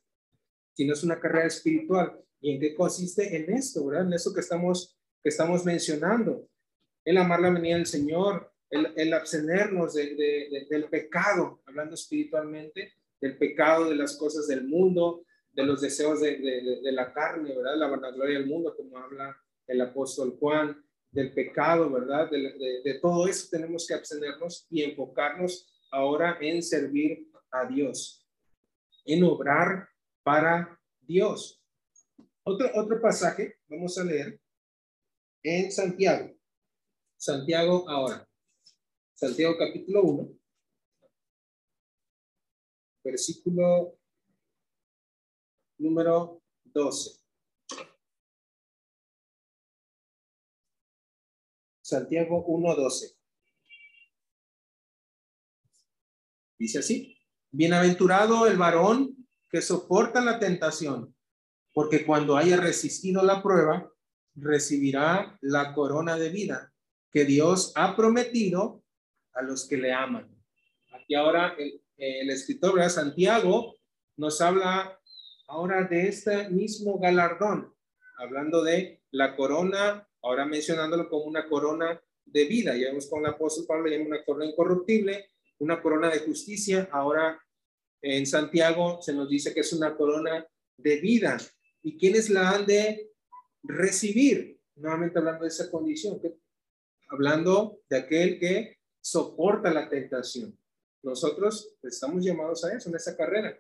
sino 0.78 0.94
es 0.94 1.04
una 1.04 1.20
carrera 1.20 1.48
espiritual. 1.48 2.24
¿Y 2.42 2.54
en 2.54 2.60
qué 2.60 2.76
consiste? 2.76 3.36
En 3.36 3.54
esto, 3.54 3.86
¿verdad? 3.86 4.08
En 4.08 4.14
eso 4.14 4.34
que 4.34 4.42
estamos, 4.42 4.98
que 5.24 5.30
estamos 5.30 5.66
mencionando. 5.66 6.48
El 7.04 7.18
amar 7.18 7.40
la 7.40 7.50
venida 7.50 7.76
del 7.76 7.86
Señor, 7.86 8.52
el, 8.70 8.94
el 8.96 9.14
abstenernos 9.14 9.94
de, 9.94 10.68
del 10.70 10.90
pecado, 10.90 11.62
hablando 11.66 11.96
espiritualmente, 11.96 12.94
del 13.20 13.38
pecado, 13.38 13.90
de 13.90 13.96
las 13.96 14.18
cosas 14.18 14.48
del 14.48 14.68
mundo, 14.68 15.26
de 15.58 15.66
los 15.66 15.82
deseos 15.82 16.22
de, 16.22 16.80
la 16.84 17.12
carne, 17.12 17.56
¿verdad? 17.56 17.78
La 17.78 17.88
vanagloria 17.88 18.38
del 18.38 18.48
mundo, 18.48 18.76
como 18.76 18.98
habla 18.98 19.36
el 19.66 19.82
apóstol 19.82 20.38
Juan, 20.40 20.84
del 21.12 21.34
pecado, 21.34 21.90
¿verdad? 21.90 22.30
De, 22.30 23.00
todo 23.02 23.28
eso 23.28 23.48
tenemos 23.50 23.88
que 23.88 23.96
abstenernos 23.96 24.68
y 24.70 24.84
enfocarnos 24.84 25.68
ahora 25.90 26.38
en 26.42 26.62
servir 26.62 27.28
a 27.50 27.66
Dios, 27.66 28.24
en 29.04 29.24
obrar 29.24 29.90
para 30.22 30.80
Dios. 31.02 31.57
Otro, 32.50 32.72
otro 32.76 33.02
pasaje, 33.02 33.60
vamos 33.68 33.98
a 33.98 34.06
leer 34.06 34.40
en 35.44 35.70
Santiago. 35.70 36.34
Santiago 37.18 37.90
ahora. 37.90 38.26
Santiago 39.14 39.58
capítulo 39.58 40.04
1, 40.04 40.40
versículo 43.04 44.00
número 45.78 46.42
12. 46.64 47.20
Santiago 51.82 52.46
1:12. 52.46 53.18
Dice 56.58 56.80
así: 56.80 57.18
Bienaventurado 57.52 58.48
el 58.48 58.56
varón 58.56 59.28
que 59.50 59.62
soporta 59.62 60.22
la 60.22 60.40
tentación, 60.40 61.17
porque 61.78 62.08
cuando 62.08 62.36
haya 62.36 62.58
resistido 62.58 63.22
la 63.22 63.44
prueba, 63.44 63.88
recibirá 64.34 65.38
la 65.42 65.76
corona 65.76 66.18
de 66.18 66.30
vida 66.30 66.74
que 67.12 67.24
Dios 67.24 67.72
ha 67.76 67.96
prometido 67.96 68.84
a 69.34 69.44
los 69.44 69.68
que 69.68 69.78
le 69.78 69.94
aman. 69.94 70.28
Aquí 70.92 71.14
ahora 71.14 71.56
el, 71.56 72.30
escritor 72.32 72.82
Santiago 72.90 73.76
nos 74.16 74.42
habla 74.42 75.00
ahora 75.48 75.84
de 75.84 76.08
este 76.08 76.50
mismo 76.50 76.98
galardón, 76.98 77.72
hablando 78.18 78.64
de 78.64 79.04
la 79.12 79.36
corona, 79.36 80.10
ahora 80.24 80.48
mencionándolo 80.48 81.08
como 81.08 81.26
una 81.26 81.48
corona 81.48 82.02
de 82.26 82.46
vida. 82.46 82.76
Ya 82.76 82.88
vemos 82.88 83.06
con 83.06 83.20
el 83.20 83.28
apóstol 83.28 83.66
Pablo, 83.68 83.92
una 84.04 84.26
corona 84.26 84.46
incorruptible, 84.46 85.30
una 85.60 85.80
corona 85.80 86.10
de 86.10 86.22
justicia, 86.22 86.90
ahora 86.92 87.40
en 88.02 88.26
Santiago 88.26 89.00
se 89.00 89.14
nos 89.14 89.30
dice 89.30 89.54
que 89.54 89.60
es 89.60 89.72
una 89.74 89.96
corona 89.96 90.44
de 90.76 90.96
vida. 91.02 91.38
¿Y 91.88 91.98
quiénes 91.98 92.30
la 92.30 92.50
han 92.50 92.66
de 92.66 93.14
recibir? 93.64 94.60
Nuevamente 94.76 95.20
hablando 95.20 95.44
de 95.44 95.48
esa 95.48 95.72
condición, 95.72 96.20
hablando 97.08 97.80
de 97.90 97.98
aquel 97.98 98.38
que 98.38 98.78
soporta 99.00 99.74
la 99.74 99.88
tentación. 99.88 100.60
Nosotros 101.02 101.78
estamos 101.82 102.26
llamados 102.26 102.66
a 102.66 102.76
eso 102.76 102.90
en 102.90 102.96
esa 102.98 103.16
carrera. 103.16 103.58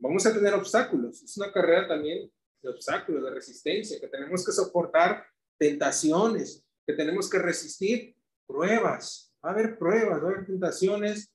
Vamos 0.00 0.26
a 0.26 0.34
tener 0.34 0.52
obstáculos. 0.54 1.22
Es 1.22 1.36
una 1.36 1.52
carrera 1.52 1.86
también 1.86 2.28
de 2.60 2.68
obstáculos, 2.68 3.22
de 3.22 3.30
resistencia, 3.30 4.00
que 4.00 4.08
tenemos 4.08 4.44
que 4.44 4.50
soportar 4.50 5.24
tentaciones, 5.56 6.64
que 6.84 6.94
tenemos 6.94 7.30
que 7.30 7.38
resistir 7.38 8.16
pruebas. 8.44 9.32
Va 9.44 9.50
a 9.50 9.52
haber 9.52 9.78
pruebas, 9.78 10.20
va 10.20 10.26
a 10.26 10.30
haber 10.32 10.46
tentaciones 10.46 11.32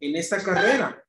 en 0.00 0.16
esta 0.16 0.42
carrera 0.42 1.04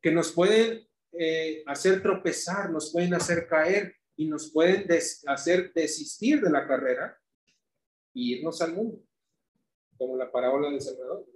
que 0.00 0.12
nos 0.12 0.32
pueden 0.32 0.88
eh, 1.18 1.62
hacer 1.66 2.02
tropezar, 2.02 2.70
nos 2.70 2.92
pueden 2.92 3.14
hacer 3.14 3.46
caer 3.46 3.94
y 4.16 4.26
nos 4.26 4.50
pueden 4.50 4.86
hacer 5.26 5.72
desistir 5.72 6.40
de 6.40 6.50
la 6.50 6.66
carrera 6.66 7.18
y 8.12 8.34
irnos 8.34 8.60
al 8.62 8.74
mundo, 8.74 9.02
como 9.96 10.16
la 10.16 10.30
parábola 10.30 10.70
del 10.70 10.80
sembrador. 10.80 11.26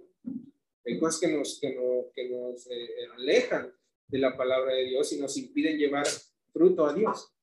Hay 0.85 0.99
cosas 0.99 1.19
que 1.19 1.27
nos, 1.27 1.59
que 1.59 1.77
que 2.15 2.29
nos 2.29 2.67
eh, 2.67 3.07
alejan 3.17 3.73
de 4.07 4.19
la 4.19 4.35
palabra 4.35 4.73
de 4.73 4.85
Dios 4.85 5.11
y 5.13 5.19
nos 5.19 5.37
impiden 5.37 5.77
llevar 5.77 6.05
fruto 6.51 6.85
a 6.85 6.93
Dios. 6.93 7.33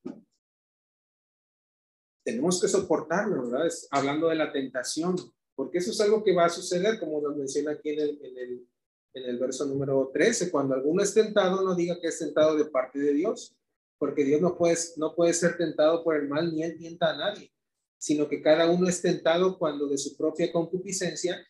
tenemos 2.25 2.61
que 2.61 2.67
soportarlo, 2.67 3.49
¿verdad? 3.49 3.71
hablando 3.93 4.29
de 4.29 4.35
la 4.35 4.53
tentación, 4.53 5.15
porque 5.55 5.79
eso 5.79 5.93
es 5.93 6.01
algo 6.01 6.25
que 6.25 6.35
va 6.35 6.47
a 6.47 6.51
suceder, 6.51 6.99
como 6.99 7.21
nos 7.21 7.37
menciona 7.37 7.73
aquí 7.73 7.91
en 7.91 8.01
el, 8.01 8.69
en 9.17 9.25
el 9.25 9.39
verso 9.39 9.65
número 9.65 10.11
13, 10.13 10.51
cuando 10.51 10.75
alguno 10.75 11.03
es 11.03 11.15
tentado, 11.15 11.63
no 11.63 11.75
diga 11.75 11.99
que 11.99 12.09
es 12.09 12.19
tentado 12.19 12.55
de 12.55 12.67
parte 12.67 12.99
de 12.99 13.15
Dios, 13.15 13.57
porque 13.99 14.25
Dios 14.25 14.43
no 14.43 14.59
puede, 14.59 14.77
no 14.99 15.15
puede 15.15 15.33
ser 15.33 15.57
tentado 15.57 16.05
por 16.05 16.17
el 16.17 16.29
mal, 16.29 16.55
ni 16.55 16.63
él 16.63 16.77
tienta 16.77 17.15
a 17.15 17.17
nadie, 17.17 17.51
sino 17.97 18.29
que 18.29 18.43
cada 18.43 18.71
uno 18.71 18.89
es 18.89 19.01
tentado 19.01 19.59
cuando 19.59 19.89
de 19.89 19.97
su 19.97 20.17
propia 20.19 20.53
concupiscencia 20.53 21.43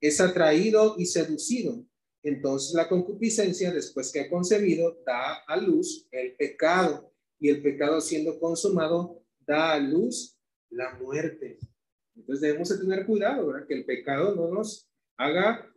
es 0.00 0.20
atraído 0.20 0.94
y 0.98 1.06
seducido. 1.06 1.84
Entonces 2.22 2.74
la 2.74 2.88
concupiscencia, 2.88 3.72
después 3.72 4.12
que 4.12 4.20
ha 4.20 4.30
concebido, 4.30 4.96
da 5.04 5.42
a 5.48 5.56
luz 5.56 6.06
el 6.12 6.36
pecado, 6.36 7.10
y 7.40 7.48
el 7.48 7.62
pecado 7.62 8.00
siendo 8.00 8.38
consumado, 8.38 9.24
da 9.40 9.72
a 9.72 9.80
luz 9.80 10.38
la 10.68 10.94
muerte. 10.94 11.58
Entonces 12.14 12.42
debemos 12.42 12.68
de 12.68 12.78
tener 12.78 13.06
cuidado, 13.06 13.46
¿verdad? 13.48 13.66
Que 13.66 13.74
el 13.74 13.86
pecado 13.86 14.36
no 14.36 14.48
nos 14.48 14.86
haga 15.16 15.69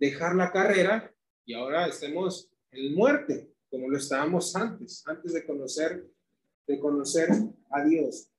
dejar 0.00 0.34
la 0.34 0.50
carrera 0.50 1.14
y 1.44 1.54
ahora 1.54 1.86
estemos 1.86 2.50
en 2.72 2.94
muerte, 2.94 3.52
como 3.70 3.88
lo 3.88 3.98
estábamos 3.98 4.56
antes, 4.56 5.06
antes 5.06 5.34
de 5.34 5.44
conocer, 5.44 6.04
de 6.66 6.78
conocer 6.80 7.28
a 7.70 7.84
Dios. 7.84 8.30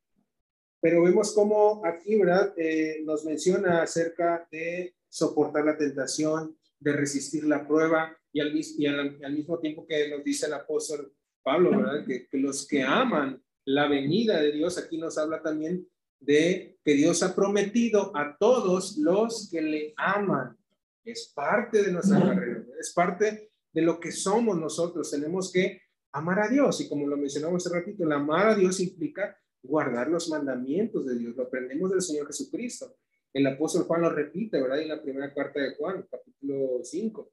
Pero 0.82 1.03
vemos 1.03 1.34
cómo 1.34 1.86
aquí, 1.86 2.18
¿verdad? 2.18 2.53
Eh, 2.57 3.01
nos 3.05 3.24
menciona 3.24 3.84
acerca 3.84 4.47
de 4.51 4.95
soportar 5.07 5.66
la 5.66 5.78
tentación, 5.78 6.57
de 6.80 6.93
resistir 6.93 7.43
la 7.43 7.68
prueba 7.68 8.18
y 8.34 8.39
al, 8.39 8.53
y 8.55 8.86
al, 8.88 9.34
mismo 9.34 9.59
tiempo 9.59 9.86
que 9.86 10.09
nos 10.09 10.24
dice 10.24 10.47
el 10.47 10.53
apóstol 10.53 11.14
Pablo, 11.43 11.70
¿verdad? 11.70 12.05
Que 12.05 12.28
los 12.39 12.68
que 12.68 12.82
aman 12.82 13.41
la 13.66 13.88
venida 13.88 14.41
de 14.41 14.51
Dios, 14.51 14.78
aquí 14.78 14.97
nos 14.97 15.18
habla 15.18 15.41
también 15.43 15.88
de 16.20 16.80
que 16.84 16.93
Dios 16.93 17.22
ha 17.22 17.36
prometido 17.36 18.12
a 18.16 18.38
todos 18.38 18.97
los 18.97 19.49
que 19.51 19.62
le 19.62 19.93
aman. 19.97 20.57
Es 21.04 21.32
parte 21.36 21.84
de 21.84 21.91
nuestra 21.91 22.20
carrera, 22.20 22.64
es 22.80 22.93
parte 22.93 23.52
de 23.74 23.82
lo 23.82 23.99
que 23.99 24.12
somos 24.12 24.58
nosotros. 24.58 25.10
Tenemos 25.10 25.52
que 25.52 25.82
amar 26.12 26.39
a 26.39 26.47
Dios 26.47 26.82
y 26.82 26.89
como 26.89 27.08
lo 27.08 27.18
mencionamos 27.18 27.66
hace 27.66 27.76
ratito, 27.76 28.04
el 28.04 28.12
amar 28.12 28.47
a 28.47 28.56
Dios 28.56 28.80
implica 28.80 29.38
guardar 29.64 30.10
los 30.10 30.30
mandamientos 30.30 31.06
de 31.06 31.18
Dios. 31.18 31.36
Lo 31.36 31.43
aprendemos 31.43 31.91
del 31.91 32.02
Señor 32.02 32.28
Jesucristo. 32.28 32.95
El 33.34 33.47
apóstol 33.47 33.84
Juan 33.84 34.02
lo 34.02 34.10
repite, 34.10 34.62
¿verdad? 34.62 34.82
En 34.82 34.89
la 34.89 35.02
primera 35.02 35.34
carta 35.34 35.62
de 35.62 35.76
Juan, 35.76 36.06
capítulo 36.10 36.84
5, 36.84 37.32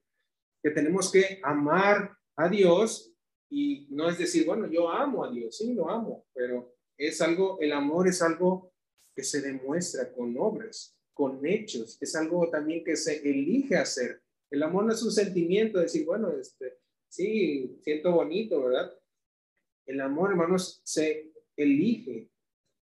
que 0.62 0.70
tenemos 0.70 1.10
que 1.10 1.40
amar 1.42 2.16
a 2.36 2.48
Dios 2.48 3.12
y 3.50 3.88
no 3.90 4.08
es 4.08 4.18
decir, 4.18 4.46
bueno, 4.46 4.66
yo 4.66 4.90
amo 4.90 5.24
a 5.24 5.30
Dios, 5.30 5.56
sí, 5.56 5.72
lo 5.74 5.90
amo, 5.90 6.26
pero 6.34 6.76
es 6.96 7.20
algo, 7.20 7.58
el 7.60 7.72
amor 7.72 8.06
es 8.06 8.20
algo 8.22 8.72
que 9.14 9.24
se 9.24 9.40
demuestra 9.40 10.12
con 10.12 10.36
obras, 10.38 10.97
con 11.18 11.44
hechos, 11.44 11.98
es 12.00 12.14
algo 12.14 12.48
también 12.48 12.84
que 12.84 12.94
se 12.94 13.28
elige 13.28 13.74
hacer. 13.74 14.22
El 14.50 14.62
amor 14.62 14.84
no 14.84 14.92
es 14.92 15.02
un 15.02 15.10
sentimiento, 15.10 15.78
de 15.78 15.86
decir, 15.86 16.06
bueno, 16.06 16.30
este, 16.30 16.78
sí, 17.08 17.76
siento 17.82 18.12
bonito, 18.12 18.62
¿verdad? 18.62 18.96
El 19.84 20.00
amor, 20.00 20.30
hermanos, 20.30 20.80
se 20.84 21.32
elige, 21.56 22.30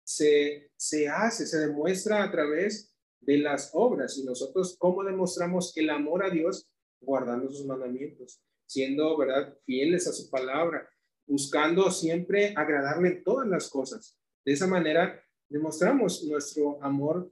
se, 0.03 0.71
se 0.75 1.07
hace, 1.07 1.47
se 1.47 1.57
demuestra 1.59 2.21
a 2.21 2.29
través 2.29 2.93
de 3.21 3.37
las 3.37 3.71
obras. 3.71 4.17
Y 4.17 4.25
nosotros, 4.25 4.75
¿cómo 4.77 5.05
demostramos 5.05 5.71
el 5.77 5.89
amor 5.89 6.25
a 6.25 6.29
Dios? 6.29 6.69
Guardando 6.99 7.49
sus 7.49 7.65
mandamientos 7.65 8.41
siendo, 8.67 9.17
¿verdad?, 9.17 9.57
fieles 9.65 10.07
a 10.07 10.11
su 10.11 10.29
palabra, 10.29 10.87
buscando 11.25 11.89
siempre 11.89 12.53
agradarle 12.53 13.11
todas 13.23 13.47
las 13.47 13.69
cosas. 13.69 14.19
De 14.45 14.51
esa 14.51 14.67
manera 14.67 15.23
demostramos 15.49 16.23
nuestro 16.25 16.83
amor 16.83 17.31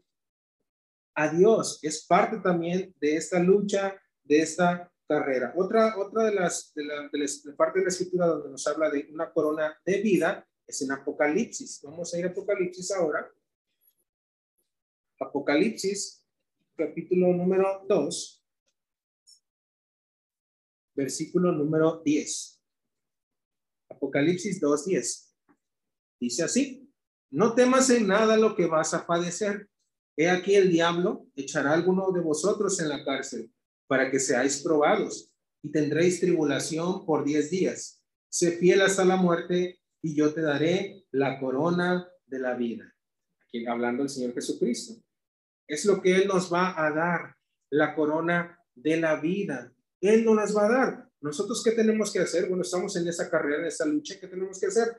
a 1.15 1.29
Dios. 1.29 1.79
Es 1.81 2.05
parte 2.05 2.37
también 2.37 2.93
de 2.99 3.15
esta 3.15 3.39
lucha, 3.39 3.95
de 4.23 4.39
esta 4.39 4.91
carrera. 5.07 5.53
Otra, 5.55 5.97
otra 5.97 6.25
de 6.25 6.33
las, 6.33 6.73
de 6.75 6.83
de 6.83 7.53
parte 7.53 7.79
de 7.79 7.85
la 7.85 7.89
escritura 7.89 8.27
donde 8.27 8.49
nos 8.49 8.67
habla 8.67 8.89
de 8.89 9.07
una 9.11 9.31
corona 9.31 9.77
de 9.85 10.01
vida 10.01 10.47
es 10.67 10.81
en 10.81 10.91
Apocalipsis. 10.91 11.81
Vamos 11.83 12.13
a 12.13 12.19
ir 12.19 12.25
a 12.25 12.29
Apocalipsis 12.29 12.91
ahora. 12.91 13.31
Apocalipsis, 15.19 16.25
capítulo 16.75 17.27
número 17.33 17.85
2 17.87 18.45
versículo 20.95 21.51
número 21.51 22.01
10. 22.03 22.63
Apocalipsis 23.89 24.61
2.10. 24.61 25.33
Dice 26.19 26.43
así, 26.43 26.89
no 27.29 27.53
temas 27.53 27.89
en 27.89 28.07
nada 28.07 28.37
lo 28.37 28.55
que 28.55 28.65
vas 28.65 28.93
a 28.93 29.05
padecer. 29.05 29.69
He 30.17 30.29
aquí 30.29 30.55
el 30.55 30.71
diablo 30.71 31.27
echará 31.35 31.71
a 31.71 31.73
alguno 31.73 32.11
de 32.11 32.21
vosotros 32.21 32.79
en 32.79 32.89
la 32.89 33.03
cárcel 33.03 33.51
para 33.87 34.09
que 34.09 34.19
seáis 34.19 34.61
probados 34.61 35.31
y 35.61 35.71
tendréis 35.71 36.19
tribulación 36.19 37.05
por 37.05 37.25
diez 37.25 37.49
días. 37.49 38.01
Sé 38.29 38.51
fiel 38.51 38.81
hasta 38.81 39.03
la 39.03 39.15
muerte 39.15 39.79
y 40.01 40.15
yo 40.15 40.33
te 40.33 40.41
daré 40.41 41.05
la 41.11 41.39
corona 41.39 42.07
de 42.25 42.39
la 42.39 42.53
vida. 42.53 42.93
Aquí 43.41 43.65
hablando 43.65 44.03
el 44.03 44.09
Señor 44.09 44.33
Jesucristo. 44.33 45.01
Es 45.67 45.85
lo 45.85 46.01
que 46.01 46.15
Él 46.15 46.27
nos 46.27 46.53
va 46.53 46.73
a 46.77 46.91
dar, 46.91 47.35
la 47.71 47.95
corona 47.95 48.59
de 48.75 48.97
la 48.97 49.19
vida. 49.19 49.73
Él 49.99 50.23
no 50.23 50.35
las 50.35 50.55
va 50.55 50.65
a 50.65 50.71
dar. 50.71 51.09
¿Nosotros 51.21 51.63
qué 51.63 51.71
tenemos 51.71 52.11
que 52.13 52.19
hacer? 52.19 52.47
Bueno, 52.47 52.61
estamos 52.61 52.95
en 52.95 53.07
esa 53.07 53.29
carrera, 53.29 53.61
en 53.61 53.65
esa 53.65 53.85
lucha, 53.85 54.19
¿qué 54.19 54.27
tenemos 54.27 54.59
que 54.59 54.67
hacer? 54.67 54.95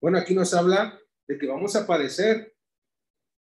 Bueno, 0.00 0.18
aquí 0.18 0.34
nos 0.34 0.54
habla 0.54 0.98
de 1.26 1.36
que 1.36 1.46
vamos 1.46 1.76
a 1.76 1.86
padecer, 1.86 2.56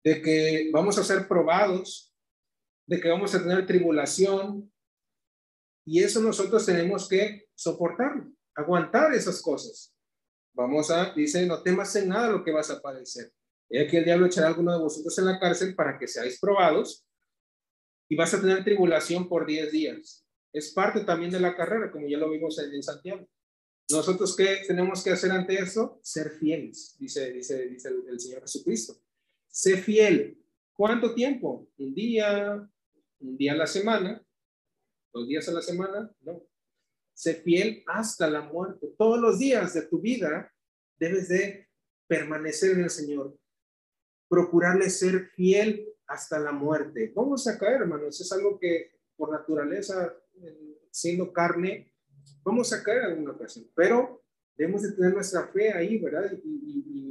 de 0.04 0.22
que 0.22 0.70
vamos 0.72 0.98
a 0.98 1.04
ser 1.04 1.26
probados, 1.26 2.14
de 2.86 3.00
que 3.00 3.08
vamos 3.08 3.34
a 3.34 3.42
tener 3.42 3.66
tribulación, 3.66 4.72
y 5.84 6.02
eso 6.02 6.20
nosotros 6.20 6.64
tenemos 6.66 7.08
que 7.08 7.48
soportarlo, 7.54 8.30
aguantar 8.54 9.12
esas 9.14 9.40
cosas. 9.40 9.94
Vamos 10.54 10.90
a, 10.90 11.12
dice, 11.14 11.46
no 11.46 11.62
temas 11.62 11.94
en 11.96 12.08
nada 12.08 12.30
lo 12.30 12.44
que 12.44 12.52
vas 12.52 12.70
a 12.70 12.80
padecer. 12.80 13.32
Y 13.70 13.78
aquí 13.78 13.96
el 13.96 14.04
diablo 14.04 14.26
echará 14.26 14.46
a 14.46 14.50
alguno 14.50 14.72
de 14.72 14.82
vosotros 14.82 15.18
en 15.18 15.26
la 15.26 15.38
cárcel 15.38 15.74
para 15.74 15.98
que 15.98 16.08
seáis 16.08 16.38
probados 16.40 17.06
y 18.08 18.16
vas 18.16 18.32
a 18.34 18.40
tener 18.40 18.64
tribulación 18.64 19.28
por 19.28 19.46
10 19.46 19.70
días 19.70 20.28
es 20.52 20.72
parte 20.72 21.04
también 21.04 21.30
de 21.30 21.40
la 21.40 21.54
carrera, 21.54 21.90
como 21.90 22.06
ya 22.08 22.18
lo 22.18 22.30
vimos 22.30 22.58
en, 22.58 22.82
Santiago. 22.82 23.26
Nosotros, 23.90 24.36
¿qué 24.36 24.62
tenemos 24.66 25.02
que 25.02 25.10
hacer 25.10 25.30
ante 25.30 25.54
eso? 25.54 25.98
Ser 26.02 26.30
fieles, 26.30 26.96
dice, 26.98 27.32
dice, 27.32 27.68
dice 27.68 27.88
el, 27.88 28.20
Señor 28.20 28.42
Jesucristo. 28.42 28.94
Sé 29.48 29.76
fiel. 29.76 30.38
¿Cuánto 30.72 31.14
tiempo? 31.14 31.68
Un 31.78 31.94
día, 31.94 32.68
un 33.20 33.36
día 33.36 33.52
a 33.52 33.56
la 33.56 33.66
semana, 33.66 34.24
dos 35.12 35.26
días 35.26 35.48
a 35.48 35.52
la 35.52 35.62
semana, 35.62 36.14
no. 36.20 36.42
Sé 37.14 37.34
fiel 37.34 37.82
hasta 37.86 38.30
la 38.30 38.42
muerte. 38.42 38.94
Todos 38.96 39.20
los 39.20 39.38
días 39.38 39.74
de 39.74 39.82
tu 39.82 40.00
vida 40.00 40.52
debes 40.98 41.28
de 41.28 41.68
permanecer 42.06 42.72
en 42.72 42.84
el 42.84 42.90
Señor. 42.90 43.36
Procurarle 44.28 44.88
ser 44.90 45.30
fiel 45.30 45.88
hasta 46.06 46.38
la 46.38 46.52
muerte. 46.52 47.12
Vamos 47.14 47.48
a 47.48 47.58
caer, 47.58 47.82
hermanos. 47.82 48.20
Es 48.20 48.30
algo 48.30 48.58
que 48.58 48.92
por 49.16 49.32
naturaleza 49.32 50.14
siendo 50.90 51.32
carne, 51.32 51.92
vamos 52.42 52.72
a 52.72 52.82
caer 52.82 53.12
en 53.12 53.22
una 53.22 53.32
ocasión, 53.32 53.66
pero 53.74 54.22
debemos 54.56 54.82
de 54.82 54.92
tener 54.92 55.14
nuestra 55.14 55.46
fe 55.48 55.72
ahí, 55.72 55.98
¿verdad? 55.98 56.32
Y, 56.44 57.07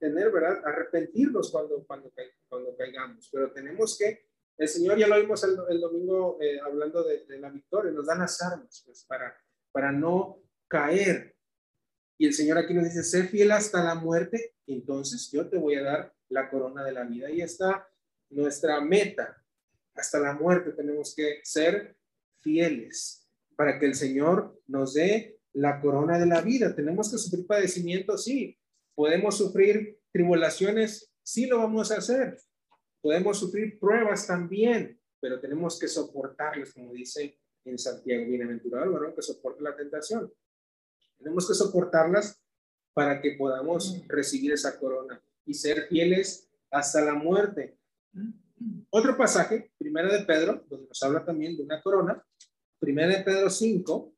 tener, 0.00 0.32
¿verdad? 0.32 0.62
Arrepentirnos 0.64 1.50
cuando, 1.52 1.84
cuando, 1.86 2.10
cuando 2.48 2.76
caigamos, 2.76 3.28
pero 3.30 3.52
tenemos 3.52 3.96
que, 3.96 4.26
el 4.56 4.68
Señor 4.68 4.98
ya 4.98 5.06
lo 5.06 5.18
vimos 5.20 5.42
el, 5.44 5.80
domingo 5.80 6.38
eh, 6.40 6.58
hablando 6.60 7.04
de, 7.04 7.24
la 7.38 7.50
victoria, 7.50 7.92
nos 7.92 8.06
dan 8.06 8.18
las 8.18 8.42
armas, 8.42 8.82
pues, 8.84 9.04
para, 9.04 9.34
para 9.72 9.92
no 9.92 10.42
caer. 10.68 11.36
Y 12.18 12.26
el 12.26 12.34
Señor 12.34 12.58
aquí 12.58 12.74
nos 12.74 12.84
dice, 12.84 13.02
sé 13.02 13.24
fiel 13.24 13.52
hasta 13.52 13.82
la 13.82 13.94
muerte, 13.94 14.54
entonces 14.66 15.30
yo 15.30 15.48
te 15.48 15.56
voy 15.56 15.76
a 15.76 15.82
dar 15.82 16.14
la 16.28 16.50
corona 16.50 16.84
de 16.84 16.92
la 16.92 17.04
vida. 17.04 17.30
Y 17.30 17.40
está 17.40 17.88
nuestra 18.28 18.80
meta, 18.80 19.42
hasta 19.94 20.18
la 20.18 20.34
muerte 20.34 20.72
tenemos 20.72 21.14
que 21.14 21.40
ser 21.42 21.96
fieles 22.40 23.26
para 23.56 23.78
que 23.78 23.86
el 23.86 23.94
Señor 23.94 24.60
nos 24.66 24.94
dé 24.94 25.38
la 25.54 25.80
corona 25.80 26.18
de 26.18 26.26
la 26.26 26.42
vida. 26.42 26.74
Tenemos 26.74 27.10
que 27.10 27.18
sufrir 27.18 27.46
padecimientos, 27.46 28.24
sí. 28.24 28.59
Podemos 29.00 29.38
sufrir 29.38 29.98
tribulaciones, 30.12 31.10
sí 31.22 31.46
lo 31.46 31.56
vamos 31.56 31.90
a 31.90 31.96
hacer. 31.96 32.36
Podemos 33.00 33.38
sufrir 33.38 33.78
pruebas 33.78 34.26
también, 34.26 35.00
pero 35.18 35.40
tenemos 35.40 35.78
que 35.78 35.88
soportarlas, 35.88 36.74
como 36.74 36.92
dice 36.92 37.40
en 37.64 37.78
Santiago, 37.78 38.26
bienaventurado 38.26 38.84
el 38.84 38.90
varón 38.90 39.14
que 39.14 39.22
soporte 39.22 39.62
la 39.62 39.74
tentación. 39.74 40.30
Tenemos 41.16 41.48
que 41.48 41.54
soportarlas 41.54 42.44
para 42.92 43.22
que 43.22 43.36
podamos 43.38 44.06
recibir 44.06 44.52
esa 44.52 44.78
corona 44.78 45.18
y 45.46 45.54
ser 45.54 45.86
fieles 45.88 46.50
hasta 46.70 47.00
la 47.00 47.14
muerte. 47.14 47.78
Otro 48.90 49.16
pasaje, 49.16 49.72
Primera 49.78 50.12
de 50.12 50.26
Pedro, 50.26 50.66
donde 50.68 50.88
nos 50.88 51.02
habla 51.02 51.24
también 51.24 51.56
de 51.56 51.62
una 51.62 51.80
corona, 51.80 52.22
Primera 52.78 53.16
de 53.16 53.24
Pedro 53.24 53.48
5, 53.48 54.09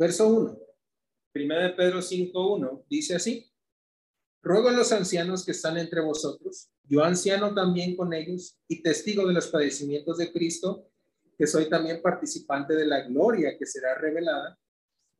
Verso 0.00 0.28
1. 0.28 0.58
Primera 1.30 1.64
de 1.64 1.74
Pedro 1.74 1.98
5.1 1.98 2.84
dice 2.88 3.16
así. 3.16 3.52
Ruego 4.42 4.70
a 4.70 4.72
los 4.72 4.92
ancianos 4.92 5.44
que 5.44 5.50
están 5.50 5.76
entre 5.76 6.00
vosotros, 6.00 6.70
yo 6.84 7.04
anciano 7.04 7.52
también 7.52 7.94
con 7.94 8.14
ellos 8.14 8.56
y 8.66 8.82
testigo 8.82 9.28
de 9.28 9.34
los 9.34 9.48
padecimientos 9.48 10.16
de 10.16 10.32
Cristo, 10.32 10.86
que 11.36 11.46
soy 11.46 11.68
también 11.68 12.00
participante 12.00 12.74
de 12.74 12.86
la 12.86 13.02
gloria 13.02 13.58
que 13.58 13.66
será 13.66 13.94
revelada, 13.94 14.58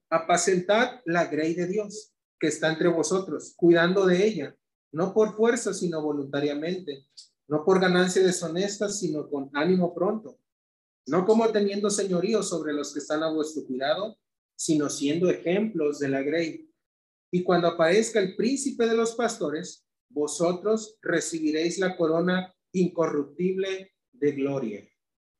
apacentad 0.09 1.03
la 1.05 1.27
grey 1.27 1.53
de 1.53 1.67
Dios 1.67 2.15
que 2.39 2.47
está 2.47 2.73
entre 2.73 2.89
vosotros, 2.89 3.53
cuidando 3.59 4.07
de 4.07 4.27
ella, 4.27 4.57
no 4.93 5.13
por 5.13 5.37
fuerza, 5.37 5.75
sino 5.75 6.01
voluntariamente, 6.01 7.07
no 7.49 7.67
por 7.67 7.83
ganancia 7.83 8.23
deshonesta, 8.23 8.89
sino 8.89 9.29
con 9.29 9.51
ánimo 9.53 9.93
pronto, 9.95 10.39
no 11.07 11.27
como 11.27 11.51
teniendo 11.51 11.91
señorío 11.91 12.43
sobre 12.43 12.73
los 12.73 12.95
que 12.95 13.01
están 13.01 13.23
a 13.23 13.31
vuestro 13.31 13.67
cuidado, 13.67 14.17
sino 14.61 14.91
siendo 14.91 15.31
ejemplos 15.31 15.99
de 16.01 16.09
la 16.11 16.21
grey. 16.21 16.71
Y 17.33 17.43
cuando 17.43 17.67
aparezca 17.67 18.21
el 18.21 18.37
príncipe 18.37 18.87
de 18.87 18.95
los 18.95 19.15
pastores, 19.15 19.87
vosotros 20.11 20.99
recibiréis 21.01 21.79
la 21.79 21.97
corona 21.97 22.55
incorruptible 22.73 23.95
de 24.13 24.33
gloria. 24.33 24.87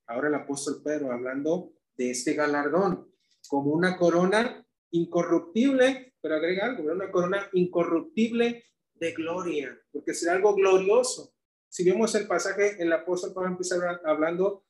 Ahora 0.07 0.29
el 0.29 0.37
apóstol 0.37 0.81
Pedro 0.83 1.13
hablando 1.13 1.75
de 1.99 2.13
este 2.13 2.33
galardón 2.33 3.13
como 3.47 3.73
una 3.73 3.99
corona 3.99 4.67
incorruptible, 4.91 6.15
pero 6.23 6.37
agrega 6.37 6.65
algo, 6.65 6.91
una 6.91 7.11
corona 7.11 7.47
incorruptible 7.53 8.65
de 8.95 9.13
gloria, 9.13 9.79
porque 9.93 10.15
será 10.15 10.33
algo 10.33 10.55
glorioso. 10.55 11.35
Si 11.69 11.85
vemos 11.85 12.15
el 12.15 12.27
pasaje, 12.27 12.83
el 12.83 12.91
apóstol 12.91 13.35
Pablo 13.35 13.51
empieza 13.51 14.01
hablando 14.03 14.65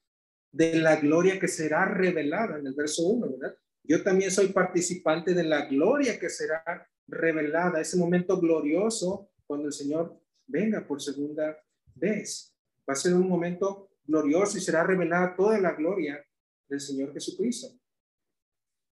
de 0.51 0.75
la 0.81 0.97
gloria 0.97 1.39
que 1.39 1.47
será 1.47 1.85
revelada 1.85 2.59
en 2.59 2.67
el 2.67 2.75
verso 2.75 3.05
1, 3.05 3.31
¿verdad? 3.31 3.57
Yo 3.83 4.03
también 4.03 4.31
soy 4.31 4.49
participante 4.49 5.35
de 5.35 5.45
la 5.45 5.67
gloria 5.67 6.19
que 6.19 6.29
será 6.29 6.89
revelada, 7.07 7.81
ese 7.81 7.97
momento 7.97 8.39
glorioso 8.39 9.31
cuando 9.47 9.67
el 9.67 9.73
Señor 9.73 10.21
venga 10.47 10.87
por 10.87 11.03
segunda 11.03 11.59
vez. 11.95 12.55
Va 12.89 12.93
a 12.93 12.97
ser 12.97 13.15
un 13.15 13.29
momento 13.29 13.91
glorioso 14.05 14.59
y 14.59 14.61
será 14.61 14.85
revelada 14.85 15.35
toda 15.37 15.59
la 15.59 15.73
gloria 15.73 16.25
del 16.69 16.81
Señor 16.81 17.13
Jesucristo. 17.13 17.69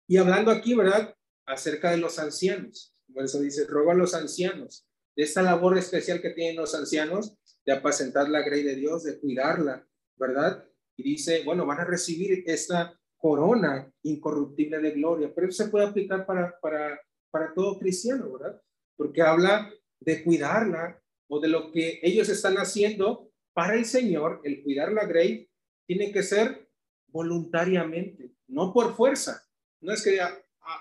Y 0.08 0.18
hablando 0.18 0.52
aquí, 0.52 0.74
¿verdad? 0.74 1.16
Acerca 1.46 1.92
de 1.92 1.98
los 1.98 2.18
ancianos. 2.18 2.96
Por 3.14 3.24
eso 3.24 3.40
dice, 3.40 3.66
roba 3.66 3.94
a 3.94 3.96
los 3.96 4.14
ancianos. 4.14 4.88
De 5.16 5.24
esta 5.24 5.42
labor 5.42 5.78
especial 5.78 6.22
que 6.22 6.32
tienen 6.32 6.56
los 6.56 6.76
ancianos 6.76 7.38
de 7.66 7.74
apacentar 7.74 8.30
la 8.30 8.42
grey 8.42 8.64
de 8.64 8.76
Dios, 8.76 9.04
de 9.04 9.20
cuidarla, 9.20 9.86
¿verdad? 10.16 10.66
Y 10.96 11.04
dice, 11.04 11.44
bueno, 11.44 11.66
van 11.66 11.80
a 11.80 11.86
recibir 11.86 12.44
esta 12.46 12.97
corona 13.18 13.92
incorruptible 14.04 14.80
de 14.80 14.92
gloria. 14.92 15.32
Pero 15.34 15.52
se 15.52 15.68
puede 15.68 15.86
aplicar 15.86 16.26
para, 16.26 16.58
para, 16.60 17.00
para 17.32 17.54
todo 17.54 17.78
cristiano, 17.78 18.32
¿verdad? 18.34 18.62
Porque 18.96 19.22
habla 19.22 19.72
de 20.00 20.24
cuidarla 20.24 21.02
o 21.28 21.40
de 21.40 21.48
lo 21.48 21.72
que 21.72 22.00
ellos 22.02 22.30
están 22.30 22.56
haciendo 22.56 23.32
para 23.54 23.76
el 23.76 23.86
Señor, 23.86 24.42
el 24.44 24.64
cuidar 24.64 24.92
la 24.92 25.06
grey, 25.06 25.50
tiene 25.88 26.12
que 26.12 26.24
ser 26.24 26.70
voluntariamente, 27.08 28.36
no 28.48 28.72
por 28.72 28.96
fuerza. 28.96 29.44
No 29.82 29.94
es 29.94 30.04
que 30.04 30.20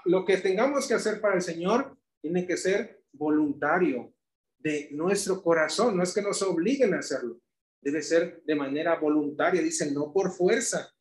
lo 0.04 0.24
que 0.24 0.38
tengamos 0.38 0.86
que 0.86 0.94
hacer 0.94 1.20
para 1.20 1.36
el 1.36 1.42
Señor 1.42 1.96
tiene 2.20 2.46
que 2.46 2.56
ser 2.56 3.02
voluntario 3.12 4.12
de 4.58 4.88
nuestro 4.92 5.42
corazón, 5.42 5.96
no 5.96 6.02
es 6.02 6.12
que 6.12 6.22
nos 6.22 6.42
obliguen 6.42 6.94
a 6.94 6.98
hacerlo, 6.98 7.40
debe 7.80 8.02
ser 8.02 8.42
de 8.44 8.54
manera 8.54 8.98
voluntaria, 8.98 9.62
dice, 9.62 9.92
no 9.92 10.12
por 10.12 10.32
fuerza, 10.32 10.92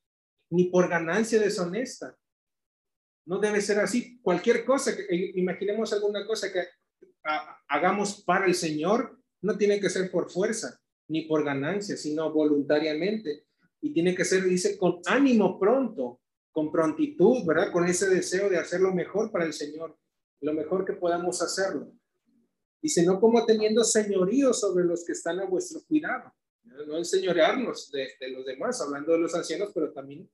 ni 0.49 0.65
por 0.65 0.89
ganancia 0.89 1.39
deshonesta. 1.39 2.17
No 3.25 3.39
debe 3.39 3.61
ser 3.61 3.79
así. 3.79 4.19
Cualquier 4.21 4.65
cosa, 4.65 4.95
que, 4.95 5.05
imaginemos 5.35 5.91
alguna 5.93 6.25
cosa 6.25 6.51
que 6.51 6.63
hagamos 7.67 8.23
para 8.23 8.45
el 8.45 8.53
Señor, 8.53 9.19
no 9.41 9.57
tiene 9.57 9.79
que 9.79 9.89
ser 9.89 10.11
por 10.11 10.29
fuerza, 10.29 10.79
ni 11.07 11.23
por 11.23 11.43
ganancia, 11.43 11.97
sino 11.97 12.31
voluntariamente. 12.31 13.45
Y 13.81 13.93
tiene 13.93 14.15
que 14.15 14.25
ser, 14.25 14.43
dice, 14.43 14.77
con 14.77 15.01
ánimo 15.05 15.59
pronto, 15.59 16.21
con 16.51 16.71
prontitud, 16.71 17.45
¿verdad? 17.45 17.71
Con 17.71 17.85
ese 17.85 18.09
deseo 18.09 18.49
de 18.49 18.57
hacer 18.57 18.81
lo 18.81 18.93
mejor 18.93 19.31
para 19.31 19.45
el 19.45 19.53
Señor, 19.53 19.97
lo 20.41 20.53
mejor 20.53 20.85
que 20.85 20.93
podamos 20.93 21.41
hacerlo. 21.41 21.91
Dice, 22.81 23.03
no 23.03 23.19
como 23.19 23.45
teniendo 23.45 23.83
señorío 23.83 24.53
sobre 24.53 24.85
los 24.85 25.03
que 25.03 25.13
están 25.13 25.39
a 25.39 25.45
vuestro 25.45 25.81
cuidado, 25.87 26.31
no 26.65 26.97
enseñorearnos 26.97 27.91
de, 27.91 28.09
los 28.29 28.45
demás, 28.45 28.81
hablando 28.81 29.13
de 29.13 29.19
los 29.19 29.35
ancianos, 29.35 29.71
pero 29.73 29.91
también 29.91 30.29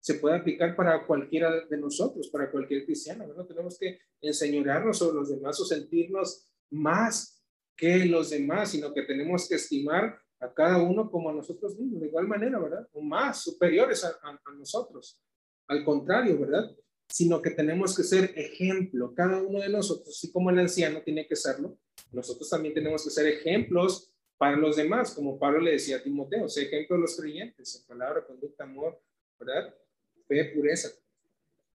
se 0.00 0.14
puede 0.14 0.36
aplicar 0.36 0.76
para 0.76 1.06
cualquiera 1.06 1.66
de 1.66 1.76
nosotros, 1.78 2.28
para 2.28 2.50
cualquier 2.50 2.84
cristiano, 2.84 3.26
¿no? 3.26 3.44
Tenemos 3.46 3.78
que 3.78 3.98
enseñorearnos 4.20 4.98
sobre 4.98 5.16
los 5.16 5.30
demás 5.30 5.58
o 5.60 5.64
sentirnos 5.64 6.48
más 6.70 7.42
que 7.76 8.06
los 8.06 8.30
demás, 8.30 8.70
sino 8.70 8.94
que 8.94 9.02
tenemos 9.02 9.48
que 9.48 9.56
estimar 9.56 10.18
a 10.40 10.52
cada 10.52 10.82
uno 10.82 11.10
como 11.10 11.30
a 11.30 11.32
nosotros 11.32 11.76
mismos, 11.78 12.00
de 12.00 12.08
igual 12.08 12.28
manera, 12.28 12.58
¿verdad? 12.58 12.88
O 12.92 13.00
más 13.00 13.42
superiores 13.42 14.04
a, 14.04 14.16
a 14.22 14.52
nosotros. 14.52 15.18
Al 15.68 15.84
contrario, 15.84 16.38
¿verdad? 16.38 16.70
Sino 17.08 17.42
que 17.42 17.50
tenemos 17.50 17.96
que 17.96 18.02
ser 18.02 18.32
ejemplo, 18.36 19.12
cada 19.14 19.42
uno 19.42 19.60
de 19.60 19.68
nosotros, 19.68 20.08
así 20.08 20.30
como 20.30 20.50
el 20.50 20.58
anciano 20.58 21.02
tiene 21.02 21.26
que 21.26 21.36
serlo, 21.36 21.78
nosotros 22.12 22.48
también 22.48 22.74
tenemos 22.74 23.04
que 23.04 23.10
ser 23.10 23.26
ejemplos 23.26 24.12
para 24.38 24.56
los 24.56 24.76
demás, 24.76 25.14
como 25.14 25.38
Pablo 25.38 25.60
le 25.60 25.72
decía 25.72 25.96
a 25.96 26.02
Timoteo, 26.02 26.48
ser 26.48 26.64
ejemplo 26.64 26.96
de 26.96 27.02
los 27.02 27.16
creyentes, 27.16 27.76
en 27.76 27.86
palabra, 27.86 28.26
conducta, 28.26 28.64
amor, 28.64 29.00
¿verdad? 29.38 29.74
Fe, 30.28 30.44
pureza. 30.54 30.90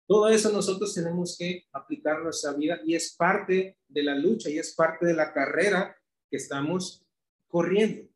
Todo 0.07 0.29
eso 0.29 0.51
nosotros 0.51 0.93
tenemos 0.93 1.37
que 1.39 1.67
aplicar 1.73 2.21
nuestra 2.21 2.53
vida 2.53 2.81
y 2.85 2.95
es 2.95 3.15
parte 3.15 3.79
de 3.89 4.03
la 4.03 4.15
lucha 4.15 4.51
y 4.51 4.59
es 4.59 4.75
parte 4.75 5.07
de 5.07 5.15
la 5.15 5.33
carrera 5.33 5.97
que 6.29 6.37
estamos 6.37 7.07
corriendo. 7.49 8.09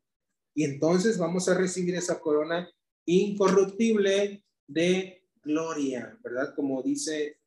Y 0.55 0.65
entonces 0.65 1.19
vamos 1.19 1.49
a 1.49 1.57
recibir 1.57 1.95
esa 1.95 2.21
corona 2.21 2.69
incorruptible 3.07 4.45
de 4.67 5.23
gloria, 5.43 6.19
¿verdad? 6.23 6.55
Como 6.55 6.83
dice 6.83 7.39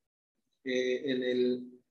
eh, 0.63 1.11
en 1.11 1.23
el, 1.23 1.81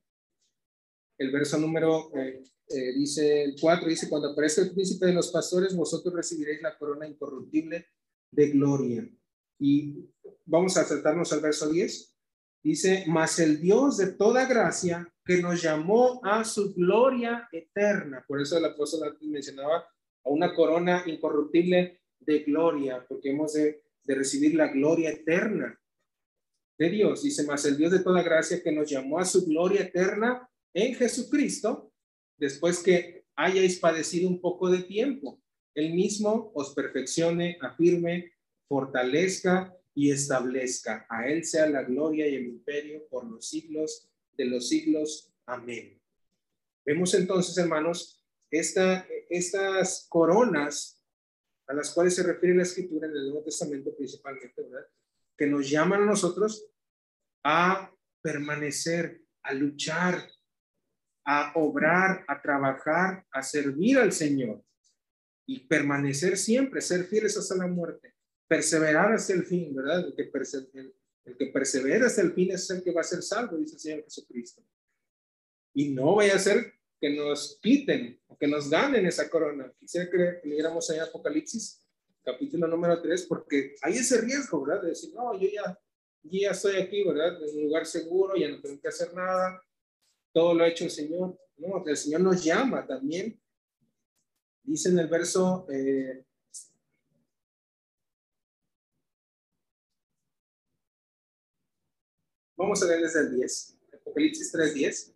el 1.18 1.30
verso 1.30 1.58
número, 1.58 2.10
eh, 2.16 2.42
eh, 2.68 2.92
dice 2.94 3.44
el 3.44 3.56
4, 3.60 3.88
dice, 3.88 4.08
cuando 4.08 4.30
aparezca 4.30 4.62
el 4.62 4.72
príncipe 4.72 5.06
de 5.06 5.12
los 5.12 5.30
pastores, 5.30 5.74
vosotros 5.74 6.14
recibiréis 6.14 6.60
la 6.62 6.76
corona 6.76 7.06
incorruptible 7.06 7.86
de 8.30 8.50
gloria. 8.50 9.08
Y 9.58 10.10
vamos 10.44 10.76
a 10.76 10.82
acertarnos 10.82 11.32
al 11.32 11.40
verso 11.40 11.68
10. 11.68 12.14
Dice, 12.62 13.04
mas 13.06 13.38
el 13.38 13.60
Dios 13.60 13.96
de 13.96 14.12
toda 14.12 14.46
gracia 14.46 15.12
que 15.24 15.40
nos 15.40 15.62
llamó 15.62 16.20
a 16.24 16.44
su 16.44 16.74
gloria 16.74 17.48
eterna. 17.52 18.24
Por 18.26 18.40
eso 18.40 18.58
el 18.58 18.64
apóstol 18.64 19.16
mencionaba 19.20 19.86
a 20.24 20.28
una 20.28 20.52
corona 20.52 21.04
incorruptible 21.06 22.00
de 22.18 22.40
gloria, 22.40 23.06
porque 23.08 23.30
hemos 23.30 23.52
de, 23.52 23.84
de 24.02 24.14
recibir 24.16 24.56
la 24.56 24.68
gloria 24.68 25.10
eterna 25.10 25.80
de 26.76 26.90
Dios. 26.90 27.22
Dice, 27.22 27.44
más 27.44 27.64
el 27.64 27.76
Dios 27.76 27.92
de 27.92 28.00
toda 28.00 28.22
gracia 28.22 28.60
que 28.60 28.72
nos 28.72 28.90
llamó 28.90 29.20
a 29.20 29.24
su 29.24 29.46
gloria 29.46 29.82
eterna 29.82 30.48
en 30.74 30.94
Jesucristo, 30.94 31.85
después 32.36 32.82
que 32.82 33.24
hayáis 33.34 33.78
padecido 33.78 34.28
un 34.28 34.40
poco 34.40 34.70
de 34.70 34.82
tiempo, 34.82 35.40
el 35.74 35.92
mismo 35.94 36.52
os 36.54 36.74
perfeccione, 36.74 37.58
afirme, 37.60 38.32
fortalezca 38.68 39.76
y 39.94 40.10
establezca. 40.10 41.06
A 41.08 41.28
Él 41.28 41.44
sea 41.44 41.68
la 41.68 41.82
gloria 41.82 42.26
y 42.26 42.34
el 42.34 42.46
imperio 42.46 43.06
por 43.08 43.24
los 43.24 43.48
siglos 43.48 44.08
de 44.36 44.46
los 44.46 44.68
siglos. 44.68 45.32
Amén. 45.46 46.00
Vemos 46.84 47.14
entonces, 47.14 47.56
hermanos, 47.58 48.24
esta, 48.50 49.06
estas 49.28 50.06
coronas 50.08 51.02
a 51.66 51.74
las 51.74 51.90
cuales 51.92 52.14
se 52.14 52.22
refiere 52.22 52.54
la 52.54 52.62
escritura 52.62 53.06
en 53.06 53.16
el 53.16 53.24
Nuevo 53.24 53.42
Testamento 53.42 53.94
principalmente, 53.94 54.62
¿verdad? 54.62 54.86
que 55.36 55.46
nos 55.46 55.68
llaman 55.68 56.02
a 56.02 56.06
nosotros 56.06 56.70
a 57.44 57.92
permanecer, 58.22 59.22
a 59.42 59.52
luchar, 59.52 60.30
a 61.26 61.52
obrar, 61.56 62.24
a 62.28 62.40
trabajar, 62.40 63.26
a 63.32 63.42
servir 63.42 63.98
al 63.98 64.12
Señor 64.12 64.62
y 65.44 65.66
permanecer 65.66 66.38
siempre, 66.38 66.80
ser 66.80 67.04
fieles 67.04 67.36
hasta 67.36 67.56
la 67.56 67.66
muerte, 67.66 68.14
perseverar 68.46 69.12
hasta 69.12 69.32
el 69.32 69.44
fin, 69.44 69.74
¿verdad? 69.74 70.06
El 70.06 70.14
que, 70.14 70.30
el 71.24 71.36
que 71.36 71.46
persevera 71.46 72.06
hasta 72.06 72.22
el 72.22 72.32
fin 72.32 72.52
es 72.52 72.70
el 72.70 72.82
que 72.82 72.92
va 72.92 73.00
a 73.00 73.04
ser 73.04 73.22
salvo, 73.22 73.56
dice 73.56 73.74
el 73.74 73.80
Señor 73.80 74.04
Jesucristo. 74.04 74.62
Y 75.74 75.90
no 75.90 76.14
vaya 76.14 76.36
a 76.36 76.38
ser 76.38 76.74
que 77.00 77.10
nos 77.10 77.58
quiten 77.60 78.20
o 78.28 78.38
que 78.38 78.46
nos 78.46 78.70
ganen 78.70 79.04
esa 79.04 79.28
corona. 79.28 79.70
Quisiera 79.78 80.08
que 80.08 80.48
leyéramos 80.48 80.88
ahí 80.90 81.00
Apocalipsis 81.00 81.82
capítulo 82.24 82.68
número 82.68 83.02
3, 83.02 83.26
porque 83.26 83.74
hay 83.82 83.94
ese 83.94 84.20
riesgo, 84.20 84.64
¿verdad? 84.64 84.82
De 84.82 84.88
decir, 84.90 85.12
no, 85.14 85.38
yo 85.38 85.48
ya, 85.48 85.78
ya 86.22 86.50
estoy 86.50 86.76
aquí, 86.76 87.04
¿verdad? 87.04 87.40
En 87.42 87.56
un 87.56 87.64
lugar 87.64 87.86
seguro, 87.86 88.36
ya 88.36 88.48
no 88.48 88.60
tengo 88.60 88.80
que 88.80 88.88
hacer 88.88 89.12
nada, 89.14 89.62
todo 90.36 90.52
lo 90.52 90.64
ha 90.64 90.68
hecho 90.68 90.84
el 90.84 90.90
Señor. 90.90 91.34
No, 91.56 91.82
el 91.86 91.96
Señor 91.96 92.20
nos 92.20 92.44
llama 92.44 92.86
también. 92.86 93.40
Dice 94.62 94.90
en 94.90 94.98
el 94.98 95.08
verso 95.08 95.66
eh, 95.70 96.26
Vamos 102.54 102.82
a 102.82 102.86
leer 102.86 103.00
desde 103.00 103.20
el 103.20 103.34
10, 103.34 103.78
Apocalipsis 103.94 104.52
3:10. 104.52 105.14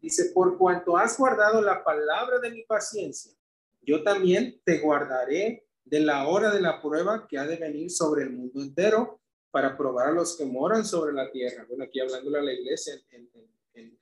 Dice, 0.00 0.26
por 0.26 0.56
cuanto 0.56 0.96
has 0.96 1.18
guardado 1.18 1.60
la 1.60 1.82
palabra 1.82 2.38
de 2.38 2.52
mi 2.52 2.62
paciencia, 2.62 3.32
yo 3.80 4.04
también 4.04 4.60
te 4.64 4.78
guardaré 4.78 5.66
de 5.84 5.98
la 5.98 6.28
hora 6.28 6.54
de 6.54 6.60
la 6.60 6.80
prueba 6.80 7.26
que 7.26 7.36
ha 7.36 7.46
de 7.46 7.56
venir 7.56 7.90
sobre 7.90 8.22
el 8.22 8.30
mundo 8.30 8.62
entero 8.62 9.20
para 9.50 9.76
probar 9.76 10.10
a 10.10 10.12
los 10.12 10.36
que 10.36 10.44
moran 10.44 10.84
sobre 10.84 11.12
la 11.12 11.32
tierra. 11.32 11.66
Bueno, 11.68 11.82
aquí 11.82 11.98
hablándole 11.98 12.38
a 12.38 12.42
la 12.42 12.52
iglesia 12.52 12.94
en, 13.10 13.28
en 13.32 13.52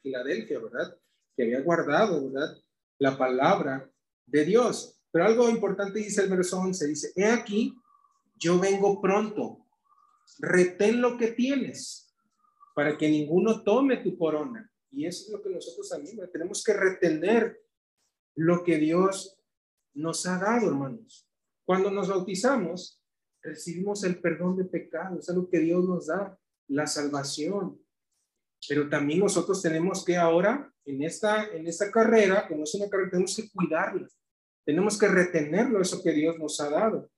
Filadelfia, 0.02 0.58
¿verdad? 0.58 0.96
Que 1.36 1.44
había 1.44 1.60
guardado, 1.62 2.30
¿verdad? 2.30 2.56
La 2.98 3.16
palabra 3.16 3.90
de 4.26 4.44
Dios. 4.44 5.00
Pero 5.10 5.24
algo 5.24 5.48
importante 5.48 5.98
dice 5.98 6.22
el 6.22 6.30
verso 6.30 6.58
11, 6.60 6.86
dice, 6.86 7.12
he 7.16 7.26
aquí, 7.26 7.74
yo 8.36 8.58
vengo 8.58 9.00
pronto, 9.00 9.66
retén 10.38 11.00
lo 11.00 11.16
que 11.16 11.28
tienes 11.28 12.14
para 12.74 12.96
que 12.96 13.08
ninguno 13.08 13.62
tome 13.62 13.98
tu 13.98 14.16
corona. 14.16 14.70
Y 14.90 15.06
eso 15.06 15.26
es 15.26 15.32
lo 15.32 15.42
que 15.42 15.50
nosotros 15.50 15.88
también 15.88 16.18
tenemos 16.32 16.64
que 16.64 16.72
retener 16.72 17.60
lo 18.34 18.64
que 18.64 18.78
Dios 18.78 19.38
nos 19.94 20.26
ha 20.26 20.38
dado, 20.38 20.68
hermanos. 20.68 21.28
Cuando 21.64 21.90
nos 21.90 22.08
bautizamos, 22.08 23.02
recibimos 23.42 24.04
el 24.04 24.20
perdón 24.20 24.56
de 24.56 24.64
pecados, 24.64 25.28
es 25.28 25.34
lo 25.34 25.48
que 25.48 25.58
Dios 25.58 25.84
nos 25.84 26.06
da, 26.06 26.38
la 26.68 26.86
salvación. 26.86 27.80
Pero 28.68 28.88
también 28.88 29.20
nosotros 29.20 29.62
tenemos 29.62 30.04
que 30.04 30.16
ahora, 30.16 30.72
en 30.84 31.02
esta, 31.02 31.46
en 31.46 31.66
esta 31.66 31.90
carrera, 31.90 32.46
como 32.46 32.64
es 32.64 32.74
una 32.74 32.88
carrera, 32.88 33.10
tenemos 33.10 33.36
que 33.36 33.50
cuidarla. 33.50 34.08
Tenemos 34.64 34.98
que 34.98 35.08
retenerlo, 35.08 35.80
eso 35.80 36.02
que 36.02 36.12
Dios 36.12 36.38
nos 36.38 36.60
ha 36.60 36.68
dado, 36.68 37.10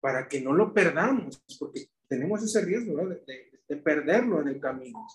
para 0.00 0.26
que 0.26 0.40
no 0.40 0.52
lo 0.52 0.72
perdamos, 0.72 1.42
porque 1.58 1.90
tenemos 2.08 2.42
ese 2.42 2.60
riesgo 2.62 2.96
de, 3.06 3.76
perderlo 3.82 4.40
en 4.40 4.48
el 4.48 4.60
camino. 4.60 5.06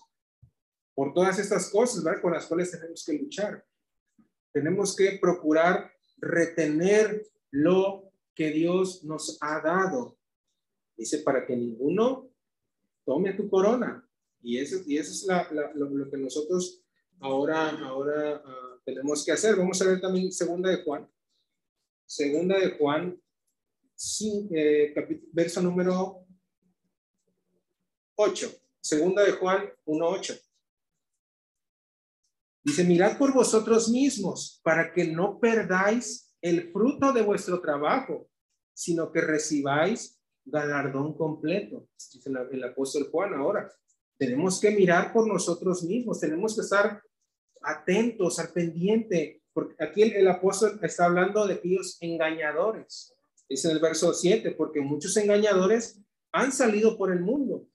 Por 0.94 1.12
todas 1.12 1.38
estas 1.38 1.70
cosas 1.70 2.02
¿verdad? 2.02 2.20
con 2.20 2.32
las 2.32 2.46
cuales 2.46 2.70
tenemos 2.70 3.04
que 3.04 3.12
luchar. 3.12 3.64
Tenemos 4.52 4.96
que 4.96 5.18
procurar 5.20 5.92
retener 6.16 7.22
lo 7.50 8.10
que 8.34 8.50
Dios 8.50 9.04
nos 9.04 9.38
ha 9.40 9.60
dado. 9.60 10.18
Dice, 10.96 11.18
para 11.18 11.46
que 11.46 11.56
ninguno 11.56 12.30
tome 13.04 13.34
tu 13.34 13.48
corona. 13.48 14.07
Y 14.42 14.58
eso, 14.58 14.76
y 14.86 14.96
eso 14.98 15.12
es 15.12 15.24
la, 15.24 15.48
lo, 15.74 16.10
que 16.10 16.16
nosotros 16.16 16.82
ahora, 17.20 17.70
ahora 17.70 18.42
ah, 18.44 18.80
tenemos 18.84 19.24
que 19.24 19.32
hacer. 19.32 19.56
Vamos 19.56 19.80
a 19.82 19.86
ver 19.86 20.00
también 20.00 20.32
segunda 20.32 20.70
de 20.70 20.82
Juan. 20.82 21.08
Segunda 22.06 22.58
de 22.58 22.70
Juan, 22.78 23.20
eh, 24.50 24.94
verso 25.32 25.60
número 25.60 26.24
8. 28.16 28.50
Segunda 28.80 29.24
de 29.24 29.32
Juan 29.32 29.70
1.8. 29.84 30.40
Dice, 32.64 32.84
mirad 32.84 33.18
por 33.18 33.32
vosotros 33.32 33.88
mismos 33.88 34.60
para 34.62 34.92
que 34.92 35.04
no 35.04 35.38
perdáis 35.38 36.34
el 36.40 36.70
fruto 36.72 37.12
de 37.12 37.22
vuestro 37.22 37.60
trabajo, 37.60 38.30
sino 38.72 39.10
que 39.10 39.20
recibáis 39.20 40.20
galardón 40.44 41.16
completo. 41.16 41.88
Dice 42.12 42.30
el 42.30 42.64
apóstol 42.64 43.08
Juan 43.10 43.34
ahora. 43.34 43.70
Tenemos 44.18 44.60
que 44.60 44.72
mirar 44.72 45.12
por 45.12 45.28
nosotros 45.28 45.84
mismos, 45.84 46.20
tenemos 46.20 46.54
que 46.56 46.62
estar 46.62 47.02
atentos, 47.62 48.38
al 48.38 48.48
pendiente, 48.48 49.42
porque 49.52 49.82
aquí 49.82 50.02
el, 50.02 50.26
apóstol 50.28 50.78
está 50.82 51.06
hablando 51.06 51.46
de 51.46 51.54
aquellos 51.54 51.96
engañadores. 52.00 53.14
Dice 53.48 53.68
en 53.68 53.76
el 53.76 53.82
verso 53.82 54.12
7, 54.12 54.50
porque 54.52 54.80
muchos 54.80 55.16
engañadores 55.16 56.00
han 56.32 56.52
salido 56.52 56.98
por 56.98 57.12
el 57.12 57.20
mundo. 57.20 57.66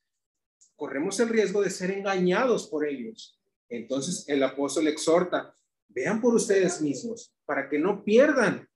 Corremos 0.75 1.19
el 1.19 1.29
riesgo 1.29 1.61
de 1.61 1.69
ser 1.69 1.91
engañados 1.91 2.67
por 2.67 2.85
ellos. 2.85 3.39
Entonces 3.69 4.25
el 4.27 4.43
apóstol 4.43 4.87
exhorta, 4.87 5.55
vean 5.87 6.21
por 6.21 6.35
ustedes 6.35 6.81
mismos, 6.81 7.33
para 7.45 7.69
que 7.69 7.79
no 7.79 8.03
pierdan 8.03 8.69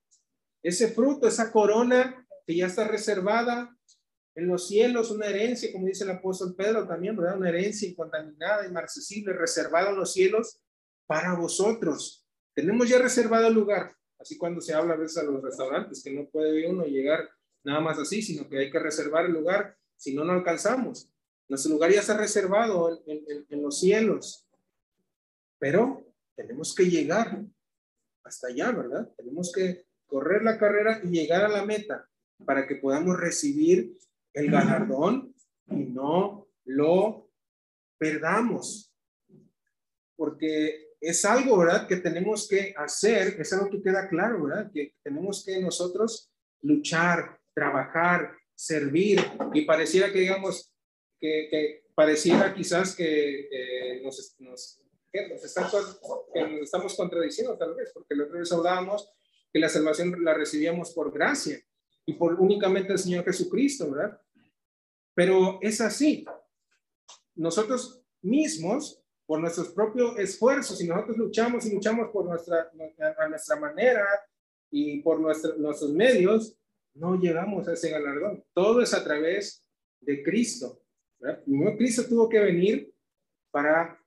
ese 0.62 0.88
fruto, 0.88 1.28
esa 1.28 1.52
corona 1.52 2.26
que 2.46 2.56
ya 2.56 2.66
está 2.66 2.88
reservada 2.88 3.76
en 4.38 4.46
los 4.46 4.68
cielos, 4.68 5.10
una 5.10 5.26
herencia, 5.26 5.72
como 5.72 5.86
dice 5.86 6.04
el 6.04 6.10
apóstol 6.10 6.54
Pedro 6.54 6.86
también, 6.86 7.16
¿verdad? 7.16 7.38
Una 7.38 7.48
herencia 7.48 7.88
incontaminada, 7.88 8.68
inmarcesible, 8.68 9.32
reservada 9.32 9.90
en 9.90 9.96
los 9.96 10.12
cielos 10.12 10.60
para 11.08 11.34
vosotros. 11.34 12.24
Tenemos 12.54 12.88
ya 12.88 12.98
reservado 12.98 13.48
el 13.48 13.54
lugar. 13.54 13.96
Así 14.16 14.38
cuando 14.38 14.60
se 14.60 14.72
habla 14.72 14.94
a 14.94 14.96
veces 14.96 15.18
a 15.18 15.24
los 15.24 15.42
restaurantes, 15.42 16.04
que 16.04 16.12
no 16.12 16.28
puede 16.28 16.68
uno 16.68 16.84
llegar 16.84 17.28
nada 17.64 17.80
más 17.80 17.98
así, 17.98 18.22
sino 18.22 18.48
que 18.48 18.58
hay 18.58 18.70
que 18.70 18.78
reservar 18.78 19.26
el 19.26 19.32
lugar, 19.32 19.76
si 19.96 20.14
no, 20.14 20.22
no 20.22 20.34
alcanzamos. 20.34 21.12
Nuestro 21.48 21.72
lugar 21.72 21.90
ya 21.90 21.98
está 21.98 22.16
reservado 22.16 23.02
en, 23.06 23.60
los 23.60 23.80
cielos. 23.80 24.46
Pero 25.58 26.06
tenemos 26.36 26.76
que 26.76 26.88
llegar 26.88 27.42
hasta 28.22 28.46
allá, 28.46 28.70
¿verdad? 28.70 29.10
Tenemos 29.16 29.50
que 29.50 29.84
correr 30.06 30.44
la 30.44 30.58
carrera 30.58 31.00
y 31.02 31.08
llegar 31.08 31.44
a 31.44 31.48
la 31.48 31.64
meta 31.64 32.08
para 32.44 32.68
que 32.68 32.76
podamos 32.76 33.18
recibir 33.18 33.98
el 34.38 34.50
galardón 34.50 35.34
y 35.70 35.84
no 35.84 36.48
lo 36.64 37.30
perdamos. 37.98 38.94
Porque 40.16 40.88
es 41.00 41.24
algo, 41.24 41.58
¿verdad? 41.58 41.86
Que 41.86 41.96
tenemos 41.96 42.48
que 42.48 42.74
hacer, 42.76 43.40
es 43.40 43.52
algo 43.52 43.70
que 43.70 43.82
queda 43.82 44.08
claro, 44.08 44.44
¿verdad? 44.44 44.70
Que 44.72 44.94
tenemos 45.02 45.44
que 45.44 45.60
nosotros 45.60 46.30
luchar, 46.62 47.38
trabajar, 47.54 48.32
servir 48.54 49.20
y 49.52 49.62
pareciera 49.62 50.12
que, 50.12 50.20
digamos, 50.20 50.74
que, 51.20 51.84
pareciera 51.94 52.54
quizás 52.54 52.94
que 52.94 54.00
nos, 54.04 54.36
nos, 54.38 54.80
que 55.12 55.28
nos, 55.28 55.44
estamos 56.62 56.96
contradiciendo 56.96 57.56
tal 57.56 57.74
vez, 57.74 57.90
porque 57.92 58.14
la 58.14 58.24
otra 58.24 58.38
vez 58.38 58.52
hablábamos 58.52 59.10
que 59.52 59.58
la 59.58 59.68
salvación 59.68 60.14
la 60.22 60.34
recibíamos 60.34 60.92
por 60.92 61.12
gracia 61.12 61.60
y 62.06 62.14
por 62.14 62.40
únicamente 62.40 62.92
el 62.92 62.98
Señor 62.98 63.24
Jesucristo, 63.24 63.90
¿verdad? 63.90 64.20
Pero 65.18 65.58
es 65.60 65.80
así. 65.80 66.24
Nosotros 67.34 68.04
mismos 68.22 69.02
por 69.26 69.40
nuestros 69.40 69.70
propios 69.70 70.16
esfuerzos, 70.16 70.80
y 70.80 70.86
nosotros 70.86 71.16
luchamos 71.16 71.66
y 71.66 71.74
luchamos 71.74 72.10
por 72.12 72.26
nuestra, 72.26 72.70
a 73.18 73.28
nuestra 73.28 73.56
manera 73.56 74.06
y 74.70 75.02
por 75.02 75.18
nuestros 75.18 75.90
medios, 75.90 76.56
no 76.94 77.16
llegamos 77.20 77.66
a 77.66 77.72
ese 77.72 77.90
galardón. 77.90 78.44
Todo 78.52 78.80
es 78.80 78.94
a 78.94 79.02
través 79.02 79.68
de 79.98 80.22
Cristo. 80.22 80.84
Primero 81.44 81.76
Cristo 81.76 82.04
tuvo 82.08 82.28
que 82.28 82.38
venir 82.38 82.94
para 83.50 84.00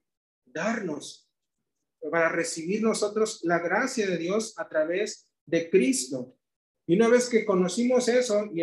darnos, 0.46 1.30
para 2.10 2.30
recibir 2.30 2.82
nosotros 2.82 3.42
la 3.44 3.60
gracia 3.60 4.10
de 4.10 4.18
Dios 4.18 4.58
a 4.58 4.70
través 4.70 5.30
de 5.46 5.70
Cristo. 5.70 6.38
Y 6.88 6.96
una 6.96 7.10
vez 7.10 7.28
que 7.28 7.44
conocimos 7.44 8.08
eso 8.08 8.46
y 8.54 8.62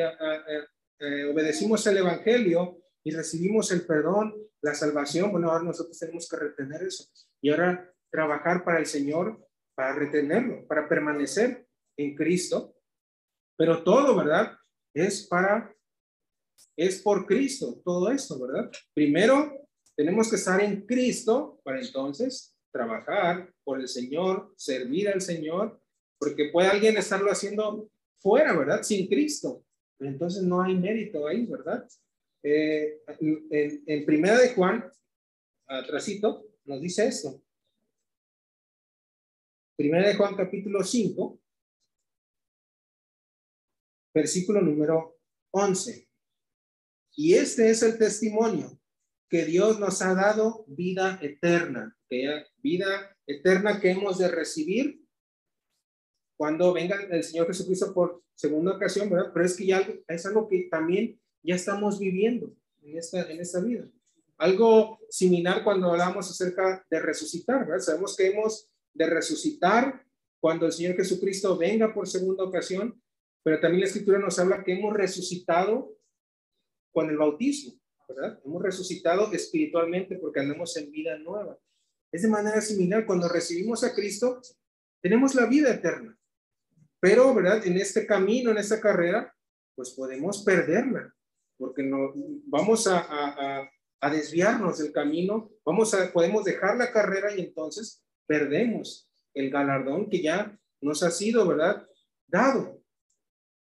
eh, 0.99 1.25
obedecimos 1.25 1.87
el 1.87 1.99
Evangelio 1.99 2.83
y 3.05 3.11
recibimos 3.11 3.71
el 3.73 3.87
perdón 3.87 4.35
la 4.61 4.75
salvación, 4.75 5.31
bueno, 5.31 5.51
ahora 5.51 5.65
nosotros 5.65 5.99
tenemos 5.99 6.29
que 6.29 6.37
retener 6.37 6.83
eso 6.83 7.09
y 7.41 7.51
ahora 7.51 7.93
trabajar 8.11 8.65
para 8.65 8.79
el 8.79 8.87
Señor, 8.87 9.47
para 9.75 9.95
retenerlo, 9.95 10.67
para 10.67 10.89
permanecer 10.89 11.67
en 11.97 12.15
Cristo. 12.17 12.75
Pero 13.57 13.83
todo, 13.83 14.17
¿verdad? 14.17 14.57
Es 14.95 15.27
para, 15.27 15.73
es 16.77 17.01
por 17.03 17.27
Cristo, 17.27 17.81
todo 17.85 18.11
esto, 18.11 18.39
¿verdad? 18.41 18.71
Primero, 18.95 19.53
tenemos 19.97 20.31
que 20.31 20.37
estar 20.37 20.61
en 20.61 20.87
Cristo 20.87 21.61
para 21.63 21.81
entonces 21.81 22.57
trabajar 22.73 23.53
por 23.65 23.81
el 23.81 23.89
Señor, 23.89 24.53
servir 24.57 25.09
al 25.09 25.21
Señor, 25.21 25.81
porque 26.19 26.51
puede 26.53 26.69
alguien 26.69 26.97
estarlo 26.97 27.31
haciendo 27.31 27.89
fuera, 28.21 28.57
¿verdad? 28.57 28.83
Sin 28.83 29.07
Cristo. 29.09 29.65
Entonces 30.01 30.43
no 30.43 30.63
hay 30.63 30.77
mérito 30.77 31.27
ahí, 31.27 31.47
¿verdad? 31.47 31.87
Eh, 32.43 33.03
en, 33.21 34.07
primera 34.07 34.39
de 34.39 34.55
Juan, 34.55 34.91
atrásito, 35.67 36.47
nos 36.65 36.81
dice 36.81 37.07
esto. 37.07 37.43
Primera 39.77 40.09
de 40.09 40.15
Juan 40.15 40.37
capítulo 40.37 40.83
5, 40.83 41.41
versículo 44.15 44.61
número 44.61 45.19
11. 45.53 46.09
Y 47.17 47.35
este 47.35 47.71
es 47.71 47.83
el 47.83 47.99
testimonio 47.99 48.81
que 49.29 49.45
Dios 49.45 49.79
nos 49.79 50.01
ha 50.03 50.15
dado 50.15 50.65
vida 50.69 51.19
eterna, 51.21 51.97
que 52.09 52.47
vida 52.57 53.17
eterna 53.27 53.81
que 53.81 53.91
hemos 53.91 54.19
de 54.19 54.29
recibir 54.29 55.05
cuando 56.37 56.73
venga 56.73 56.97
el 57.11 57.23
Señor 57.23 57.49
Jesucristo 57.49 57.93
por 57.93 58.25
segunda 58.39 58.77
ocasión, 58.77 59.11
¿verdad? 59.11 59.33
Pero 59.35 59.45
es 59.45 59.57
que 59.57 59.67
ya 59.67 59.87
es 60.07 60.27
algo 60.27 60.47
que 60.47 60.69
también 60.71 61.21
ya 61.43 61.57
estamos 61.57 61.99
viviendo 61.99 62.55
en 62.83 62.97
esta, 62.97 63.29
en 63.29 63.41
esta 63.41 63.61
vida. 63.61 63.85
Algo 64.37 65.01
similar 65.11 65.65
cuando 65.65 65.91
hablamos 65.91 66.31
acerca 66.31 66.87
de 66.89 67.01
resucitar, 67.01 67.67
¿verdad? 67.67 67.81
Sabemos 67.81 68.17
que 68.17 68.29
hemos 68.29 68.71
de 68.95 69.07
resucitar 69.07 70.05
cuando 70.39 70.67
el 70.67 70.73
Señor 70.73 70.95
Jesucristo 70.95 71.59
venga 71.59 71.93
por 71.93 72.09
segunda 72.09 72.45
ocasión, 72.45 73.03
pero 73.43 73.59
también 73.59 73.81
la 73.81 73.87
Escritura 73.87 74.21
nos 74.21 74.39
habla 74.39 74.63
que 74.63 74.75
hemos 74.75 74.95
resucitado 74.95 75.97
con 76.93 77.11
el 77.11 77.17
bautismo. 77.17 77.75
¿verdad? 78.09 78.41
Hemos 78.45 78.63
resucitado 78.63 79.33
espiritualmente 79.33 80.17
porque 80.17 80.41
andamos 80.41 80.77
en 80.77 80.93
vida 80.93 81.19
nueva. 81.19 81.59
Es 82.13 82.23
de 82.23 82.29
manera 82.29 82.61
similar, 82.61 83.05
cuando 83.05 83.29
recibimos 83.29 83.83
a 83.83 83.93
Cristo, 83.93 84.41
tenemos 85.03 85.35
la 85.35 85.47
vida 85.47 85.75
eterna. 85.75 86.18
Pero, 87.01 87.35
¿verdad? 87.35 87.67
En 87.67 87.77
este 87.77 88.07
camino, 88.07 88.51
en 88.51 88.59
esta 88.59 88.81
carrera, 88.81 89.35
pues 89.75 89.91
podemos 89.91 90.43
perderla, 90.43 91.15
porque 91.57 91.83
no, 91.83 92.13
vamos 92.47 92.87
a, 92.87 93.69
a, 94.01 94.11
desviarnos 94.11 94.79
del 94.79 94.93
camino, 94.93 95.51
vamos 95.65 95.95
a, 95.95 96.13
podemos 96.13 96.45
dejar 96.45 96.77
la 96.77 96.93
carrera 96.93 97.35
y 97.35 97.41
entonces 97.41 98.03
perdemos 98.27 99.09
el 99.35 99.51
galardón 99.51 100.09
que 100.11 100.23
ya 100.23 100.59
nos 100.81 101.03
ha 101.03 101.11
sido, 101.11 101.47
¿verdad? 101.47 101.87
Dado. 102.27 102.83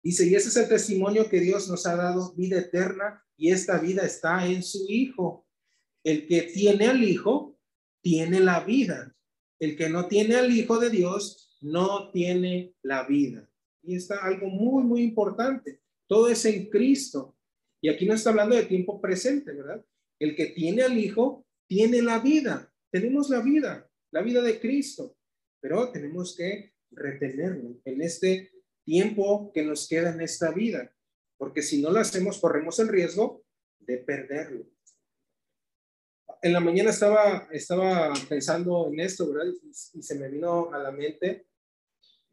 Dice, 0.02 0.26
y 0.26 0.34
ese 0.34 0.48
es 0.48 0.56
el 0.56 0.68
testimonio 0.68 1.30
que 1.30 1.40
Dios 1.40 1.68
nos 1.68 1.86
ha 1.86 1.96
dado, 1.96 2.34
vida 2.34 2.58
eterna, 2.58 3.24
y 3.36 3.50
esta 3.50 3.78
vida 3.78 4.04
está 4.04 4.46
en 4.46 4.62
su 4.62 4.84
Hijo. 4.88 5.46
El 6.04 6.26
que 6.26 6.42
tiene 6.42 6.88
al 6.88 7.02
Hijo, 7.02 7.58
tiene 8.02 8.40
la 8.40 8.60
vida. 8.60 9.16
El 9.58 9.76
que 9.76 9.88
no 9.88 10.06
tiene 10.06 10.36
al 10.36 10.54
Hijo 10.54 10.78
de 10.78 10.90
Dios, 10.90 11.53
no 11.64 12.10
tiene 12.10 12.74
la 12.82 13.06
vida. 13.06 13.48
Y 13.82 13.96
está 13.96 14.22
algo 14.22 14.48
muy, 14.48 14.84
muy 14.84 15.02
importante. 15.02 15.80
Todo 16.06 16.28
es 16.28 16.44
en 16.44 16.68
Cristo. 16.68 17.36
Y 17.80 17.88
aquí 17.88 18.06
no 18.06 18.14
está 18.14 18.30
hablando 18.30 18.54
de 18.54 18.66
tiempo 18.66 19.00
presente, 19.00 19.52
¿verdad? 19.52 19.84
El 20.18 20.36
que 20.36 20.46
tiene 20.46 20.82
al 20.82 20.96
Hijo, 20.98 21.46
tiene 21.66 22.02
la 22.02 22.18
vida. 22.18 22.70
Tenemos 22.90 23.30
la 23.30 23.40
vida, 23.40 23.90
la 24.10 24.20
vida 24.20 24.42
de 24.42 24.60
Cristo. 24.60 25.16
Pero 25.60 25.90
tenemos 25.90 26.36
que 26.36 26.74
retenerlo 26.90 27.80
en 27.84 28.02
este 28.02 28.52
tiempo 28.84 29.50
que 29.52 29.64
nos 29.64 29.88
queda 29.88 30.12
en 30.12 30.20
esta 30.20 30.52
vida, 30.52 30.94
porque 31.38 31.62
si 31.62 31.80
no 31.80 31.90
lo 31.90 31.98
hacemos, 31.98 32.38
corremos 32.38 32.78
el 32.78 32.88
riesgo 32.88 33.42
de 33.78 33.98
perderlo. 33.98 34.66
En 36.42 36.52
la 36.52 36.60
mañana 36.60 36.90
estaba, 36.90 37.48
estaba 37.50 38.12
pensando 38.28 38.90
en 38.92 39.00
esto, 39.00 39.32
¿verdad? 39.32 39.50
Y, 39.62 40.02
se 40.02 40.14
me 40.18 40.28
vino 40.28 40.70
a 40.74 40.78
la 40.78 40.90
mente 40.90 41.46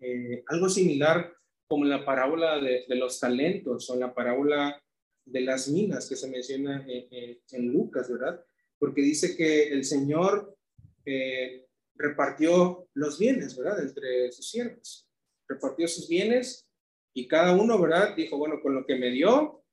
eh, 0.02 0.44
algo 0.48 0.68
similar 0.70 1.34
como 1.68 1.86
la 1.86 2.04
parábola 2.04 2.60
de, 2.60 2.84
los 2.90 3.20
talentos 3.20 3.90
o 3.90 3.96
la 3.96 4.14
parábola 4.14 4.82
de 5.24 5.42
las 5.42 5.70
minas 5.70 6.10
que 6.10 6.18
se 6.18 6.30
menciona 6.30 6.86
en, 6.88 7.68
Lucas, 7.72 8.12
¿verdad? 8.12 8.44
Porque 8.78 9.02
dice 9.02 9.38
que 9.38 9.70
el 9.70 9.86
Señor 9.86 10.58
eh, 11.06 11.66
repartió 11.96 12.90
los 12.94 13.18
bienes, 13.18 13.56
¿verdad? 13.58 13.82
Entre 13.82 14.32
sus 14.32 14.50
siervos 14.50 15.08
repartió 15.52 15.88
sus 15.88 16.08
bienes 16.08 16.68
y 17.14 17.28
cada 17.28 17.54
uno, 17.56 17.80
¿verdad? 17.80 18.16
Dijo, 18.16 18.38
bueno, 18.38 18.62
con 18.62 18.74
lo 18.74 18.86
que 18.86 18.96
me 18.96 19.12
dio, 19.12 19.64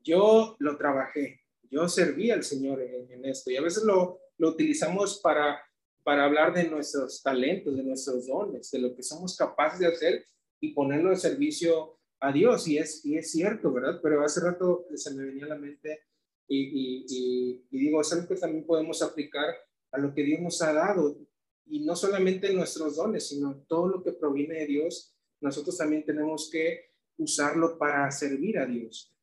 yo 0.00 0.56
lo 0.58 0.76
trabajé, 0.76 1.40
yo 1.62 1.88
serví 1.88 2.30
al 2.30 2.44
Señor 2.44 2.80
en, 2.82 3.24
esto. 3.24 3.50
Y 3.50 3.56
a 3.56 3.62
veces 3.62 3.82
lo, 3.84 4.20
lo 4.38 4.50
utilizamos 4.50 5.20
para, 5.20 5.60
para 6.04 6.24
hablar 6.24 6.54
de 6.54 6.68
nuestros 6.68 7.22
talentos, 7.22 7.76
de 7.76 7.82
nuestros 7.82 8.26
dones, 8.26 8.70
de 8.70 8.78
lo 8.78 8.94
que 8.94 9.02
somos 9.02 9.36
capaces 9.36 9.80
de 9.80 9.86
hacer 9.88 10.26
y 10.60 10.72
ponerlo 10.72 11.10
en 11.10 11.16
servicio 11.16 11.98
a 12.20 12.30
Dios. 12.30 12.68
Y 12.68 12.78
es, 12.78 13.04
y 13.04 13.16
es 13.16 13.32
cierto, 13.32 13.72
¿verdad? 13.72 13.98
Pero 14.02 14.22
hace 14.22 14.40
rato 14.40 14.86
se 14.94 15.14
me 15.14 15.24
venía 15.24 15.46
a 15.46 15.48
la 15.48 15.58
mente 15.58 16.00
y, 16.46 17.06
y, 17.08 17.66
y 17.70 17.78
digo, 17.78 18.00
es 18.00 18.12
algo 18.12 18.28
que 18.28 18.36
también 18.36 18.64
podemos 18.66 19.02
aplicar 19.02 19.46
a 19.90 19.98
lo 19.98 20.14
que 20.14 20.22
Dios 20.22 20.40
nos 20.40 20.62
ha 20.62 20.72
dado. 20.72 21.18
Y 21.66 21.84
no 21.84 21.96
solamente 21.96 22.52
nuestros 22.52 22.96
dones, 22.96 23.26
sino 23.28 23.64
todo 23.66 23.88
lo 23.88 24.02
que 24.04 24.12
proviene 24.12 24.60
de 24.60 24.66
Dios 24.66 25.14
nosotros 25.44 25.76
también 25.76 26.04
tenemos 26.04 26.48
que 26.50 26.90
usarlo 27.18 27.76
para 27.78 28.10
servir 28.10 28.58
a 28.58 28.64
Dios. 28.64 29.14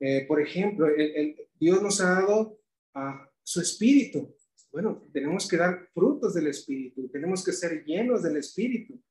Eh, 0.00 0.24
por 0.26 0.40
ejemplo, 0.42 0.88
el, 0.88 1.36
Dios 1.60 1.80
nos 1.80 2.00
ha 2.00 2.10
dado 2.10 2.58
a 2.92 3.30
su 3.42 3.60
espíritu. 3.60 4.34
Bueno, 4.72 5.08
tenemos 5.12 5.48
que 5.48 5.56
dar 5.56 5.88
frutos 5.92 6.34
del 6.34 6.46
espíritu, 6.46 7.08
tenemos 7.08 7.44
que 7.44 7.52
ser 7.52 7.84
llenos 7.84 8.22
del 8.22 8.36
espíritu. 8.36 9.02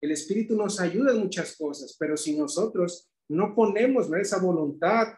El 0.00 0.12
espíritu 0.12 0.56
nos 0.56 0.80
ayuda 0.80 1.12
en 1.12 1.18
muchas 1.18 1.56
cosas, 1.56 1.96
pero 1.98 2.16
si 2.16 2.36
nosotros 2.36 3.10
no 3.28 3.54
ponemos 3.54 4.10
esa 4.14 4.38
voluntad 4.38 5.08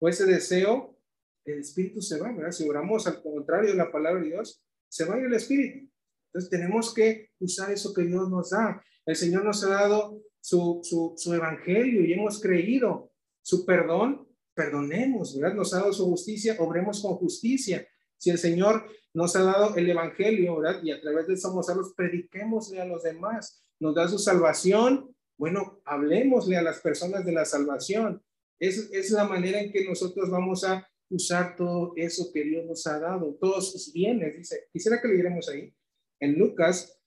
o 0.00 0.08
ese 0.08 0.24
deseo, 0.24 0.96
el 1.44 1.60
espíritu 1.60 2.00
se 2.00 2.18
va, 2.18 2.32
¿verdad? 2.32 2.52
Si 2.52 2.68
oramos 2.68 3.06
al 3.06 3.22
contrario 3.22 3.70
de 3.70 3.76
la 3.76 3.90
palabra 3.90 4.20
de 4.20 4.28
Dios, 4.28 4.62
se 4.88 5.04
va 5.04 5.18
el 5.18 5.34
espíritu. 5.34 5.90
Entonces 6.28 6.50
tenemos 6.50 6.94
que 6.94 7.30
usar 7.40 7.70
eso 7.70 7.92
que 7.92 8.02
Dios 8.02 8.30
nos 8.30 8.50
da. 8.50 8.82
El 9.04 9.16
Señor 9.16 9.44
nos 9.44 9.64
ha 9.64 9.70
dado 9.70 10.22
su, 10.40 10.80
su, 11.16 11.34
evangelio 11.34 12.04
y 12.04 12.12
hemos 12.12 12.40
creído 12.40 13.12
su 13.42 13.64
perdón, 13.64 14.28
perdonemos, 14.54 15.38
¿verdad? 15.38 15.56
Nos 15.56 15.74
ha 15.74 15.78
dado 15.80 15.92
su 15.92 16.04
justicia, 16.06 16.56
obremos 16.58 17.02
con 17.02 17.14
justicia. 17.16 17.86
Si 18.16 18.30
el 18.30 18.38
Señor 18.38 18.86
nos 19.18 19.34
ha 19.36 19.42
dado 19.42 19.76
el 19.76 19.90
evangelio, 19.90 20.56
¿verdad? 20.56 20.80
Y 20.82 20.92
a 20.92 21.00
través 21.00 21.26
de 21.26 21.34
eso 21.34 21.52
los 21.74 21.92
prediquémosle 21.94 22.80
a 22.80 22.84
los 22.84 23.02
demás. 23.02 23.60
Nos 23.80 23.94
da 23.94 24.08
su 24.08 24.18
salvación, 24.18 25.14
bueno, 25.36 25.80
hablemosle 25.84 26.56
a 26.56 26.62
las 26.62 26.80
personas 26.80 27.24
de 27.24 27.32
la 27.32 27.44
salvación. 27.44 28.22
Es, 28.60 28.88
es 28.92 29.10
la 29.10 29.24
manera 29.24 29.60
en 29.60 29.72
que 29.72 29.84
nosotros 29.84 30.30
vamos 30.30 30.64
a 30.64 30.88
usar 31.10 31.56
todo 31.56 31.92
eso 31.96 32.30
que 32.32 32.44
Dios 32.44 32.64
nos 32.66 32.86
ha 32.86 32.98
dado, 32.98 33.36
todos 33.40 33.72
sus 33.72 33.92
bienes, 33.92 34.36
dice. 34.36 34.68
Quisiera 34.72 35.00
que 35.00 35.08
leeremos 35.08 35.48
ahí 35.48 35.74
en 36.20 36.38
Lucas 36.38 36.98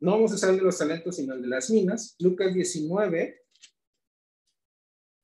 no 0.00 0.12
vamos 0.12 0.30
a 0.30 0.36
usar 0.36 0.54
de 0.54 0.62
los 0.62 0.78
talentos, 0.78 1.16
sino 1.16 1.34
el 1.34 1.42
de 1.42 1.48
las 1.48 1.70
minas. 1.70 2.14
Lucas 2.20 2.54
19, 2.54 3.42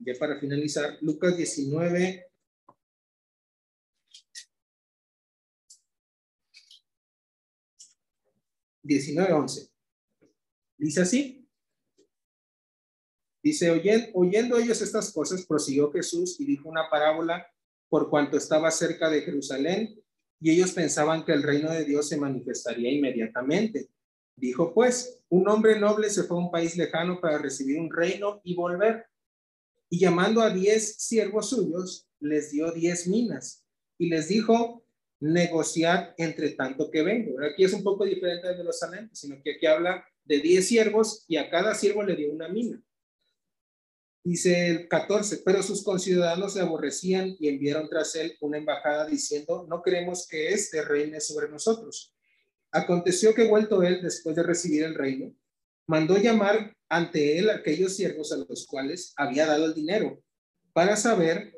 ya 0.01 0.13
para 0.19 0.41
finalizar, 0.41 0.99
Lucas 1.01 1.37
19, 1.37 2.27
Diecinueve, 8.85 9.33
once. 9.33 9.71
Dice 10.77 11.01
así. 11.01 11.49
Dice, 13.43 13.71
oyendo, 13.71 14.09
oyendo 14.15 14.59
ellos 14.59 14.81
estas 14.81 15.13
cosas, 15.13 15.45
prosiguió 15.47 15.91
Jesús 15.91 16.39
y 16.39 16.45
dijo 16.45 16.69
una 16.69 16.89
parábola 16.91 17.47
por 17.89 18.11
cuanto 18.11 18.37
estaba 18.37 18.71
cerca 18.71 19.09
de 19.09 19.23
Jerusalén 19.23 20.01
y 20.41 20.51
ellos 20.51 20.73
pensaban 20.73 21.25
que 21.25 21.33
el 21.33 21.43
reino 21.43 21.71
de 21.71 21.85
Dios 21.85 22.09
se 22.09 22.19
manifestaría 22.19 22.91
inmediatamente. 22.91 23.89
Dijo 24.37 24.75
pues, 24.75 25.21
un 25.31 25.49
hombre 25.49 25.79
noble 25.79 26.11
se 26.11 26.25
fue 26.25 26.37
a 26.37 26.41
un 26.41 26.51
país 26.51 26.77
lejano 26.77 27.21
para 27.21 27.39
recibir 27.39 27.79
un 27.79 27.91
reino 27.91 28.41
y 28.45 28.55
volver. 28.55 29.07
Y 29.89 29.99
llamando 29.99 30.43
a 30.43 30.51
diez 30.51 30.97
siervos 30.97 31.51
suyos, 31.51 32.07
les 32.21 32.51
dio 32.51 32.73
diez 32.73 33.07
minas 33.07 33.65
y 33.99 34.09
les 34.09 34.29
dijo, 34.29 34.84
negociar 35.21 36.15
entre 36.19 36.51
tanto 36.51 36.91
que 36.91 37.03
vengo. 37.03 37.43
Aquí 37.43 37.65
es 37.65 37.73
un 37.73 37.83
poco 37.83 38.05
diferente 38.05 38.55
de 38.55 38.65
los 38.65 38.79
talentos, 38.79 39.19
sino 39.19 39.41
que 39.43 39.53
aquí 39.53 39.67
habla 39.67 40.05
de 40.25 40.41
diez 40.41 40.69
siervos 40.69 41.25
y 41.29 41.37
a 41.37 41.51
cada 41.51 41.75
siervo 41.75 42.03
le 42.03 42.17
dio 42.17 42.33
una 42.33 42.49
mina. 42.49 42.83
Dice 44.23 44.69
el 44.69 44.89
14, 44.89 45.43
pero 45.45 45.63
sus 45.63 45.85
conciudadanos 45.85 46.55
se 46.55 46.61
aborrecían 46.61 47.37
y 47.39 47.49
enviaron 47.49 47.91
tras 47.91 48.15
él 48.15 48.37
una 48.41 48.57
embajada 48.57 49.07
diciendo, 49.07 49.67
no 49.69 49.83
queremos 49.83 50.27
que 50.27 50.49
éste 50.49 50.83
reine 50.83 51.21
sobre 51.21 51.51
nosotros. 51.51 52.15
Aconteció 52.73 53.35
que 53.35 53.47
vuelto 53.47 53.83
él 53.83 54.01
después 54.03 54.35
de 54.35 54.43
recibir 54.43 54.83
el 54.83 54.95
reino, 54.95 55.35
mandó 55.87 56.17
llamar 56.17 56.75
ante 56.89 57.39
él 57.39 57.51
aquellos 57.51 57.97
siervos 57.97 58.33
a 58.33 58.37
los 58.37 58.67
cuales 58.67 59.13
había 59.17 59.47
dado 59.47 59.67
el 59.67 59.75
dinero 59.75 60.23
para 60.73 60.97
saber 60.97 61.53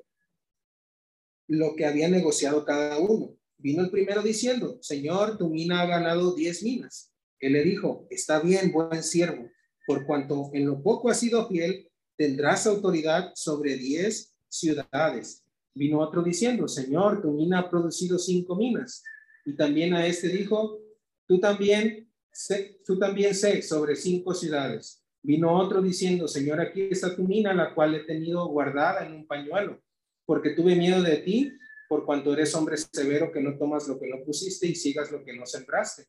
lo 1.46 1.76
que 1.76 1.86
había 1.86 2.08
negociado 2.08 2.64
cada 2.64 2.98
uno. 2.98 3.36
Vino 3.58 3.82
el 3.82 3.90
primero 3.90 4.22
diciendo, 4.22 4.78
Señor, 4.80 5.38
tu 5.38 5.48
mina 5.48 5.82
ha 5.82 5.86
ganado 5.86 6.34
diez 6.34 6.62
minas. 6.62 7.12
Él 7.40 7.52
le 7.52 7.62
dijo, 7.62 8.06
está 8.10 8.40
bien, 8.40 8.72
buen 8.72 9.02
siervo, 9.02 9.50
por 9.86 10.06
cuanto 10.06 10.50
en 10.52 10.66
lo 10.66 10.82
poco 10.82 11.10
has 11.10 11.20
sido 11.20 11.46
fiel, 11.48 11.90
tendrás 12.16 12.66
autoridad 12.66 13.32
sobre 13.34 13.76
diez 13.76 14.34
ciudades. 14.48 15.44
Vino 15.74 16.00
otro 16.00 16.22
diciendo, 16.22 16.68
Señor, 16.68 17.20
tu 17.20 17.32
mina 17.32 17.60
ha 17.60 17.70
producido 17.70 18.18
cinco 18.18 18.56
minas. 18.56 19.02
Y 19.44 19.54
también 19.54 19.94
a 19.94 20.06
este 20.06 20.28
dijo, 20.28 20.80
Tú 21.26 21.40
también, 21.40 22.08
sé, 22.32 22.80
tú 22.84 22.98
también 22.98 23.34
sé 23.34 23.60
sobre 23.62 23.96
cinco 23.96 24.32
ciudades. 24.32 25.02
Vino 25.22 25.52
otro 25.52 25.82
diciendo, 25.82 26.28
Señor, 26.28 26.60
aquí 26.60 26.82
está 26.82 27.16
tu 27.16 27.24
mina, 27.24 27.52
la 27.52 27.74
cual 27.74 27.94
he 27.96 28.04
tenido 28.04 28.46
guardada 28.46 29.04
en 29.04 29.12
un 29.12 29.26
pañuelo, 29.26 29.82
porque 30.24 30.50
tuve 30.50 30.76
miedo 30.76 31.02
de 31.02 31.16
ti, 31.16 31.52
por 31.88 32.04
cuanto 32.04 32.32
eres 32.32 32.54
hombre 32.54 32.76
severo 32.76 33.30
que 33.32 33.40
no 33.40 33.56
tomas 33.56 33.88
lo 33.88 33.98
que 33.98 34.08
no 34.08 34.24
pusiste 34.24 34.66
y 34.66 34.74
sigas 34.74 35.10
lo 35.10 35.24
que 35.24 35.34
no 35.34 35.46
sembraste. 35.46 36.06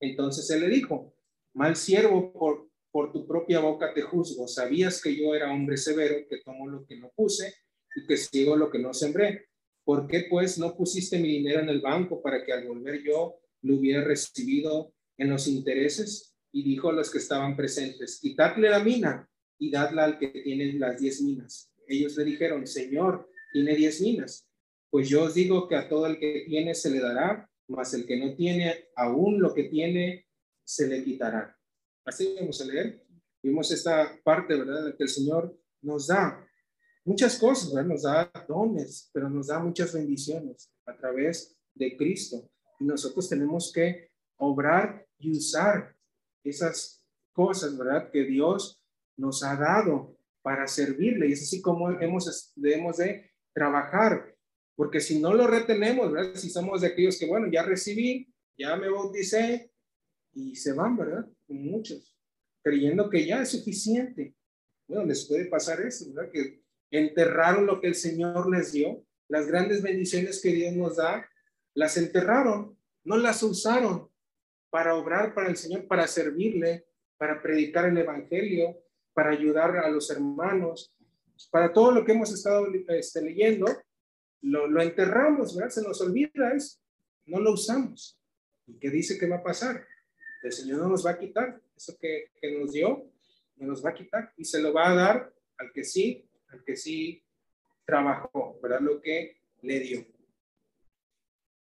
Entonces 0.00 0.48
él 0.50 0.62
le 0.62 0.68
dijo, 0.68 1.14
mal 1.54 1.76
siervo, 1.76 2.32
por, 2.32 2.68
por 2.90 3.12
tu 3.12 3.26
propia 3.26 3.60
boca 3.60 3.92
te 3.92 4.02
juzgo. 4.02 4.48
Sabías 4.48 5.00
que 5.00 5.14
yo 5.14 5.34
era 5.34 5.52
hombre 5.52 5.76
severo, 5.76 6.26
que 6.28 6.38
tomo 6.38 6.68
lo 6.68 6.86
que 6.86 6.96
no 6.96 7.10
puse 7.14 7.54
y 7.94 8.06
que 8.06 8.16
sigo 8.16 8.56
lo 8.56 8.70
que 8.70 8.78
no 8.78 8.94
sembré. 8.94 9.48
¿Por 9.84 10.06
qué 10.06 10.26
pues 10.28 10.58
no 10.58 10.76
pusiste 10.76 11.18
mi 11.18 11.28
dinero 11.28 11.60
en 11.60 11.68
el 11.68 11.80
banco 11.80 12.22
para 12.22 12.44
que 12.44 12.52
al 12.52 12.66
volver 12.66 13.02
yo 13.02 13.36
lo 13.62 13.76
hubiera 13.76 14.04
recibido 14.04 14.92
en 15.18 15.30
los 15.30 15.46
intereses 15.46 16.34
y 16.52 16.62
dijo 16.62 16.88
a 16.88 16.92
los 16.92 17.10
que 17.10 17.18
estaban 17.18 17.56
presentes, 17.56 18.18
quitadle 18.20 18.70
la 18.70 18.82
mina 18.82 19.28
y 19.58 19.70
dadla 19.70 20.04
al 20.04 20.18
que 20.18 20.28
tiene 20.28 20.72
las 20.74 20.98
diez 21.00 21.22
minas. 21.22 21.72
Ellos 21.86 22.16
le 22.16 22.24
dijeron, 22.24 22.66
Señor, 22.66 23.28
tiene 23.52 23.74
diez 23.74 24.00
minas. 24.00 24.49
Pues 24.90 25.08
yo 25.08 25.24
os 25.24 25.34
digo 25.34 25.68
que 25.68 25.76
a 25.76 25.88
todo 25.88 26.06
el 26.06 26.18
que 26.18 26.44
tiene 26.46 26.74
se 26.74 26.90
le 26.90 27.00
dará, 27.00 27.48
mas 27.68 27.94
el 27.94 28.06
que 28.06 28.16
no 28.16 28.34
tiene, 28.34 28.88
aún 28.96 29.40
lo 29.40 29.54
que 29.54 29.64
tiene, 29.64 30.26
se 30.64 30.88
le 30.88 31.04
quitará. 31.04 31.56
Así 32.04 32.34
vamos 32.38 32.60
a 32.60 32.64
leer. 32.64 33.06
Vimos 33.42 33.70
esta 33.70 34.18
parte, 34.22 34.56
¿verdad? 34.56 34.88
En 34.88 34.96
que 34.96 35.04
el 35.04 35.08
Señor 35.08 35.56
nos 35.82 36.08
da 36.08 36.46
muchas 37.04 37.38
cosas, 37.38 37.72
¿verdad? 37.72 37.88
Nos 37.88 38.02
da 38.02 38.30
dones, 38.48 39.10
pero 39.12 39.30
nos 39.30 39.46
da 39.46 39.58
muchas 39.60 39.94
bendiciones 39.94 40.70
a 40.86 40.96
través 40.96 41.56
de 41.74 41.96
Cristo. 41.96 42.50
Y 42.78 42.84
nosotros 42.84 43.28
tenemos 43.28 43.72
que 43.72 44.10
obrar 44.36 45.06
y 45.18 45.30
usar 45.30 45.94
esas 46.44 47.06
cosas, 47.32 47.76
¿verdad? 47.76 48.10
Que 48.10 48.24
Dios 48.24 48.82
nos 49.16 49.42
ha 49.42 49.56
dado 49.56 50.18
para 50.42 50.66
servirle. 50.66 51.28
Y 51.28 51.32
es 51.32 51.42
así 51.42 51.60
como 51.60 51.90
hemos, 51.90 52.52
debemos 52.56 52.96
de 52.96 53.30
trabajar. 53.52 54.29
Porque 54.80 55.02
si 55.02 55.20
no 55.20 55.34
lo 55.34 55.46
retenemos, 55.46 56.10
¿verdad? 56.10 56.34
Si 56.36 56.48
somos 56.48 56.80
de 56.80 56.86
aquellos 56.86 57.18
que, 57.18 57.26
bueno, 57.26 57.48
ya 57.52 57.62
recibí, 57.62 58.32
ya 58.56 58.76
me 58.76 58.88
bauticé 58.88 59.70
y 60.32 60.56
se 60.56 60.72
van, 60.72 60.96
¿verdad? 60.96 61.26
Muchos, 61.48 62.18
creyendo 62.62 63.10
que 63.10 63.26
ya 63.26 63.42
es 63.42 63.50
suficiente. 63.50 64.34
Bueno, 64.88 65.04
les 65.04 65.26
puede 65.26 65.44
pasar 65.44 65.82
eso, 65.82 66.06
¿verdad? 66.14 66.32
Que 66.32 66.62
enterraron 66.90 67.66
lo 67.66 67.78
que 67.78 67.88
el 67.88 67.94
Señor 67.94 68.50
les 68.50 68.72
dio, 68.72 69.04
las 69.28 69.46
grandes 69.48 69.82
bendiciones 69.82 70.40
que 70.40 70.48
Dios 70.48 70.74
nos 70.74 70.96
da, 70.96 71.28
las 71.74 71.98
enterraron, 71.98 72.74
no 73.04 73.18
las 73.18 73.42
usaron 73.42 74.08
para 74.70 74.94
obrar 74.94 75.34
para 75.34 75.50
el 75.50 75.58
Señor, 75.58 75.88
para 75.88 76.06
servirle, 76.06 76.86
para 77.18 77.42
predicar 77.42 77.84
el 77.84 77.98
Evangelio, 77.98 78.82
para 79.12 79.32
ayudar 79.32 79.76
a 79.76 79.90
los 79.90 80.10
hermanos, 80.10 80.90
para 81.50 81.70
todo 81.70 81.92
lo 81.92 82.02
que 82.02 82.12
hemos 82.12 82.32
estado 82.32 82.66
este, 82.88 83.20
leyendo, 83.20 83.66
lo, 84.42 84.80
enterramos, 84.80 85.56
¿verdad? 85.56 85.70
Se 85.70 85.82
nos 85.82 86.00
olvida 86.00 86.52
eso, 86.54 86.78
no 87.26 87.40
lo 87.40 87.52
usamos. 87.52 88.18
¿Y 88.66 88.78
qué 88.78 88.90
dice 88.90 89.18
que 89.18 89.28
va 89.28 89.36
a 89.36 89.42
pasar? 89.42 89.86
El 90.42 90.52
Señor 90.52 90.78
no 90.78 90.88
nos 90.88 91.04
va 91.04 91.10
a 91.10 91.18
quitar 91.18 91.60
eso 91.76 91.96
que, 91.98 92.30
que 92.40 92.58
nos 92.58 92.72
dio, 92.72 93.10
no 93.56 93.66
nos 93.66 93.84
va 93.84 93.90
a 93.90 93.94
quitar 93.94 94.32
y 94.36 94.44
se 94.44 94.60
lo 94.60 94.72
va 94.72 94.90
a 94.90 94.94
dar 94.94 95.32
al 95.58 95.72
que 95.72 95.84
sí, 95.84 96.24
al 96.48 96.64
que 96.64 96.76
sí 96.76 97.22
trabajó, 97.84 98.58
¿verdad? 98.62 98.80
Lo 98.80 99.00
que 99.00 99.36
le 99.62 99.80
dio. 99.80 100.06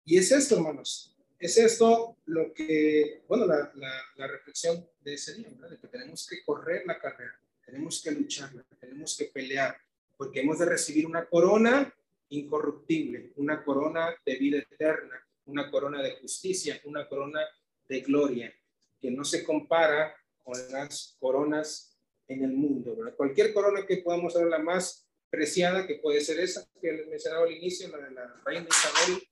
Y 0.05 0.18
es 0.18 0.33
esto, 0.33 0.57
hermanos. 0.57 1.16
Es 1.39 1.59
esto 1.59 2.16
lo 2.27 2.53
que, 2.53 3.22
bueno, 3.29 3.47
la, 3.47 3.72
la, 4.16 4.27
reflexión 4.27 4.89
de 5.03 5.14
ese 5.14 5.35
día, 5.35 5.49
¿verdad? 5.51 5.70
De 5.70 5.79
que 5.79 5.89
tenemos 5.89 6.27
que 6.27 6.43
correr 6.43 6.87
la 6.87 6.99
carrera, 6.99 7.39
tenemos 7.64 8.03
que 8.03 8.12
luchar, 8.12 8.51
tenemos 8.81 9.16
que 9.16 9.27
pelear, 9.27 9.77
porque 10.16 10.41
hemos 10.41 10.59
de 10.59 10.66
recibir 10.66 11.07
una 11.07 11.27
corona 11.27 11.93
incorruptible, 12.31 13.33
una 13.37 13.64
corona 13.64 14.14
de 14.25 14.37
vida 14.37 14.59
eterna, 14.59 15.25
una 15.47 15.70
corona 15.70 16.03
de 16.03 16.16
justicia, 16.16 16.81
una 16.85 17.09
corona 17.09 17.41
de 17.89 18.01
gloria, 18.01 18.55
que 19.01 19.11
no 19.11 19.25
se 19.25 19.45
compara 19.45 20.14
con 20.43 20.55
las 20.70 21.16
coronas 21.20 21.99
en 22.29 22.45
el 22.45 22.53
mundo. 22.53 22.97
¿verdad? 22.97 23.16
Cualquier 23.16 23.53
corona 23.53 23.87
que 23.87 23.99
podamos 23.99 24.35
ver, 24.35 24.47
la 24.47 24.59
más 24.59 25.07
preciada, 25.31 25.87
que 25.87 25.97
puede 25.97 26.20
ser 26.20 26.41
esa 26.41 26.66
que 26.81 26.93
les 26.93 27.09
mencionaba 27.09 27.45
al 27.45 27.53
inicio, 27.53 27.89
la 27.89 27.99
de 27.99 28.11
la 28.12 28.43
reina 28.45 28.68
Isabel, 28.68 29.22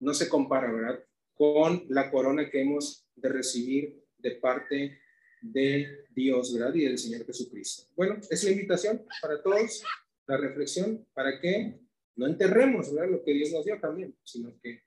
no 0.00 0.14
se 0.14 0.28
compara, 0.28 0.72
¿verdad? 0.72 1.04
Con 1.34 1.84
la 1.88 2.10
corona 2.10 2.50
que 2.50 2.60
hemos 2.62 3.06
de 3.14 3.28
recibir 3.28 4.04
de 4.16 4.32
parte 4.32 5.00
de 5.40 6.04
Dios, 6.10 6.52
¿verdad? 6.54 6.74
Y 6.74 6.84
del 6.84 6.98
Señor 6.98 7.24
Jesucristo. 7.24 7.84
Bueno, 7.96 8.18
es 8.28 8.44
la 8.44 8.50
invitación 8.50 9.04
para 9.22 9.42
todos, 9.42 9.82
la 10.28 10.36
reflexión, 10.36 11.06
para 11.14 11.40
que 11.40 11.80
no 12.16 12.26
enterremos. 12.26 12.92
Lo 12.92 13.24
que 13.24 13.32
Dios 13.32 13.50
nos 13.50 13.64
dio 13.64 13.80
también, 13.80 14.16
sino 14.22 14.56
que 14.60 14.82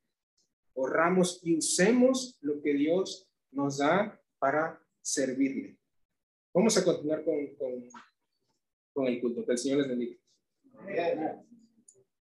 ahorramos 0.75 1.41
y 1.43 1.57
usemos 1.57 2.37
lo 2.41 2.61
que 2.61 2.73
Dios 2.73 3.27
nos 3.51 3.79
da 3.79 4.21
para 4.39 4.81
servirle. 5.01 5.77
Vamos 6.53 6.77
a 6.77 6.85
continuar 6.85 7.23
con, 7.25 7.55
con, 7.55 7.89
con 8.93 9.07
el 9.07 9.19
culto. 9.19 9.45
Que 9.45 9.53
el 9.53 9.57
Señor 9.57 9.79
les 9.79 9.89
bendiga. 9.89 10.17